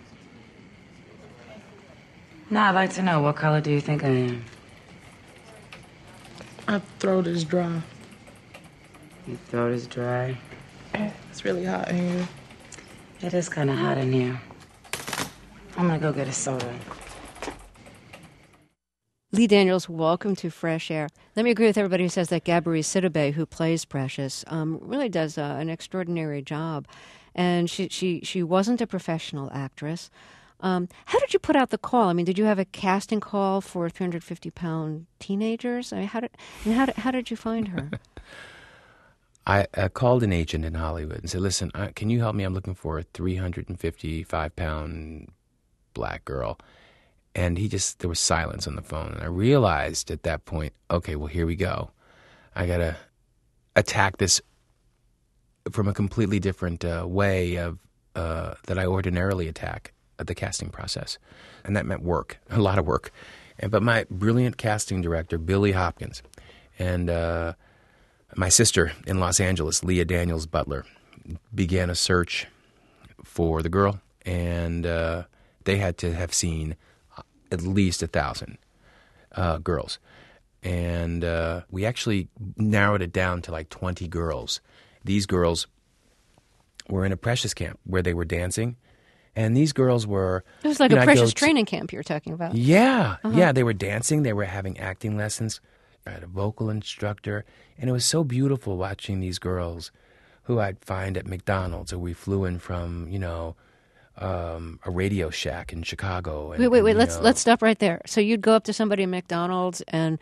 No, 2.48 2.60
I'd 2.60 2.74
like 2.74 2.92
to 2.94 3.02
know 3.02 3.20
what 3.20 3.36
color 3.36 3.60
do 3.60 3.70
you 3.70 3.80
think 3.80 4.02
I 4.02 4.08
am? 4.08 4.44
My 6.66 6.78
throat 6.98 7.26
is 7.26 7.44
dry. 7.44 7.82
Your 9.26 9.36
throat 9.48 9.72
is 9.72 9.86
dry. 9.86 10.38
It's 10.94 11.44
really 11.44 11.64
hot 11.64 11.90
in 11.90 11.96
here. 11.96 12.28
It 13.20 13.34
is 13.34 13.50
kind 13.50 13.68
of 13.68 13.76
hot 13.76 13.98
in 13.98 14.12
here. 14.12 14.40
I'm 15.76 15.88
gonna 15.88 15.98
go 15.98 16.12
get 16.12 16.26
a 16.26 16.32
soda. 16.32 16.74
Lee 19.30 19.46
Daniels, 19.46 19.88
welcome 19.88 20.34
to 20.36 20.48
Fresh 20.48 20.90
Air. 20.90 21.08
Let 21.36 21.44
me 21.44 21.50
agree 21.50 21.66
with 21.66 21.76
everybody 21.76 22.04
who 22.04 22.08
says 22.08 22.28
that 22.28 22.44
Gabourey 22.44 22.80
Sidibe, 22.80 23.34
who 23.34 23.44
plays 23.44 23.84
Precious, 23.84 24.44
um, 24.46 24.78
really 24.80 25.10
does 25.10 25.36
uh, 25.36 25.56
an 25.58 25.68
extraordinary 25.68 26.40
job. 26.40 26.86
And 27.34 27.68
she, 27.68 27.88
she, 27.88 28.20
she 28.22 28.42
wasn't 28.42 28.80
a 28.80 28.86
professional 28.86 29.50
actress. 29.52 30.08
Um, 30.60 30.88
how 31.06 31.18
did 31.18 31.32
you 31.34 31.38
put 31.38 31.56
out 31.56 31.70
the 31.70 31.78
call? 31.78 32.08
I 32.08 32.12
mean, 32.12 32.24
did 32.24 32.38
you 32.38 32.44
have 32.44 32.58
a 32.58 32.64
casting 32.64 33.20
call 33.20 33.60
for 33.60 33.90
350 33.90 34.50
pound 34.50 35.06
teenagers? 35.18 35.92
I 35.92 35.98
mean, 35.98 36.06
how 36.08 36.20
did, 36.20 36.30
and 36.64 36.74
how 36.74 36.86
did, 36.86 36.96
how 36.96 37.10
did 37.10 37.30
you 37.30 37.36
find 37.36 37.68
her? 37.68 37.90
I, 39.46 39.66
I, 39.74 39.88
called 39.88 40.22
an 40.22 40.32
agent 40.32 40.64
in 40.64 40.74
Hollywood 40.74 41.18
and 41.18 41.28
said, 41.28 41.42
listen, 41.42 41.70
uh, 41.74 41.88
can 41.94 42.08
you 42.08 42.20
help 42.20 42.34
me? 42.34 42.44
I'm 42.44 42.54
looking 42.54 42.74
for 42.74 42.98
a 42.98 43.02
355 43.02 44.56
pound 44.56 45.30
black 45.92 46.24
girl. 46.24 46.58
And 47.34 47.58
he 47.58 47.68
just, 47.68 47.98
there 47.98 48.08
was 48.08 48.20
silence 48.20 48.66
on 48.66 48.76
the 48.76 48.82
phone. 48.82 49.12
And 49.12 49.22
I 49.22 49.26
realized 49.26 50.10
at 50.10 50.22
that 50.22 50.44
point, 50.46 50.72
okay, 50.90 51.16
well, 51.16 51.26
here 51.26 51.46
we 51.46 51.56
go. 51.56 51.90
I 52.56 52.66
got 52.66 52.78
to 52.78 52.96
attack 53.76 54.16
this 54.16 54.40
from 55.70 55.88
a 55.88 55.92
completely 55.92 56.38
different 56.38 56.84
uh, 56.84 57.04
way 57.06 57.56
of 57.56 57.78
uh, 58.14 58.54
that 58.66 58.78
I 58.78 58.86
ordinarily 58.86 59.48
attack 59.48 59.92
the 60.18 60.34
casting 60.34 60.70
process. 60.70 61.18
And 61.64 61.76
that 61.76 61.86
meant 61.86 62.02
work, 62.02 62.38
a 62.50 62.60
lot 62.60 62.78
of 62.78 62.86
work. 62.86 63.10
And, 63.58 63.70
but 63.70 63.82
my 63.82 64.06
brilliant 64.10 64.56
casting 64.56 65.00
director, 65.00 65.38
Billy 65.38 65.72
Hopkins, 65.72 66.22
and 66.78 67.08
uh, 67.08 67.54
my 68.34 68.48
sister 68.48 68.92
in 69.06 69.20
Los 69.20 69.40
Angeles, 69.40 69.84
Leah 69.84 70.04
Daniels 70.04 70.46
Butler, 70.46 70.84
began 71.54 71.90
a 71.90 71.94
search 71.94 72.46
for 73.22 73.62
the 73.62 73.68
girl. 73.68 74.00
And 74.26 74.86
uh, 74.86 75.24
they 75.64 75.76
had 75.76 75.98
to 75.98 76.14
have 76.14 76.32
seen 76.32 76.76
at 77.50 77.62
least 77.62 78.02
a 78.02 78.06
thousand 78.06 78.58
uh, 79.32 79.58
girls. 79.58 79.98
And 80.62 81.24
uh, 81.24 81.62
we 81.70 81.84
actually 81.84 82.28
narrowed 82.56 83.02
it 83.02 83.12
down 83.12 83.42
to 83.42 83.52
like 83.52 83.68
20 83.68 84.08
girls. 84.08 84.60
These 85.04 85.26
girls 85.26 85.66
were 86.88 87.04
in 87.04 87.12
a 87.12 87.16
precious 87.16 87.54
camp 87.54 87.78
where 87.84 88.02
they 88.02 88.14
were 88.14 88.24
dancing. 88.24 88.76
And 89.36 89.56
these 89.56 89.72
girls 89.72 90.06
were. 90.06 90.44
It 90.62 90.68
was 90.68 90.80
like 90.80 90.92
a 90.92 90.96
know, 90.96 91.04
precious 91.04 91.32
training 91.32 91.66
camp 91.66 91.92
you're 91.92 92.02
talking 92.02 92.32
about. 92.32 92.54
Yeah. 92.54 93.16
Uh-huh. 93.24 93.36
Yeah. 93.36 93.52
They 93.52 93.64
were 93.64 93.72
dancing, 93.72 94.22
they 94.22 94.32
were 94.32 94.44
having 94.44 94.78
acting 94.78 95.16
lessons. 95.16 95.60
I 96.06 96.10
had 96.10 96.22
a 96.22 96.28
vocal 96.28 96.70
instructor. 96.70 97.44
And 97.78 97.90
it 97.90 97.92
was 97.92 98.04
so 98.04 98.22
beautiful 98.24 98.76
watching 98.76 99.20
these 99.20 99.38
girls 99.38 99.90
who 100.44 100.60
I'd 100.60 100.78
find 100.84 101.16
at 101.16 101.26
McDonald's 101.26 101.92
or 101.92 101.98
we 101.98 102.12
flew 102.12 102.44
in 102.44 102.58
from, 102.58 103.08
you 103.08 103.18
know, 103.18 103.56
um, 104.18 104.78
a 104.84 104.90
Radio 104.90 105.30
Shack 105.30 105.72
in 105.72 105.82
Chicago. 105.82 106.52
And, 106.52 106.60
wait, 106.60 106.68
wait, 106.68 106.82
wait. 106.82 106.90
And, 106.92 106.98
let's 107.00 107.16
know, 107.16 107.22
let's 107.22 107.40
stop 107.40 107.62
right 107.62 107.78
there. 107.78 108.00
So 108.06 108.20
you'd 108.20 108.42
go 108.42 108.52
up 108.54 108.64
to 108.64 108.72
somebody 108.72 109.02
at 109.02 109.08
McDonald's 109.08 109.80
and 109.88 110.18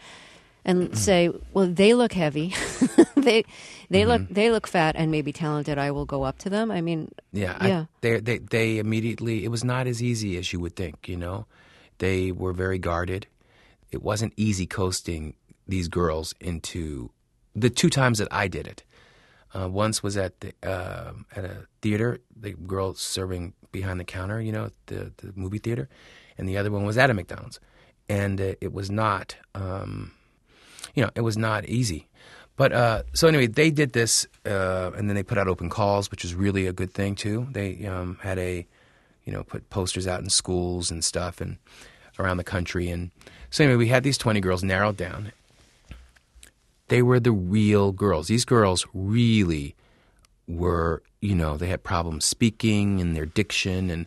and 0.64 0.96
say, 0.96 1.31
"Well, 1.53 1.66
they 1.66 1.94
look 1.94 2.12
heavy. 2.12 2.48
they 3.16 3.44
they 3.90 4.03
mm-hmm. 4.03 4.09
look 4.09 4.29
they 4.29 4.51
look 4.51 4.66
fat 4.66 4.94
and 4.96 5.11
maybe 5.11 5.33
talented. 5.33 5.79
I 5.79 5.90
will 5.90 6.07
go 6.07 6.22
up 6.22 6.38
to 6.38 6.51
them." 6.51 6.70
I 6.70 6.81
mean, 6.81 7.11
yeah, 7.33 7.66
yeah. 7.66 7.81
I, 7.81 7.87
they 8.01 8.20
they 8.20 8.38
they 8.38 8.79
immediately. 8.79 9.44
It 9.44 9.48
was 9.48 9.64
not 9.64 9.87
as 9.87 10.03
easy 10.03 10.37
as 10.37 10.53
you 10.53 10.61
would 10.61 10.77
think. 10.77 11.09
You 11.09 11.16
know, 11.16 11.46
they 11.98 12.33
were 12.33 12.52
very 12.52 12.79
guarded. 12.79 13.27
It 13.90 14.02
wasn't 14.02 14.33
easy 14.37 14.67
coasting 14.67 15.35
these 15.67 15.88
girls 15.88 16.35
into 16.40 17.10
the 17.54 17.71
two 17.71 17.90
times 17.90 18.19
that 18.19 18.29
I 18.31 18.48
did 18.48 18.67
it. 18.67 18.85
Uh, 19.54 19.69
once 19.69 20.02
was 20.02 20.17
at 20.17 20.40
the 20.40 20.52
uh, 20.63 21.13
at 21.37 21.44
a 21.44 21.67
theater, 21.83 22.21
the 22.35 22.52
girl 22.52 22.94
serving 22.94 23.52
behind 23.71 24.00
the 24.00 24.04
counter, 24.04 24.40
you 24.40 24.52
know, 24.52 24.71
the, 24.87 25.13
the 25.19 25.33
movie 25.35 25.58
theater, 25.58 25.88
and 26.38 26.48
the 26.48 26.56
other 26.56 26.71
one 26.71 26.85
was 26.85 26.96
at 26.96 27.10
a 27.10 27.15
McDonald's, 27.15 27.60
and 28.08 28.40
uh, 28.40 28.54
it 28.60 28.73
was 28.73 28.90
not. 28.90 29.37
Um, 29.54 30.13
you 30.94 31.02
know, 31.02 31.10
it 31.14 31.22
was 31.22 31.37
not 31.37 31.64
easy. 31.66 32.08
But 32.56 32.72
uh, 32.72 33.02
so 33.14 33.28
anyway, 33.28 33.46
they 33.46 33.70
did 33.70 33.92
this, 33.92 34.26
uh, 34.44 34.90
and 34.96 35.08
then 35.08 35.16
they 35.16 35.22
put 35.22 35.38
out 35.38 35.48
open 35.48 35.70
calls, 35.70 36.10
which 36.10 36.22
was 36.22 36.35
really 36.35 36.66
a 36.66 36.72
good 36.72 36.92
thing 36.92 37.14
too. 37.14 37.46
They 37.50 37.87
um, 37.87 38.18
had 38.22 38.38
a, 38.38 38.66
you 39.24 39.33
know, 39.33 39.42
put 39.42 39.70
posters 39.70 40.06
out 40.06 40.20
in 40.20 40.28
schools 40.28 40.90
and 40.90 41.02
stuff, 41.04 41.40
and 41.40 41.56
around 42.18 42.37
the 42.37 42.44
country. 42.44 42.90
And 42.90 43.10
so 43.50 43.64
anyway, 43.64 43.78
we 43.78 43.88
had 43.88 44.02
these 44.02 44.18
twenty 44.18 44.40
girls 44.40 44.62
narrowed 44.62 44.96
down. 44.96 45.33
They 46.88 47.00
were 47.00 47.20
the 47.20 47.33
real 47.33 47.90
girls. 47.92 48.28
These 48.28 48.44
girls 48.44 48.87
really 48.92 49.74
were, 50.46 51.02
you 51.20 51.35
know, 51.35 51.56
they 51.56 51.68
had 51.68 51.83
problems 51.83 52.26
speaking 52.26 53.00
and 53.00 53.16
their 53.16 53.24
diction. 53.24 53.88
And 53.88 54.06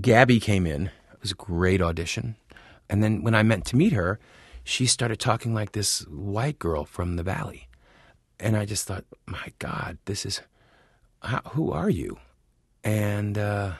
Gabby 0.00 0.40
came 0.40 0.66
in. 0.66 0.86
It 0.86 1.20
was 1.20 1.32
a 1.32 1.34
great 1.34 1.82
audition. 1.82 2.36
And 2.88 3.02
then 3.02 3.22
when 3.22 3.34
I 3.34 3.42
meant 3.42 3.66
to 3.66 3.76
meet 3.76 3.92
her, 3.92 4.18
she 4.70 4.86
started 4.86 5.18
talking 5.18 5.52
like 5.52 5.72
this 5.72 6.06
white 6.06 6.58
girl 6.60 6.84
from 6.84 7.16
the 7.16 7.24
valley. 7.24 7.68
And 8.38 8.56
I 8.56 8.64
just 8.64 8.86
thought, 8.86 9.04
my 9.26 9.52
God, 9.58 9.98
this 10.04 10.24
is, 10.24 10.42
how, 11.22 11.40
who 11.52 11.72
are 11.72 11.90
you? 11.90 12.18
And 12.84 13.36
uh, 13.36 13.72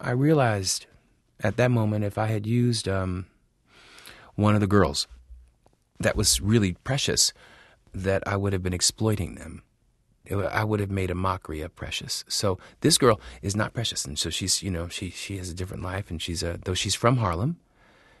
I 0.00 0.12
realized 0.12 0.86
at 1.40 1.58
that 1.58 1.70
moment 1.70 2.04
if 2.04 2.16
I 2.16 2.28
had 2.28 2.46
used 2.46 2.88
um, 2.88 3.26
one 4.34 4.54
of 4.54 4.62
the 4.62 4.66
girls 4.66 5.06
that 6.00 6.16
was 6.16 6.40
really 6.40 6.72
precious, 6.84 7.34
that 7.92 8.26
I 8.26 8.36
would 8.36 8.54
have 8.54 8.62
been 8.62 8.72
exploiting 8.72 9.34
them. 9.34 9.62
I 10.30 10.64
would 10.64 10.80
have 10.80 10.90
made 10.90 11.10
a 11.10 11.14
mockery 11.14 11.60
of 11.60 11.76
Precious. 11.76 12.24
So 12.28 12.58
this 12.80 12.96
girl 12.96 13.20
is 13.42 13.54
not 13.54 13.74
Precious, 13.74 14.04
and 14.06 14.18
so 14.18 14.30
she's 14.30 14.62
you 14.62 14.70
know 14.70 14.88
she 14.88 15.10
she 15.10 15.36
has 15.36 15.50
a 15.50 15.54
different 15.54 15.82
life, 15.82 16.10
and 16.10 16.22
she's 16.22 16.42
a 16.42 16.58
though 16.64 16.74
she's 16.74 16.94
from 16.94 17.18
Harlem, 17.18 17.58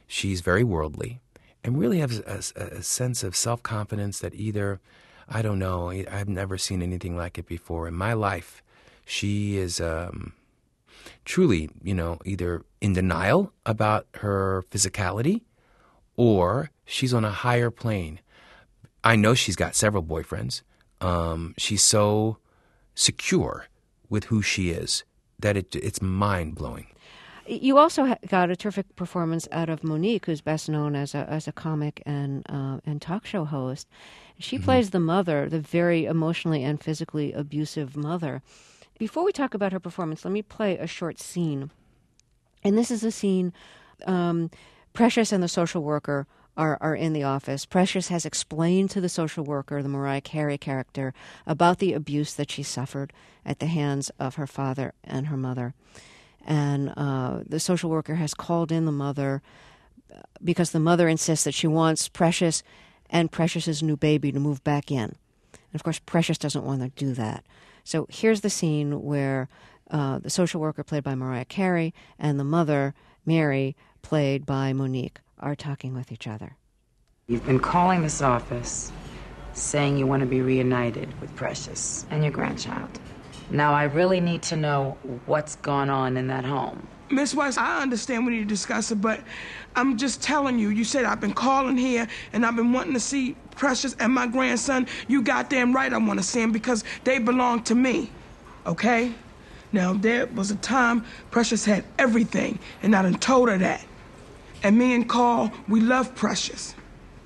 she's 0.08 0.40
very 0.40 0.64
worldly, 0.64 1.20
and 1.64 1.78
really 1.78 1.98
has 2.00 2.18
a, 2.20 2.42
a, 2.60 2.64
a 2.78 2.82
sense 2.82 3.22
of 3.22 3.36
self 3.36 3.62
confidence 3.62 4.20
that 4.20 4.34
either 4.34 4.80
I 5.28 5.42
don't 5.42 5.58
know 5.58 5.90
I've 5.90 6.28
never 6.28 6.58
seen 6.58 6.82
anything 6.82 7.16
like 7.16 7.38
it 7.38 7.46
before 7.46 7.88
in 7.88 7.94
my 7.94 8.12
life. 8.12 8.62
She 9.04 9.56
is 9.56 9.80
um, 9.80 10.32
truly 11.24 11.70
you 11.82 11.94
know 11.94 12.18
either 12.24 12.62
in 12.80 12.92
denial 12.92 13.52
about 13.64 14.06
her 14.14 14.64
physicality, 14.70 15.42
or 16.16 16.70
she's 16.84 17.14
on 17.14 17.24
a 17.24 17.30
higher 17.30 17.70
plane. 17.70 18.20
I 19.04 19.16
know 19.16 19.34
she's 19.34 19.56
got 19.56 19.74
several 19.74 20.02
boyfriends. 20.02 20.62
Um, 21.00 21.54
she's 21.58 21.82
so 21.82 22.38
secure 22.94 23.66
with 24.08 24.24
who 24.24 24.42
she 24.42 24.70
is 24.70 25.04
that 25.38 25.56
it, 25.56 25.74
it's 25.74 26.00
mind 26.00 26.54
blowing. 26.54 26.86
You 27.46 27.78
also 27.78 28.16
got 28.28 28.50
a 28.50 28.56
terrific 28.56 28.94
performance 28.94 29.48
out 29.50 29.68
of 29.68 29.82
Mo'Nique, 29.82 30.26
who's 30.26 30.40
best 30.40 30.68
known 30.68 30.94
as 30.94 31.14
a 31.14 31.28
as 31.28 31.48
a 31.48 31.52
comic 31.52 32.02
and 32.06 32.44
uh, 32.48 32.78
and 32.86 33.02
talk 33.02 33.26
show 33.26 33.44
host. 33.44 33.88
She 34.38 34.56
mm-hmm. 34.56 34.64
plays 34.64 34.90
the 34.90 35.00
mother, 35.00 35.48
the 35.48 35.60
very 35.60 36.04
emotionally 36.04 36.62
and 36.62 36.82
physically 36.82 37.32
abusive 37.32 37.96
mother. 37.96 38.42
Before 38.98 39.24
we 39.24 39.32
talk 39.32 39.54
about 39.54 39.72
her 39.72 39.80
performance, 39.80 40.24
let 40.24 40.32
me 40.32 40.42
play 40.42 40.78
a 40.78 40.86
short 40.86 41.18
scene. 41.18 41.70
And 42.62 42.78
this 42.78 42.90
is 42.90 43.02
a 43.02 43.10
scene. 43.10 43.52
Um, 44.06 44.50
Precious 44.92 45.32
and 45.32 45.42
the 45.42 45.48
social 45.48 45.82
worker 45.82 46.26
are, 46.56 46.76
are 46.80 46.94
in 46.94 47.14
the 47.14 47.22
office. 47.22 47.64
Precious 47.64 48.08
has 48.08 48.26
explained 48.26 48.90
to 48.90 49.00
the 49.00 49.08
social 49.08 49.42
worker, 49.42 49.82
the 49.82 49.88
Mariah 49.88 50.20
Carey 50.20 50.58
character, 50.58 51.14
about 51.46 51.78
the 51.78 51.94
abuse 51.94 52.34
that 52.34 52.50
she 52.50 52.62
suffered 52.62 53.12
at 53.44 53.58
the 53.58 53.66
hands 53.66 54.10
of 54.18 54.34
her 54.34 54.46
father 54.46 54.92
and 55.02 55.28
her 55.28 55.36
mother. 55.36 55.74
And 56.44 56.92
uh, 56.96 57.40
the 57.46 57.60
social 57.60 57.90
worker 57.90 58.16
has 58.16 58.34
called 58.34 58.72
in 58.72 58.84
the 58.84 58.92
mother 58.92 59.42
uh, 60.12 60.20
because 60.42 60.72
the 60.72 60.80
mother 60.80 61.08
insists 61.08 61.44
that 61.44 61.54
she 61.54 61.66
wants 61.66 62.08
Precious 62.08 62.62
and 63.08 63.30
Precious's 63.30 63.82
new 63.82 63.96
baby 63.96 64.32
to 64.32 64.40
move 64.40 64.64
back 64.64 64.90
in. 64.90 65.14
And 65.52 65.74
of 65.74 65.82
course, 65.82 66.00
Precious 66.00 66.38
doesn't 66.38 66.64
want 66.64 66.82
to 66.82 66.88
do 66.88 67.14
that. 67.14 67.44
So 67.84 68.06
here's 68.10 68.40
the 68.40 68.50
scene 68.50 69.02
where 69.02 69.48
uh, 69.90 70.18
the 70.18 70.30
social 70.30 70.60
worker, 70.60 70.82
played 70.82 71.04
by 71.04 71.14
Mariah 71.14 71.44
Carey, 71.44 71.92
and 72.18 72.40
the 72.40 72.44
mother, 72.44 72.94
Mary, 73.26 73.76
played 74.00 74.46
by 74.46 74.72
Mo'Nique, 74.72 75.18
are 75.38 75.54
talking 75.54 75.94
with 75.94 76.10
each 76.10 76.26
other. 76.26 76.56
You've 77.26 77.46
been 77.46 77.60
calling 77.60 78.02
this 78.02 78.22
office 78.22 78.90
saying 79.52 79.98
you 79.98 80.06
want 80.06 80.20
to 80.20 80.26
be 80.26 80.40
reunited 80.40 81.20
with 81.20 81.34
Precious 81.36 82.06
and 82.10 82.22
your 82.22 82.32
grandchild. 82.32 82.98
Now, 83.52 83.74
I 83.74 83.84
really 83.84 84.18
need 84.18 84.40
to 84.44 84.56
know 84.56 84.96
what's 85.26 85.56
gone 85.56 85.90
on 85.90 86.16
in 86.16 86.26
that 86.28 86.44
home. 86.44 86.86
Miss 87.10 87.34
West, 87.34 87.58
I 87.58 87.82
understand 87.82 88.24
we 88.24 88.32
need 88.32 88.38
to 88.38 88.44
discuss 88.46 88.90
it, 88.90 89.02
but 89.02 89.20
I'm 89.76 89.98
just 89.98 90.22
telling 90.22 90.58
you. 90.58 90.70
You 90.70 90.84
said 90.84 91.04
I've 91.04 91.20
been 91.20 91.34
calling 91.34 91.76
here 91.76 92.08
and 92.32 92.46
I've 92.46 92.56
been 92.56 92.72
wanting 92.72 92.94
to 92.94 93.00
see 93.00 93.36
Precious 93.54 93.94
and 94.00 94.10
my 94.10 94.26
grandson. 94.26 94.86
You 95.06 95.20
goddamn 95.20 95.74
right 95.74 95.92
I 95.92 95.98
want 95.98 96.18
to 96.18 96.24
see 96.24 96.40
him 96.40 96.50
because 96.50 96.82
they 97.04 97.18
belong 97.18 97.62
to 97.64 97.74
me. 97.74 98.10
Okay? 98.64 99.12
Now, 99.70 99.92
there 99.92 100.26
was 100.28 100.50
a 100.50 100.56
time 100.56 101.04
Precious 101.30 101.66
had 101.66 101.84
everything, 101.98 102.58
and 102.82 102.96
I 102.96 103.02
done 103.02 103.14
told 103.14 103.50
her 103.50 103.58
that. 103.58 103.84
And 104.62 104.78
me 104.78 104.94
and 104.94 105.06
Carl, 105.06 105.52
we 105.68 105.80
love 105.80 106.14
Precious. 106.14 106.74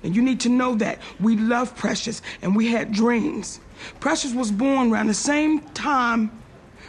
And 0.03 0.13
you 0.13 0.21
need 0.21 0.41
to 0.41 0.49
know 0.49 0.75
that. 0.75 0.99
We 1.21 1.37
love 1.37 1.73
Precious 1.77 2.21
and 2.41 2.53
we 2.53 2.67
had 2.67 2.91
dreams. 2.91 3.61
Precious 3.99 4.33
was 4.33 4.51
born 4.51 4.91
around 4.91 5.07
the 5.07 5.13
same 5.13 5.61
time 5.69 6.31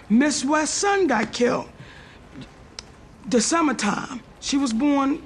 Miss 0.08 0.44
West's 0.44 0.76
son 0.76 1.06
got 1.06 1.32
killed. 1.32 1.68
The 3.28 3.40
summertime. 3.40 4.22
She 4.40 4.56
was 4.56 4.72
born 4.72 5.22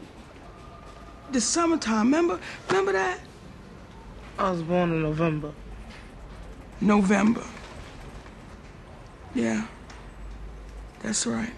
the 1.31 1.41
summertime. 1.41 2.07
Remember? 2.07 2.41
Remember 2.69 2.93
that? 2.93 3.21
I 4.39 4.51
was 4.51 4.63
born 4.63 4.91
in 4.91 5.03
November. 5.03 5.53
November. 6.81 7.45
Yeah. 9.35 9.67
That's 11.01 11.27
right. 11.27 11.53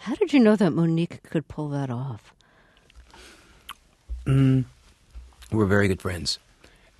How 0.00 0.14
did 0.14 0.32
you 0.32 0.40
know 0.40 0.56
that 0.56 0.72
Mo'Nique 0.72 1.22
could 1.22 1.48
pull 1.48 1.68
that 1.70 1.90
off? 1.90 2.32
Mm, 4.26 4.64
we're 5.50 5.66
very 5.66 5.88
good 5.88 6.02
friends. 6.02 6.38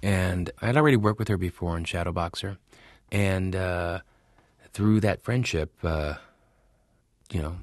And 0.02 0.50
I 0.60 0.66
had 0.66 0.76
already 0.76 0.96
worked 0.96 1.18
with 1.18 1.28
her 1.28 1.36
before 1.36 1.76
in 1.76 1.84
Shadowboxer. 1.84 2.58
And 3.10 3.56
uh, 3.56 4.00
through 4.72 5.00
that 5.00 5.22
friendship, 5.22 5.72
uh, 5.82 6.14
you 7.32 7.40
know, 7.40 7.56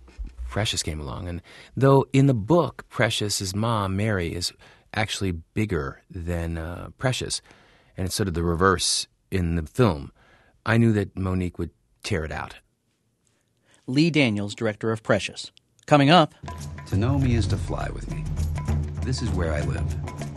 Precious 0.50 0.84
came 0.84 1.00
along. 1.00 1.28
And 1.28 1.42
though 1.76 2.06
in 2.14 2.28
the 2.28 2.34
book, 2.34 2.86
Precious's 2.90 3.56
mom, 3.56 3.96
Mary, 3.96 4.34
is 4.34 4.54
actually 4.94 5.32
bigger 5.32 6.02
than 6.10 6.58
uh, 6.58 6.90
Precious, 6.98 7.42
and 7.98 8.06
it's 8.06 8.16
sort 8.16 8.28
of 8.28 8.34
the 8.36 8.44
reverse 8.44 9.08
in 9.32 9.56
the 9.56 9.64
film, 9.64 10.12
I 10.66 10.78
knew 10.78 10.94
that 10.94 11.16
Mo'Nique 11.16 11.58
would 11.58 11.72
tear 12.04 12.24
it 12.24 12.32
out. 12.32 12.56
Lee 13.88 14.12
Daniels, 14.12 14.56
director 14.56 14.92
of 14.92 15.04
Precious. 15.04 15.52
Coming 15.88 16.10
up. 16.10 16.34
To 16.88 16.98
know 16.98 17.18
me 17.18 17.36
is 17.36 17.48
to 17.48 17.58
fly 17.58 17.90
with 17.94 18.10
me. 18.12 18.24
This 19.04 19.22
is 19.22 19.30
where 19.32 19.54
I 19.54 19.62
live. 19.62 20.33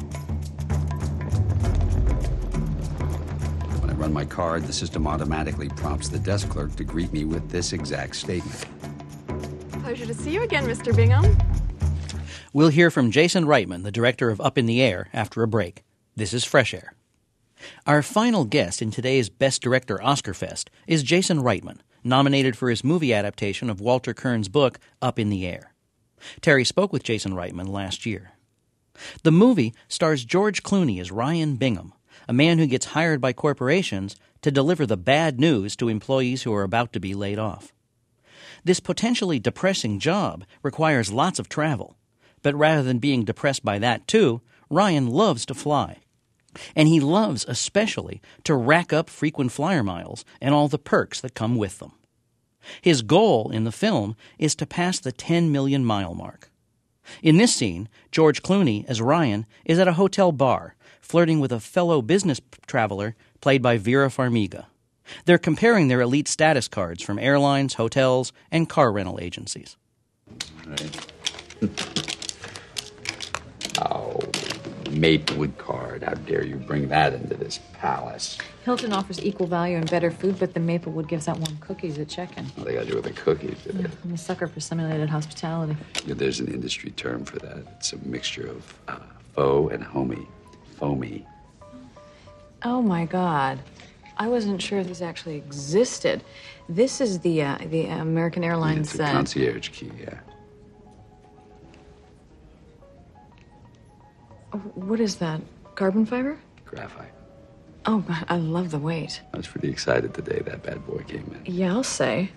Run 3.97 4.13
my 4.13 4.25
card, 4.25 4.65
the 4.65 4.73
system 4.73 5.07
automatically 5.07 5.69
prompts 5.71 6.09
the 6.09 6.19
desk 6.19 6.49
clerk 6.49 6.75
to 6.77 6.85
greet 6.85 7.13
me 7.13 7.25
with 7.25 7.51
this 7.51 7.73
exact 7.73 8.17
statement. 8.17 8.67
Pleasure 9.83 10.07
to 10.07 10.15
see 10.15 10.31
you 10.31 10.43
again, 10.43 10.65
Mr. 10.65 10.95
Bingham. 10.95 11.37
We'll 12.53 12.69
hear 12.69 12.91
from 12.91 13.11
Jason 13.11 13.45
Reitman, 13.45 13.83
the 13.83 13.93
director 13.93 14.31
of 14.31 14.41
Up 14.41 14.57
in 14.57 14.67
the 14.67 14.81
Air, 14.83 15.09
after 15.13 15.43
a 15.43 15.49
break. 15.49 15.85
This 16.15 16.33
is 16.33 16.45
Fresh 16.45 16.73
Air. 16.73 16.95
Our 17.87 18.03
final 18.03 18.45
guest 18.45 18.83
in 18.83 18.91
today's 18.91 19.29
Best 19.29 19.63
Director 19.63 20.03
Oscar 20.03 20.35
Fest 20.35 20.71
is 20.87 21.03
Jason 21.03 21.41
Reitman, 21.41 21.79
nominated 22.05 22.57
for 22.57 22.71
his 22.71 22.85
movie 22.85 23.13
adaptation 23.13 23.69
of 23.69 23.81
Walter 23.81 24.15
Kirn's 24.15 24.49
book, 24.49 24.79
Up 25.03 25.19
in 25.19 25.31
the 25.31 25.47
Air. 25.47 25.75
Terry 26.41 26.65
spoke 26.65 26.93
with 26.93 27.03
Jason 27.03 27.33
Reitman 27.33 27.69
last 27.69 28.07
year. 28.07 28.33
The 29.23 29.33
movie 29.33 29.75
stars 29.89 30.25
George 30.25 30.63
Clooney 30.63 31.01
as 31.01 31.13
Ryan 31.13 31.57
Bingham, 31.57 31.93
a 32.29 32.33
man 32.33 32.59
who 32.59 32.67
gets 32.67 32.87
hired 32.87 33.21
by 33.21 33.33
corporations 33.33 34.17
to 34.43 34.51
deliver 34.51 34.87
the 34.87 34.97
bad 34.97 35.41
news 35.41 35.77
to 35.77 35.89
employees 35.89 36.43
who 36.43 36.53
are 36.53 36.63
about 36.63 36.93
to 36.93 37.01
be 37.01 37.15
laid 37.15 37.39
off. 37.39 37.73
This 38.65 38.81
potentially 38.81 39.39
depressing 39.39 39.99
job 39.99 40.45
requires 40.63 41.13
lots 41.13 41.39
of 41.39 41.49
travel, 41.49 41.97
but 42.43 42.55
rather 42.55 42.83
than 42.83 42.99
being 42.99 43.25
depressed 43.25 43.65
by 43.65 43.79
that 43.79 44.07
too, 44.07 44.41
Ryan 44.69 45.09
loves 45.09 45.47
to 45.47 45.55
fly. 45.55 45.99
And 46.75 46.89
he 46.89 47.01
loves 47.01 47.45
especially 47.49 48.23
to 48.45 48.55
rack 48.55 48.93
up 48.93 49.11
frequent 49.11 49.53
flyer 49.53 49.83
miles 49.83 50.25
and 50.41 50.55
all 50.55 50.69
the 50.69 50.79
perks 50.79 51.21
that 51.21 51.35
come 51.35 51.57
with 51.57 51.79
them. 51.79 51.93
His 52.81 53.03
goal 53.03 53.51
in 53.51 53.65
the 53.65 53.73
film 53.73 54.17
is 54.39 54.55
to 54.57 54.67
pass 54.67 54.99
the 54.99 55.13
10 55.13 55.53
million 55.53 55.85
mile 55.85 56.15
mark. 56.15 56.51
In 57.23 57.37
this 57.37 57.55
scene, 57.55 57.89
George 58.11 58.43
Clooney, 58.43 58.85
as 58.89 59.01
Ryan, 59.01 59.47
is 59.65 59.79
at 59.79 59.89
a 59.89 59.95
hotel 59.95 60.33
bar, 60.33 60.76
flirting 61.07 61.39
with 61.39 61.53
a 61.53 61.61
fellow 61.61 62.03
business 62.03 62.41
traveler 62.67 63.15
played 63.41 63.63
by 63.63 63.79
Vera 63.79 64.09
Farmiga. 64.09 64.67
They're 65.25 65.39
comparing 65.39 65.87
their 65.87 66.01
elite 66.01 66.27
status 66.27 66.67
cards 66.67 67.01
from 67.01 67.21
airlines, 67.21 67.75
hotels, 67.75 68.33
and 68.51 68.69
car 68.69 68.91
rental 68.91 69.21
agencies. 69.23 69.77
Right. 70.67 71.13
oh, 73.81 74.19
Maplewood 74.91 75.57
card. 75.59 76.03
How 76.03 76.15
dare 76.15 76.45
you 76.45 76.57
bring 76.57 76.89
that 76.89 77.13
into 77.13 77.37
this 77.37 77.61
palace? 77.75 78.37
Hilton 78.65 78.93
offers 78.93 79.25
equal 79.25 79.47
value 79.47 79.77
and 79.77 79.89
better 79.89 80.11
food, 80.11 80.41
but 80.41 80.55
the 80.55 80.61
Maplewood 80.61 81.07
gives 81.07 81.29
out 81.29 81.39
warm 81.39 81.57
cookies 81.59 82.01
at 82.01 82.09
check-in. 82.09 82.47
What 82.47 82.67
they 82.67 82.75
got 82.75 82.81
to 82.81 82.91
do 82.91 82.97
with 82.97 83.05
the 83.05 83.13
cookies? 83.13 83.63
do 83.63 83.71
they? 83.71 83.83
Yeah, 83.83 83.89
I'm 84.05 84.15
a 84.15 84.19
sucker 84.19 84.49
for 84.49 84.59
simulated 84.59 85.09
hospitality. 85.09 85.77
Yeah, 86.05 86.15
there's 86.15 86.41
an 86.41 86.49
industry 86.49 86.91
term 86.91 87.25
for 87.25 87.39
that. 87.39 87.59
It's 87.77 87.93
a 87.93 87.99
mixture 87.99 88.49
of 88.49 88.75
uh, 88.89 88.99
faux 89.35 89.73
and 89.73 89.85
homey. 89.85 90.27
Foamy. 90.79 91.27
Oh 92.63 92.83
my 92.83 93.05
God. 93.07 93.59
I 94.19 94.29
wasn't 94.29 94.63
sure 94.63 94.83
these 94.83 95.03
actually 95.03 95.37
existed. 95.37 96.23
This 96.69 97.01
is 97.01 97.21
the 97.21 97.43
uh, 97.43 97.59
the 97.67 97.87
American 97.87 98.43
Airlines. 98.43 98.91
It's 98.91 99.01
a 99.01 99.05
uh, 99.05 99.13
concierge 99.13 99.69
key, 99.71 99.91
yeah. 100.01 100.19
what 104.75 105.01
is 105.01 105.17
that? 105.17 105.41
Carbon 105.75 106.07
fiber? 106.07 106.39
Graphite. 106.65 107.13
Oh 107.85 107.99
God, 107.99 108.25
I 108.29 108.37
love 108.37 108.71
the 108.71 108.79
weight. 108.79 109.21
I 109.33 109.37
was 109.37 109.47
pretty 109.47 109.69
excited 109.69 110.15
the 110.15 110.23
day 110.23 110.41
that 110.45 110.63
bad 110.63 110.87
boy 110.87 111.05
came 111.07 111.37
in. 111.45 111.53
Yeah, 111.53 111.73
I'll 111.73 111.85
say. 111.85 112.31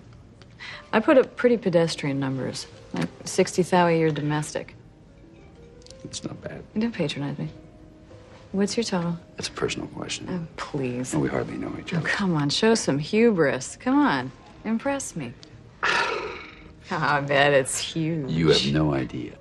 I 0.92 1.00
put 1.00 1.16
up 1.16 1.36
pretty 1.36 1.56
pedestrian 1.56 2.20
numbers, 2.20 2.66
like 2.92 3.08
sixty 3.24 3.62
thou 3.62 3.86
a 3.86 3.96
year 3.96 4.10
domestic. 4.10 4.74
It's 6.04 6.22
not 6.24 6.40
bad. 6.42 6.62
Don't 6.78 6.92
patronize 6.92 7.38
me. 7.38 7.48
What's 8.52 8.76
your 8.76 8.84
total? 8.84 9.16
That's 9.36 9.48
a 9.48 9.52
personal 9.52 9.86
question. 9.88 10.26
Oh, 10.28 10.46
please. 10.56 11.12
And 11.12 11.22
we 11.22 11.28
hardly 11.28 11.56
know 11.56 11.72
each 11.78 11.94
Oh, 11.94 11.98
other. 11.98 12.08
come 12.08 12.34
on, 12.34 12.50
show 12.50 12.74
some 12.74 12.98
hubris. 12.98 13.76
Come 13.76 13.96
on, 13.98 14.32
impress 14.64 15.14
me. 15.14 15.32
I 16.90 17.20
bet 17.20 17.52
it's 17.52 17.78
huge. 17.78 18.28
You 18.30 18.48
have 18.48 18.72
no 18.72 18.92
idea. 18.92 19.34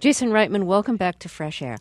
Jason 0.00 0.30
Reitman, 0.30 0.64
welcome 0.64 0.96
back 0.96 1.18
to 1.20 1.28
Fresh 1.28 1.60
Air. 1.60 1.76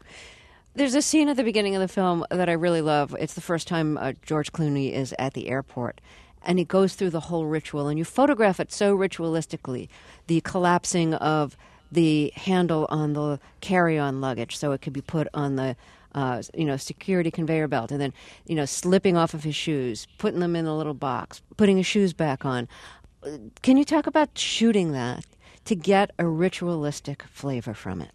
There's 0.76 0.96
a 0.96 1.02
scene 1.02 1.30
at 1.30 1.38
the 1.38 1.44
beginning 1.44 1.76
of 1.76 1.82
the 1.82 1.88
film 1.88 2.26
that 2.30 2.50
I 2.50 2.54
really 2.54 2.82
love. 2.82 3.16
It's 3.20 3.36
the 3.36 3.42
first 3.42 3.68
time 3.68 3.98
uh, 3.98 4.14
George 4.26 4.52
Clooney 4.52 4.92
is 4.92 5.14
at 5.18 5.34
the 5.36 5.48
airport, 5.48 6.02
and 6.44 6.60
he 6.60 6.66
goes 6.66 6.96
through 6.96 7.12
the 7.12 7.20
whole 7.22 7.46
ritual, 7.46 7.88
and 7.88 7.98
you 7.98 8.04
photograph 8.04 8.60
it 8.60 8.72
so 8.74 8.98
ritualistically 8.98 9.88
the 10.28 10.42
collapsing 10.42 11.14
of 11.14 11.56
the 11.92 12.34
handle 12.36 12.88
on 12.90 13.14
the 13.14 13.40
carry-on 13.62 14.20
luggage 14.20 14.58
so 14.58 14.72
it 14.72 14.82
could 14.82 14.94
be 14.94 15.02
put 15.02 15.28
on 15.34 15.56
the 15.58 15.76
uh, 16.16 16.42
you 16.54 16.66
know 16.66 16.78
security 16.78 17.32
conveyor 17.32 17.68
belt 17.68 17.92
and 17.92 18.00
then 18.00 18.14
you 18.46 18.56
know 18.56 18.66
slipping 18.66 19.18
off 19.18 19.34
of 19.34 19.44
his 19.44 19.56
shoes 19.56 20.08
putting 20.18 20.40
them 20.40 20.56
in 20.56 20.66
a 20.66 20.76
little 20.76 20.94
box 20.94 21.42
putting 21.58 21.78
his 21.78 21.86
shoes 21.86 22.14
back 22.14 22.46
on 22.46 22.68
can 23.62 23.78
you 23.78 23.86
talk 23.86 24.06
about 24.08 24.38
shooting 24.38 24.92
that 24.92 25.26
to 25.66 25.76
get 25.76 26.12
a 26.20 26.28
ritualistic 26.28 27.24
flavor 27.24 27.74
from 27.74 28.02
it 28.02 28.12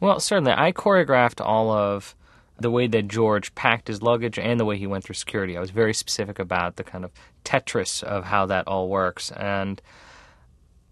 Well, 0.00 0.20
certainly. 0.20 0.52
I 0.52 0.72
choreographed 0.72 1.44
all 1.44 1.70
of 1.72 2.14
the 2.60 2.70
way 2.70 2.86
that 2.88 3.08
George 3.08 3.54
packed 3.54 3.88
his 3.88 4.02
luggage 4.02 4.38
and 4.38 4.58
the 4.58 4.64
way 4.64 4.76
he 4.78 4.86
went 4.86 5.04
through 5.04 5.14
security. 5.14 5.56
I 5.56 5.60
was 5.60 5.70
very 5.70 5.94
specific 5.94 6.38
about 6.38 6.76
the 6.76 6.84
kind 6.84 7.04
of 7.04 7.12
Tetris 7.44 8.02
of 8.02 8.24
how 8.24 8.46
that 8.46 8.66
all 8.66 8.88
works. 8.88 9.30
And 9.32 9.80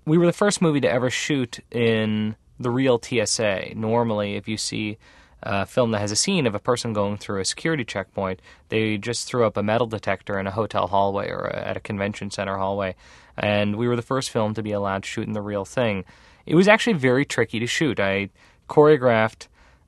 we 0.04 0.16
were 0.18 0.26
the 0.26 0.32
first 0.32 0.62
movie 0.62 0.80
to 0.80 0.90
ever 0.90 1.10
shoot 1.10 1.58
in 1.70 2.36
the 2.58 2.70
real 2.70 3.00
TSA. 3.00 3.74
Normally, 3.74 4.36
if 4.36 4.48
you 4.48 4.56
see 4.56 4.98
a 5.46 5.64
film 5.66 5.92
that 5.92 6.00
has 6.00 6.10
a 6.10 6.16
scene 6.16 6.46
of 6.46 6.54
a 6.54 6.58
person 6.58 6.92
going 6.92 7.16
through 7.16 7.40
a 7.40 7.44
security 7.44 7.84
checkpoint, 7.84 8.40
they 8.68 8.98
just 8.98 9.28
threw 9.28 9.46
up 9.46 9.56
a 9.56 9.62
metal 9.62 9.86
detector 9.86 10.38
in 10.38 10.46
a 10.46 10.50
hotel 10.50 10.88
hallway 10.88 11.28
or 11.30 11.46
at 11.46 11.76
a 11.76 11.80
convention 11.80 12.30
center 12.30 12.56
hallway. 12.56 12.94
And 13.36 13.76
we 13.76 13.86
were 13.86 13.96
the 13.96 14.02
first 14.02 14.30
film 14.30 14.54
to 14.54 14.62
be 14.62 14.72
allowed 14.72 15.04
to 15.04 15.08
shoot 15.08 15.26
in 15.26 15.32
the 15.32 15.42
real 15.42 15.64
thing. 15.64 16.04
It 16.46 16.54
was 16.54 16.68
actually 16.68 16.94
very 16.94 17.24
tricky 17.24 17.60
to 17.60 17.66
shoot. 17.66 18.00
I 18.00 18.30
choreographed 18.68 19.46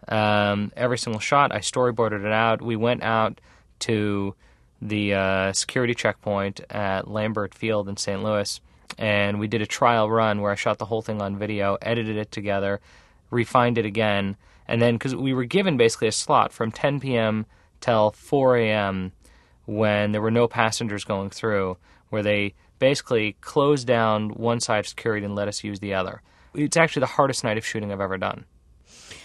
um, 0.09 0.72
every 0.76 0.98
single 0.98 1.20
shot. 1.20 1.52
I 1.52 1.59
storyboarded 1.59 2.24
it 2.24 2.32
out. 2.32 2.62
We 2.62 2.76
went 2.76 3.02
out 3.02 3.40
to 3.80 4.34
the 4.80 5.14
uh, 5.14 5.52
security 5.52 5.94
checkpoint 5.94 6.61
at 6.70 7.09
Lambert 7.09 7.54
Field 7.54 7.88
in 7.88 7.96
St. 7.96 8.22
Louis, 8.22 8.61
and 8.96 9.40
we 9.40 9.48
did 9.48 9.61
a 9.61 9.66
trial 9.66 10.11
run 10.11 10.40
where 10.40 10.52
I 10.52 10.54
shot 10.54 10.78
the 10.78 10.84
whole 10.84 11.02
thing 11.02 11.20
on 11.20 11.36
video, 11.36 11.78
edited 11.82 12.16
it 12.16 12.30
together, 12.30 12.80
refined 13.30 13.78
it 13.78 13.86
again, 13.86 14.36
and 14.68 14.80
then 14.80 14.94
because 14.94 15.16
we 15.16 15.32
were 15.32 15.44
given 15.44 15.76
basically 15.76 16.08
a 16.08 16.12
slot 16.12 16.52
from 16.52 16.70
10 16.70 17.00
p.m. 17.00 17.46
till 17.80 18.12
4 18.12 18.58
a.m. 18.58 19.12
when 19.64 20.12
there 20.12 20.22
were 20.22 20.30
no 20.30 20.46
passengers 20.46 21.04
going 21.04 21.30
through, 21.30 21.78
where 22.10 22.22
they 22.22 22.54
basically 22.78 23.36
closed 23.40 23.86
down 23.86 24.30
one 24.30 24.60
side 24.60 24.80
of 24.80 24.86
security 24.86 25.24
and 25.24 25.34
let 25.34 25.48
us 25.48 25.64
use 25.64 25.80
the 25.80 25.94
other. 25.94 26.22
It's 26.54 26.76
actually 26.76 27.00
the 27.00 27.06
hardest 27.06 27.42
night 27.42 27.58
of 27.58 27.66
shooting 27.66 27.90
I've 27.90 28.00
ever 28.00 28.18
done. 28.18 28.44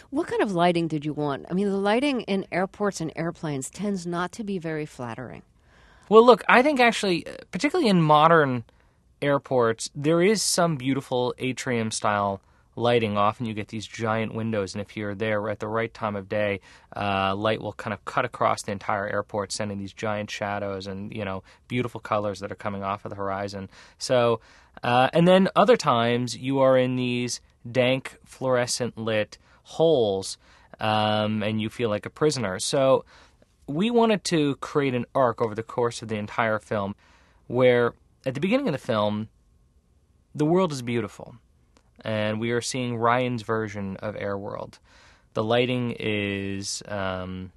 What 0.10 0.28
kind 0.28 0.42
of 0.42 0.54
lighting 0.54 0.88
did 0.88 1.06
you 1.06 1.14
want? 1.14 1.48
I 1.50 1.54
mean, 1.54 1.70
the 1.70 1.78
lighting 1.78 2.22
in 2.22 2.46
airports 2.52 3.02
and 3.02 3.12
airplanes 3.16 3.70
tends 3.70 4.06
not 4.06 4.32
to 4.34 4.44
be 4.44 4.60
very 4.60 4.86
flattering. 4.86 5.42
Well, 6.08 6.26
look, 6.26 6.44
I 6.48 6.62
think 6.62 6.80
actually, 6.80 7.26
uh, 7.26 7.38
particularly 7.52 7.90
in 7.90 8.02
modern 8.02 8.64
airports, 9.22 9.90
there 9.96 10.22
is 10.22 10.42
some 10.44 10.76
beautiful 10.76 11.34
atrium 11.40 11.90
style 11.90 12.42
lighting. 12.76 13.18
Often 13.18 13.46
you 13.46 13.54
get 13.54 13.68
these 13.68 13.86
giant 13.86 14.34
windows, 14.34 14.74
and 14.74 14.82
if 14.82 14.96
you're 14.98 15.16
there 15.16 15.50
at 15.50 15.60
the 15.60 15.68
right 15.68 15.94
time 15.94 16.16
of 16.16 16.30
day, 16.30 16.62
uh, 16.96 17.36
light 17.36 17.62
will 17.62 17.74
kind 17.74 17.94
of 17.94 18.04
cut 18.06 18.26
across 18.26 18.64
the 18.64 18.72
entire 18.72 19.08
airport, 19.08 19.52
sending 19.52 19.78
these 19.78 19.94
giant 19.94 20.30
shadows 20.30 20.88
and 20.88 21.14
you 21.14 21.26
know 21.26 21.44
beautiful 21.68 22.00
colors 22.00 22.40
that 22.40 22.52
are 22.52 22.56
coming 22.56 22.84
off 22.84 23.06
of 23.06 23.10
the 23.10 23.16
horizon. 23.16 23.70
So, 23.98 24.42
uh, 24.84 25.10
and 25.14 25.28
then 25.28 25.50
other 25.56 25.78
times 25.78 26.38
you 26.38 26.60
are 26.60 26.78
in 26.78 26.96
these 26.96 27.42
dank 27.70 28.18
fluorescent 28.26 28.98
lit 28.98 29.38
holes, 29.64 30.38
um, 30.80 31.44
and 31.44 31.62
you 31.62 31.70
feel 31.70 31.90
like 31.90 32.06
a 32.06 32.10
prisoner. 32.10 32.60
So 32.60 33.06
we 33.68 33.90
wanted 33.90 34.24
to 34.26 34.56
create 34.58 34.94
an 34.94 35.06
arc 35.16 35.42
over 35.42 35.56
the 35.56 35.64
course 35.64 36.02
of 36.02 36.10
the 36.10 36.18
entire 36.18 36.60
film 36.60 36.96
where 37.48 37.94
at 38.26 38.34
the 38.34 38.40
beginning 38.40 38.68
of 38.68 38.74
the 38.74 38.78
film 38.78 39.30
the 40.36 40.46
world 40.46 40.72
is 40.72 40.82
beautiful 40.82 41.36
and 42.04 42.40
we 42.40 42.52
are 42.52 42.62
seeing 42.62 42.98
Ryan's 42.98 43.44
version 43.44 43.98
of 43.98 44.16
Airworld. 44.16 44.80
The 45.34 45.44
lighting 45.44 45.96
is 46.00 46.84
um, 46.88 47.52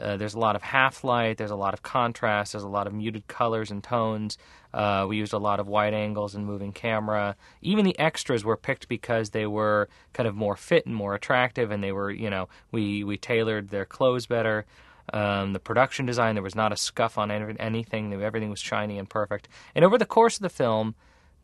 uh, 0.00 0.16
there's 0.16 0.34
a 0.34 0.38
lot 0.38 0.56
of 0.56 0.62
half 0.62 1.04
light, 1.04 1.36
there's 1.36 1.50
a 1.50 1.56
lot 1.56 1.74
of 1.74 1.82
contrast, 1.82 2.52
there's 2.52 2.64
a 2.64 2.68
lot 2.68 2.86
of 2.86 2.94
muted 2.94 3.26
colors 3.26 3.70
and 3.70 3.82
tones. 3.82 4.38
Uh, 4.72 5.04
we 5.08 5.16
used 5.16 5.32
a 5.32 5.38
lot 5.38 5.60
of 5.60 5.66
wide 5.66 5.94
angles 5.94 6.34
and 6.34 6.46
moving 6.46 6.72
camera. 6.72 7.36
Even 7.60 7.84
the 7.84 7.98
extras 7.98 8.44
were 8.44 8.56
picked 8.56 8.88
because 8.88 9.30
they 9.30 9.46
were 9.46 9.88
kind 10.12 10.28
of 10.28 10.34
more 10.34 10.56
fit 10.56 10.86
and 10.86 10.94
more 10.94 11.14
attractive, 11.14 11.70
and 11.70 11.82
they 11.82 11.92
were 11.92 12.10
you 12.10 12.30
know 12.30 12.48
we 12.70 13.04
we 13.04 13.16
tailored 13.16 13.68
their 13.68 13.84
clothes 13.84 14.26
better. 14.26 14.64
Um, 15.12 15.54
the 15.54 15.58
production 15.58 16.06
design, 16.06 16.36
there 16.36 16.42
was 16.42 16.54
not 16.54 16.72
a 16.72 16.76
scuff 16.76 17.18
on 17.18 17.32
any, 17.32 17.56
anything. 17.58 18.12
Everything 18.22 18.50
was 18.50 18.60
shiny 18.60 18.96
and 18.96 19.10
perfect. 19.10 19.48
And 19.74 19.84
over 19.84 19.98
the 19.98 20.06
course 20.06 20.36
of 20.36 20.42
the 20.42 20.48
film, 20.48 20.94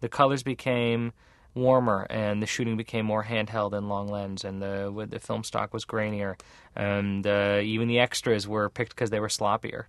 the 0.01 0.09
colors 0.09 0.45
became 0.45 1.12
warmer 1.57 2.07
and 2.11 2.43
the 2.43 2.47
shooting 2.47 2.77
became 2.77 3.07
more 3.07 3.25
handheld 3.25 3.73
and 3.73 3.89
long 3.89 4.09
lens, 4.09 4.45
and 4.45 4.63
the 4.63 5.07
the 5.11 5.19
film 5.19 5.43
stock 5.43 5.73
was 5.73 5.85
grainier, 5.85 6.39
and 6.77 7.27
uh, 7.27 7.61
even 7.63 7.89
the 7.89 7.99
extras 7.99 8.47
were 8.47 8.69
picked 8.69 8.95
because 8.95 9.11
they 9.11 9.21
were 9.21 9.29
sloppier. 9.29 9.85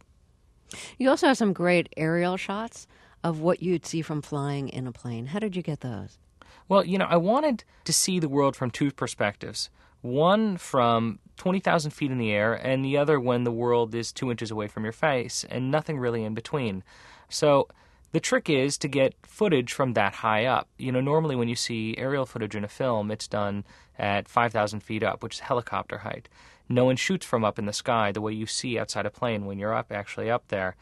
You 0.97 1.09
also 1.09 1.27
have 1.27 1.37
some 1.37 1.53
great 1.53 1.89
aerial 1.95 2.37
shots 2.37 2.87
of 3.23 3.39
what 3.39 3.61
you'd 3.61 3.85
see 3.85 4.01
from 4.01 4.21
flying 4.21 4.69
in 4.69 4.87
a 4.87 4.91
plane. 4.91 5.27
How 5.27 5.39
did 5.39 5.55
you 5.55 5.61
get 5.61 5.81
those? 5.81 6.17
Well, 6.69 6.83
you 6.85 6.97
know, 6.97 7.05
I 7.05 7.17
wanted 7.17 7.63
to 7.85 7.93
see 7.93 8.19
the 8.19 8.29
world 8.29 8.55
from 8.55 8.71
two 8.71 8.91
perspectives. 8.91 9.69
One 10.01 10.57
from 10.57 11.19
20,000 11.37 11.91
feet 11.91 12.11
in 12.11 12.17
the 12.17 12.31
air, 12.31 12.53
and 12.53 12.83
the 12.83 12.97
other 12.97 13.19
when 13.19 13.43
the 13.43 13.51
world 13.51 13.95
is 13.95 14.11
two 14.11 14.29
inches 14.29 14.51
away 14.51 14.67
from 14.67 14.83
your 14.83 14.93
face, 14.93 15.45
and 15.49 15.71
nothing 15.71 15.97
really 15.97 16.23
in 16.23 16.33
between. 16.33 16.83
So 17.29 17.67
the 18.11 18.19
trick 18.19 18.49
is 18.49 18.77
to 18.79 18.87
get 18.87 19.15
footage 19.23 19.73
from 19.73 19.93
that 19.93 20.15
high 20.15 20.45
up. 20.45 20.67
You 20.77 20.91
know, 20.91 21.01
normally 21.01 21.35
when 21.35 21.49
you 21.49 21.55
see 21.55 21.95
aerial 21.97 22.25
footage 22.25 22.55
in 22.55 22.63
a 22.63 22.69
film, 22.69 23.11
it's 23.11 23.27
done 23.27 23.65
at 23.99 24.27
5,000 24.29 24.81
feet 24.81 25.03
up, 25.03 25.23
which 25.23 25.35
is 25.35 25.39
helicopter 25.41 25.99
height. 25.99 26.29
No 26.69 26.85
one 26.85 26.95
shoots 26.95 27.25
from 27.25 27.45
up 27.45 27.59
in 27.59 27.65
the 27.65 27.73
sky 27.73 28.11
the 28.11 28.21
way 28.21 28.33
you 28.33 28.45
see 28.45 28.77
outside 28.77 29.05
a 29.05 29.09
plane 29.09 29.45
when 29.45 29.59
you're 29.59 29.73
up, 29.73 29.91
actually 29.91 30.29
up 30.29 30.47
there. 30.49 30.75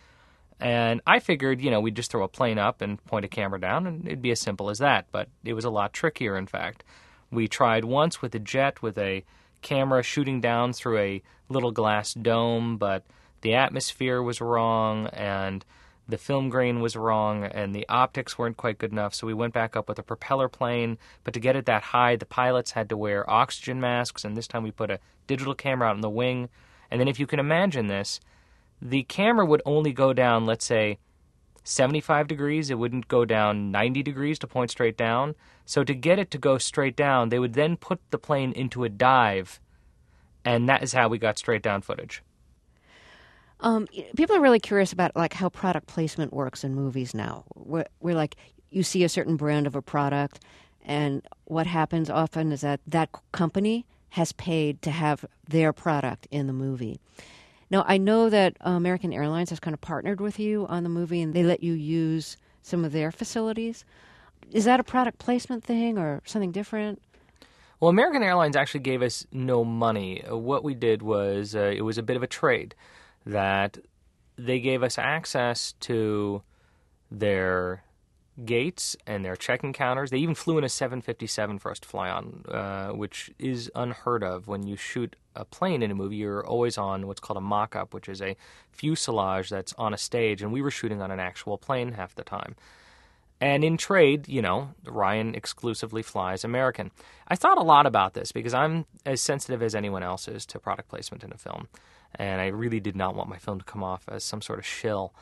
And 0.59 1.01
I 1.05 1.19
figured, 1.19 1.61
you 1.61 1.69
know, 1.69 1.81
we'd 1.81 1.95
just 1.95 2.11
throw 2.11 2.23
a 2.23 2.29
plane 2.29 2.57
up 2.57 2.81
and 2.81 3.03
point 3.05 3.25
a 3.25 3.27
camera 3.27 3.59
down, 3.59 3.85
and 3.85 4.05
it'd 4.05 4.21
be 4.21 4.31
as 4.31 4.39
simple 4.39 4.69
as 4.69 4.79
that. 4.79 5.07
But 5.11 5.27
it 5.43 5.53
was 5.53 5.65
a 5.65 5.69
lot 5.69 5.93
trickier, 5.93 6.37
in 6.37 6.47
fact. 6.47 6.83
We 7.29 7.47
tried 7.47 7.85
once 7.85 8.21
with 8.21 8.33
a 8.35 8.39
jet 8.39 8.81
with 8.81 8.97
a 8.97 9.23
camera 9.61 10.01
shooting 10.03 10.41
down 10.41 10.73
through 10.73 10.99
a 10.99 11.21
little 11.49 11.71
glass 11.71 12.13
dome, 12.13 12.77
but 12.77 13.03
the 13.41 13.55
atmosphere 13.55 14.21
was 14.21 14.41
wrong, 14.41 15.07
and 15.07 15.65
the 16.07 16.17
film 16.17 16.49
grain 16.49 16.81
was 16.81 16.95
wrong, 16.95 17.43
and 17.43 17.73
the 17.73 17.87
optics 17.89 18.37
weren't 18.37 18.57
quite 18.57 18.77
good 18.77 18.91
enough. 18.91 19.13
So 19.13 19.27
we 19.27 19.33
went 19.33 19.53
back 19.53 19.75
up 19.75 19.87
with 19.89 19.99
a 19.99 20.03
propeller 20.03 20.47
plane. 20.47 20.97
But 21.23 21.33
to 21.33 21.39
get 21.39 21.55
it 21.55 21.65
that 21.65 21.83
high, 21.83 22.15
the 22.15 22.25
pilots 22.25 22.71
had 22.71 22.89
to 22.89 22.97
wear 22.97 23.29
oxygen 23.29 23.79
masks, 23.79 24.23
and 24.23 24.35
this 24.35 24.47
time 24.47 24.63
we 24.63 24.71
put 24.71 24.91
a 24.91 24.99
digital 25.27 25.55
camera 25.55 25.89
out 25.89 25.95
in 25.95 26.01
the 26.01 26.09
wing. 26.09 26.49
And 26.91 26.99
then, 26.99 27.07
if 27.07 27.19
you 27.19 27.27
can 27.27 27.39
imagine 27.39 27.87
this, 27.87 28.19
the 28.81 29.03
camera 29.03 29.45
would 29.45 29.61
only 29.65 29.93
go 29.93 30.13
down, 30.13 30.45
let's 30.45 30.65
say, 30.65 30.99
75 31.63 32.27
degrees. 32.27 32.69
It 32.69 32.77
wouldn't 32.77 33.07
go 33.07 33.25
down 33.25 33.71
90 33.71 34.03
degrees 34.03 34.37
to 34.39 34.47
point 34.47 34.71
straight 34.71 34.97
down. 34.97 35.35
So 35.65 35.83
to 35.83 35.95
get 35.95 36.19
it 36.19 36.29
to 36.31 36.37
go 36.37 36.59
straight 36.59 36.95
down, 36.95 37.29
they 37.29 37.39
would 37.39 37.53
then 37.53 37.75
put 37.75 37.99
the 38.11 38.19
plane 38.19 38.51
into 38.51 38.83
a 38.83 38.89
dive 38.89 39.59
and 40.45 40.69
that 40.69 40.83
is 40.83 40.93
how 40.93 41.09
we 41.09 41.17
got 41.17 41.39
straight 41.39 41.63
down 41.63 41.81
footage. 41.81 42.21
Um, 43.65 43.87
people 44.15 44.35
are 44.35 44.41
really 44.41 44.59
curious 44.59 44.93
about 44.93 45.15
like 45.15 45.33
how 45.33 45.49
product 45.49 45.87
placement 45.87 46.31
works 46.31 46.63
in 46.63 46.75
movies 46.75 47.15
now. 47.15 47.45
We're, 47.55 47.87
like 47.99 48.35
you 48.69 48.83
see 48.83 49.03
a 49.03 49.09
certain 49.09 49.37
brand 49.37 49.65
of 49.65 49.75
a 49.75 49.81
product, 49.81 50.39
and 50.85 51.23
what 51.45 51.65
happens 51.65 52.07
often 52.11 52.51
is 52.51 52.61
that 52.61 52.79
that 52.85 53.09
company 53.31 53.87
has 54.09 54.31
paid 54.33 54.83
to 54.83 54.91
have 54.91 55.25
their 55.49 55.73
product 55.73 56.27
in 56.29 56.45
the 56.45 56.53
movie. 56.53 56.99
Now, 57.71 57.83
I 57.87 57.97
know 57.97 58.29
that 58.29 58.55
American 58.61 59.11
Airlines 59.11 59.49
has 59.49 59.59
kind 59.59 59.73
of 59.73 59.81
partnered 59.81 60.21
with 60.21 60.39
you 60.39 60.67
on 60.67 60.83
the 60.83 60.89
movie, 60.89 61.21
and 61.23 61.33
they 61.33 61.43
let 61.43 61.63
you 61.63 61.73
use 61.73 62.37
some 62.61 62.85
of 62.85 62.91
their 62.91 63.11
facilities. 63.11 63.83
Is 64.51 64.65
that 64.65 64.79
a 64.79 64.83
product 64.83 65.17
placement 65.17 65.63
thing 65.63 65.97
or 65.97 66.21
something 66.23 66.51
different? 66.51 67.01
Well, 67.79 67.89
American 67.89 68.21
Airlines 68.21 68.55
actually 68.55 68.81
gave 68.81 69.01
us 69.01 69.25
no 69.31 69.65
money. 69.65 70.23
Uh, 70.23 70.37
What 70.37 70.63
we 70.63 70.75
did 70.75 71.01
was 71.01 71.55
uh, 71.55 71.73
it 71.75 71.81
was 71.81 71.97
a 71.97 72.03
bit 72.03 72.15
of 72.15 72.21
a 72.21 72.27
trade 72.27 72.75
that 73.25 73.77
they 74.37 74.59
gave 74.59 74.83
us 74.83 74.97
access 74.97 75.73
to 75.79 76.41
their 77.09 77.83
gates 78.43 78.97
and 79.07 79.23
their 79.23 79.35
check-in 79.35 79.71
counters. 79.71 80.09
They 80.09 80.17
even 80.17 80.35
flew 80.35 80.57
in 80.57 80.63
a 80.63 80.69
757 80.69 81.59
for 81.59 81.71
us 81.71 81.79
to 81.79 81.87
fly 81.87 82.09
on, 82.09 82.43
uh, 82.49 82.89
which 82.89 83.31
is 83.39 83.71
unheard 83.75 84.23
of. 84.23 84.47
When 84.47 84.67
you 84.67 84.75
shoot 84.75 85.15
a 85.35 85.45
plane 85.45 85.81
in 85.81 85.91
a 85.91 85.95
movie, 85.95 86.17
you're 86.17 86.45
always 86.45 86.77
on 86.77 87.07
what's 87.07 87.21
called 87.21 87.37
a 87.37 87.41
mock-up, 87.41 87.93
which 87.93 88.09
is 88.09 88.21
a 88.21 88.35
fuselage 88.71 89.49
that's 89.49 89.73
on 89.77 89.93
a 89.93 89.97
stage, 89.97 90.41
and 90.41 90.51
we 90.51 90.61
were 90.61 90.71
shooting 90.71 91.01
on 91.01 91.11
an 91.11 91.19
actual 91.19 91.57
plane 91.57 91.93
half 91.93 92.13
the 92.15 92.23
time. 92.23 92.55
And 93.41 93.63
in 93.63 93.77
trade, 93.77 94.27
you 94.27 94.41
know, 94.41 94.71
Ryan 94.85 95.35
exclusively 95.35 96.01
flies 96.01 96.43
American. 96.43 96.91
I 97.27 97.35
thought 97.35 97.57
a 97.57 97.63
lot 97.63 97.85
about 97.85 98.13
this 98.13 98.31
because 98.31 98.53
I'm 98.53 98.85
as 99.05 99.21
sensitive 99.21 99.61
as 99.61 99.75
anyone 99.75 100.03
else 100.03 100.27
is 100.27 100.45
to 100.47 100.59
product 100.59 100.89
placement 100.89 101.23
in 101.23 101.31
a 101.33 101.37
film. 101.37 101.67
And 102.17 102.41
I 102.41 102.47
really 102.47 102.79
did 102.79 102.95
not 102.95 103.15
want 103.15 103.29
my 103.29 103.37
film 103.37 103.59
to 103.59 103.65
come 103.65 103.83
off 103.83 104.03
as 104.07 104.23
some 104.23 104.41
sort 104.41 104.59
of 104.59 104.65
shill. 104.65 105.13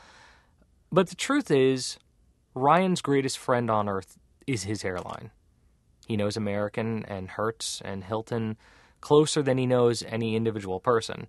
But 0.92 1.08
the 1.08 1.16
truth 1.16 1.50
is, 1.50 1.98
Ryan's 2.54 3.02
greatest 3.02 3.38
friend 3.38 3.70
on 3.70 3.88
earth 3.88 4.18
is 4.46 4.64
his 4.64 4.84
airline. 4.84 5.30
He 6.06 6.16
knows 6.16 6.36
American 6.36 7.04
and 7.06 7.30
Hertz 7.30 7.82
and 7.84 8.04
Hilton 8.04 8.56
closer 9.00 9.42
than 9.42 9.58
he 9.58 9.66
knows 9.66 10.02
any 10.02 10.36
individual 10.36 10.80
person. 10.80 11.26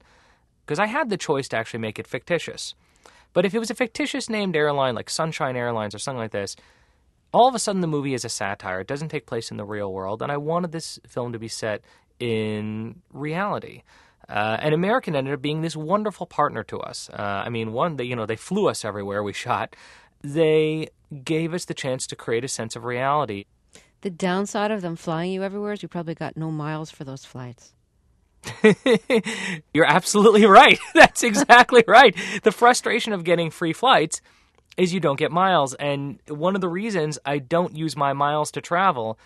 Because 0.65 0.79
I 0.79 0.87
had 0.87 1.09
the 1.09 1.17
choice 1.17 1.47
to 1.49 1.57
actually 1.57 1.79
make 1.79 1.99
it 1.99 2.07
fictitious. 2.07 2.75
But 3.33 3.45
if 3.45 3.53
it 3.53 3.59
was 3.59 3.69
a 3.69 3.75
fictitious 3.75 4.29
named 4.29 4.55
airline 4.55 4.95
like 4.95 5.09
Sunshine 5.09 5.55
Airlines 5.55 5.93
or 5.93 5.99
something 5.99 6.19
like 6.19 6.31
this, 6.31 6.55
all 7.33 7.49
of 7.49 7.55
a 7.55 7.59
sudden 7.59 7.81
the 7.81 7.87
movie 7.87 8.13
is 8.13 8.23
a 8.23 8.29
satire. 8.29 8.79
It 8.79 8.87
doesn't 8.87 9.09
take 9.09 9.25
place 9.25 9.51
in 9.51 9.57
the 9.57 9.65
real 9.65 9.91
world, 9.91 10.21
and 10.21 10.31
I 10.31 10.37
wanted 10.37 10.71
this 10.71 10.99
film 11.05 11.33
to 11.33 11.39
be 11.39 11.49
set 11.49 11.81
in 12.19 13.01
reality. 13.11 13.83
Uh, 14.29 14.57
and 14.59 14.73
American 14.73 15.15
ended 15.15 15.33
up 15.33 15.41
being 15.41 15.61
this 15.61 15.75
wonderful 15.75 16.25
partner 16.25 16.63
to 16.63 16.79
us. 16.79 17.09
Uh, 17.11 17.43
I 17.45 17.49
mean, 17.49 17.73
one, 17.73 17.97
they, 17.97 18.05
you 18.05 18.15
know, 18.15 18.25
they 18.25 18.35
flew 18.35 18.67
us 18.67 18.83
everywhere 18.83 19.23
we 19.23 19.33
shot. 19.33 19.75
They 20.21 20.89
gave 21.23 21.53
us 21.53 21.65
the 21.65 21.73
chance 21.73 22.07
to 22.07 22.15
create 22.15 22.43
a 22.43 22.47
sense 22.47 22.75
of 22.75 22.83
reality. 22.83 23.45
The 24.01 24.09
downside 24.09 24.71
of 24.71 24.81
them 24.81 24.95
flying 24.95 25.31
you 25.31 25.43
everywhere 25.43 25.73
is 25.73 25.83
you 25.83 25.89
probably 25.89 26.15
got 26.15 26.37
no 26.37 26.51
miles 26.51 26.91
for 26.91 27.03
those 27.03 27.25
flights. 27.25 27.73
You're 29.73 29.85
absolutely 29.85 30.45
right. 30.45 30.79
That's 30.93 31.23
exactly 31.23 31.83
right. 31.87 32.15
The 32.43 32.51
frustration 32.51 33.13
of 33.13 33.23
getting 33.23 33.49
free 33.49 33.73
flights 33.73 34.21
is 34.77 34.93
you 34.93 34.99
don't 34.99 35.17
get 35.17 35.31
miles. 35.31 35.73
And 35.75 36.19
one 36.27 36.55
of 36.55 36.61
the 36.61 36.69
reasons 36.69 37.17
I 37.25 37.39
don't 37.39 37.75
use 37.75 37.95
my 37.95 38.13
miles 38.13 38.51
to 38.51 38.61
travel 38.61 39.17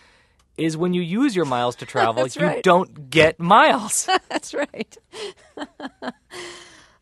is 0.60 0.76
when 0.76 0.94
you 0.94 1.02
use 1.02 1.34
your 1.34 1.44
miles 1.44 1.76
to 1.76 1.86
travel, 1.86 2.26
you 2.26 2.46
right. 2.46 2.62
don't 2.62 3.10
get 3.10 3.40
miles. 3.40 4.08
That's 4.28 4.54
right. 4.54 4.96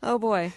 oh 0.02 0.18
boy. 0.18 0.52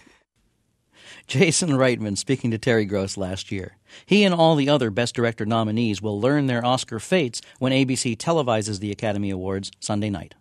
Jason 1.26 1.70
Reitman 1.70 2.18
speaking 2.18 2.50
to 2.50 2.58
Terry 2.58 2.84
Gross 2.84 3.16
last 3.16 3.52
year. 3.52 3.76
He 4.04 4.24
and 4.24 4.34
all 4.34 4.54
the 4.54 4.68
other 4.68 4.90
Best 4.90 5.14
Director 5.14 5.46
nominees 5.46 6.02
will 6.02 6.20
learn 6.20 6.46
their 6.46 6.64
Oscar 6.64 6.98
fates 6.98 7.40
when 7.58 7.72
ABC 7.72 8.16
televises 8.18 8.80
the 8.80 8.90
Academy 8.90 9.30
Awards 9.30 9.70
Sunday 9.80 10.10
night. 10.10 10.34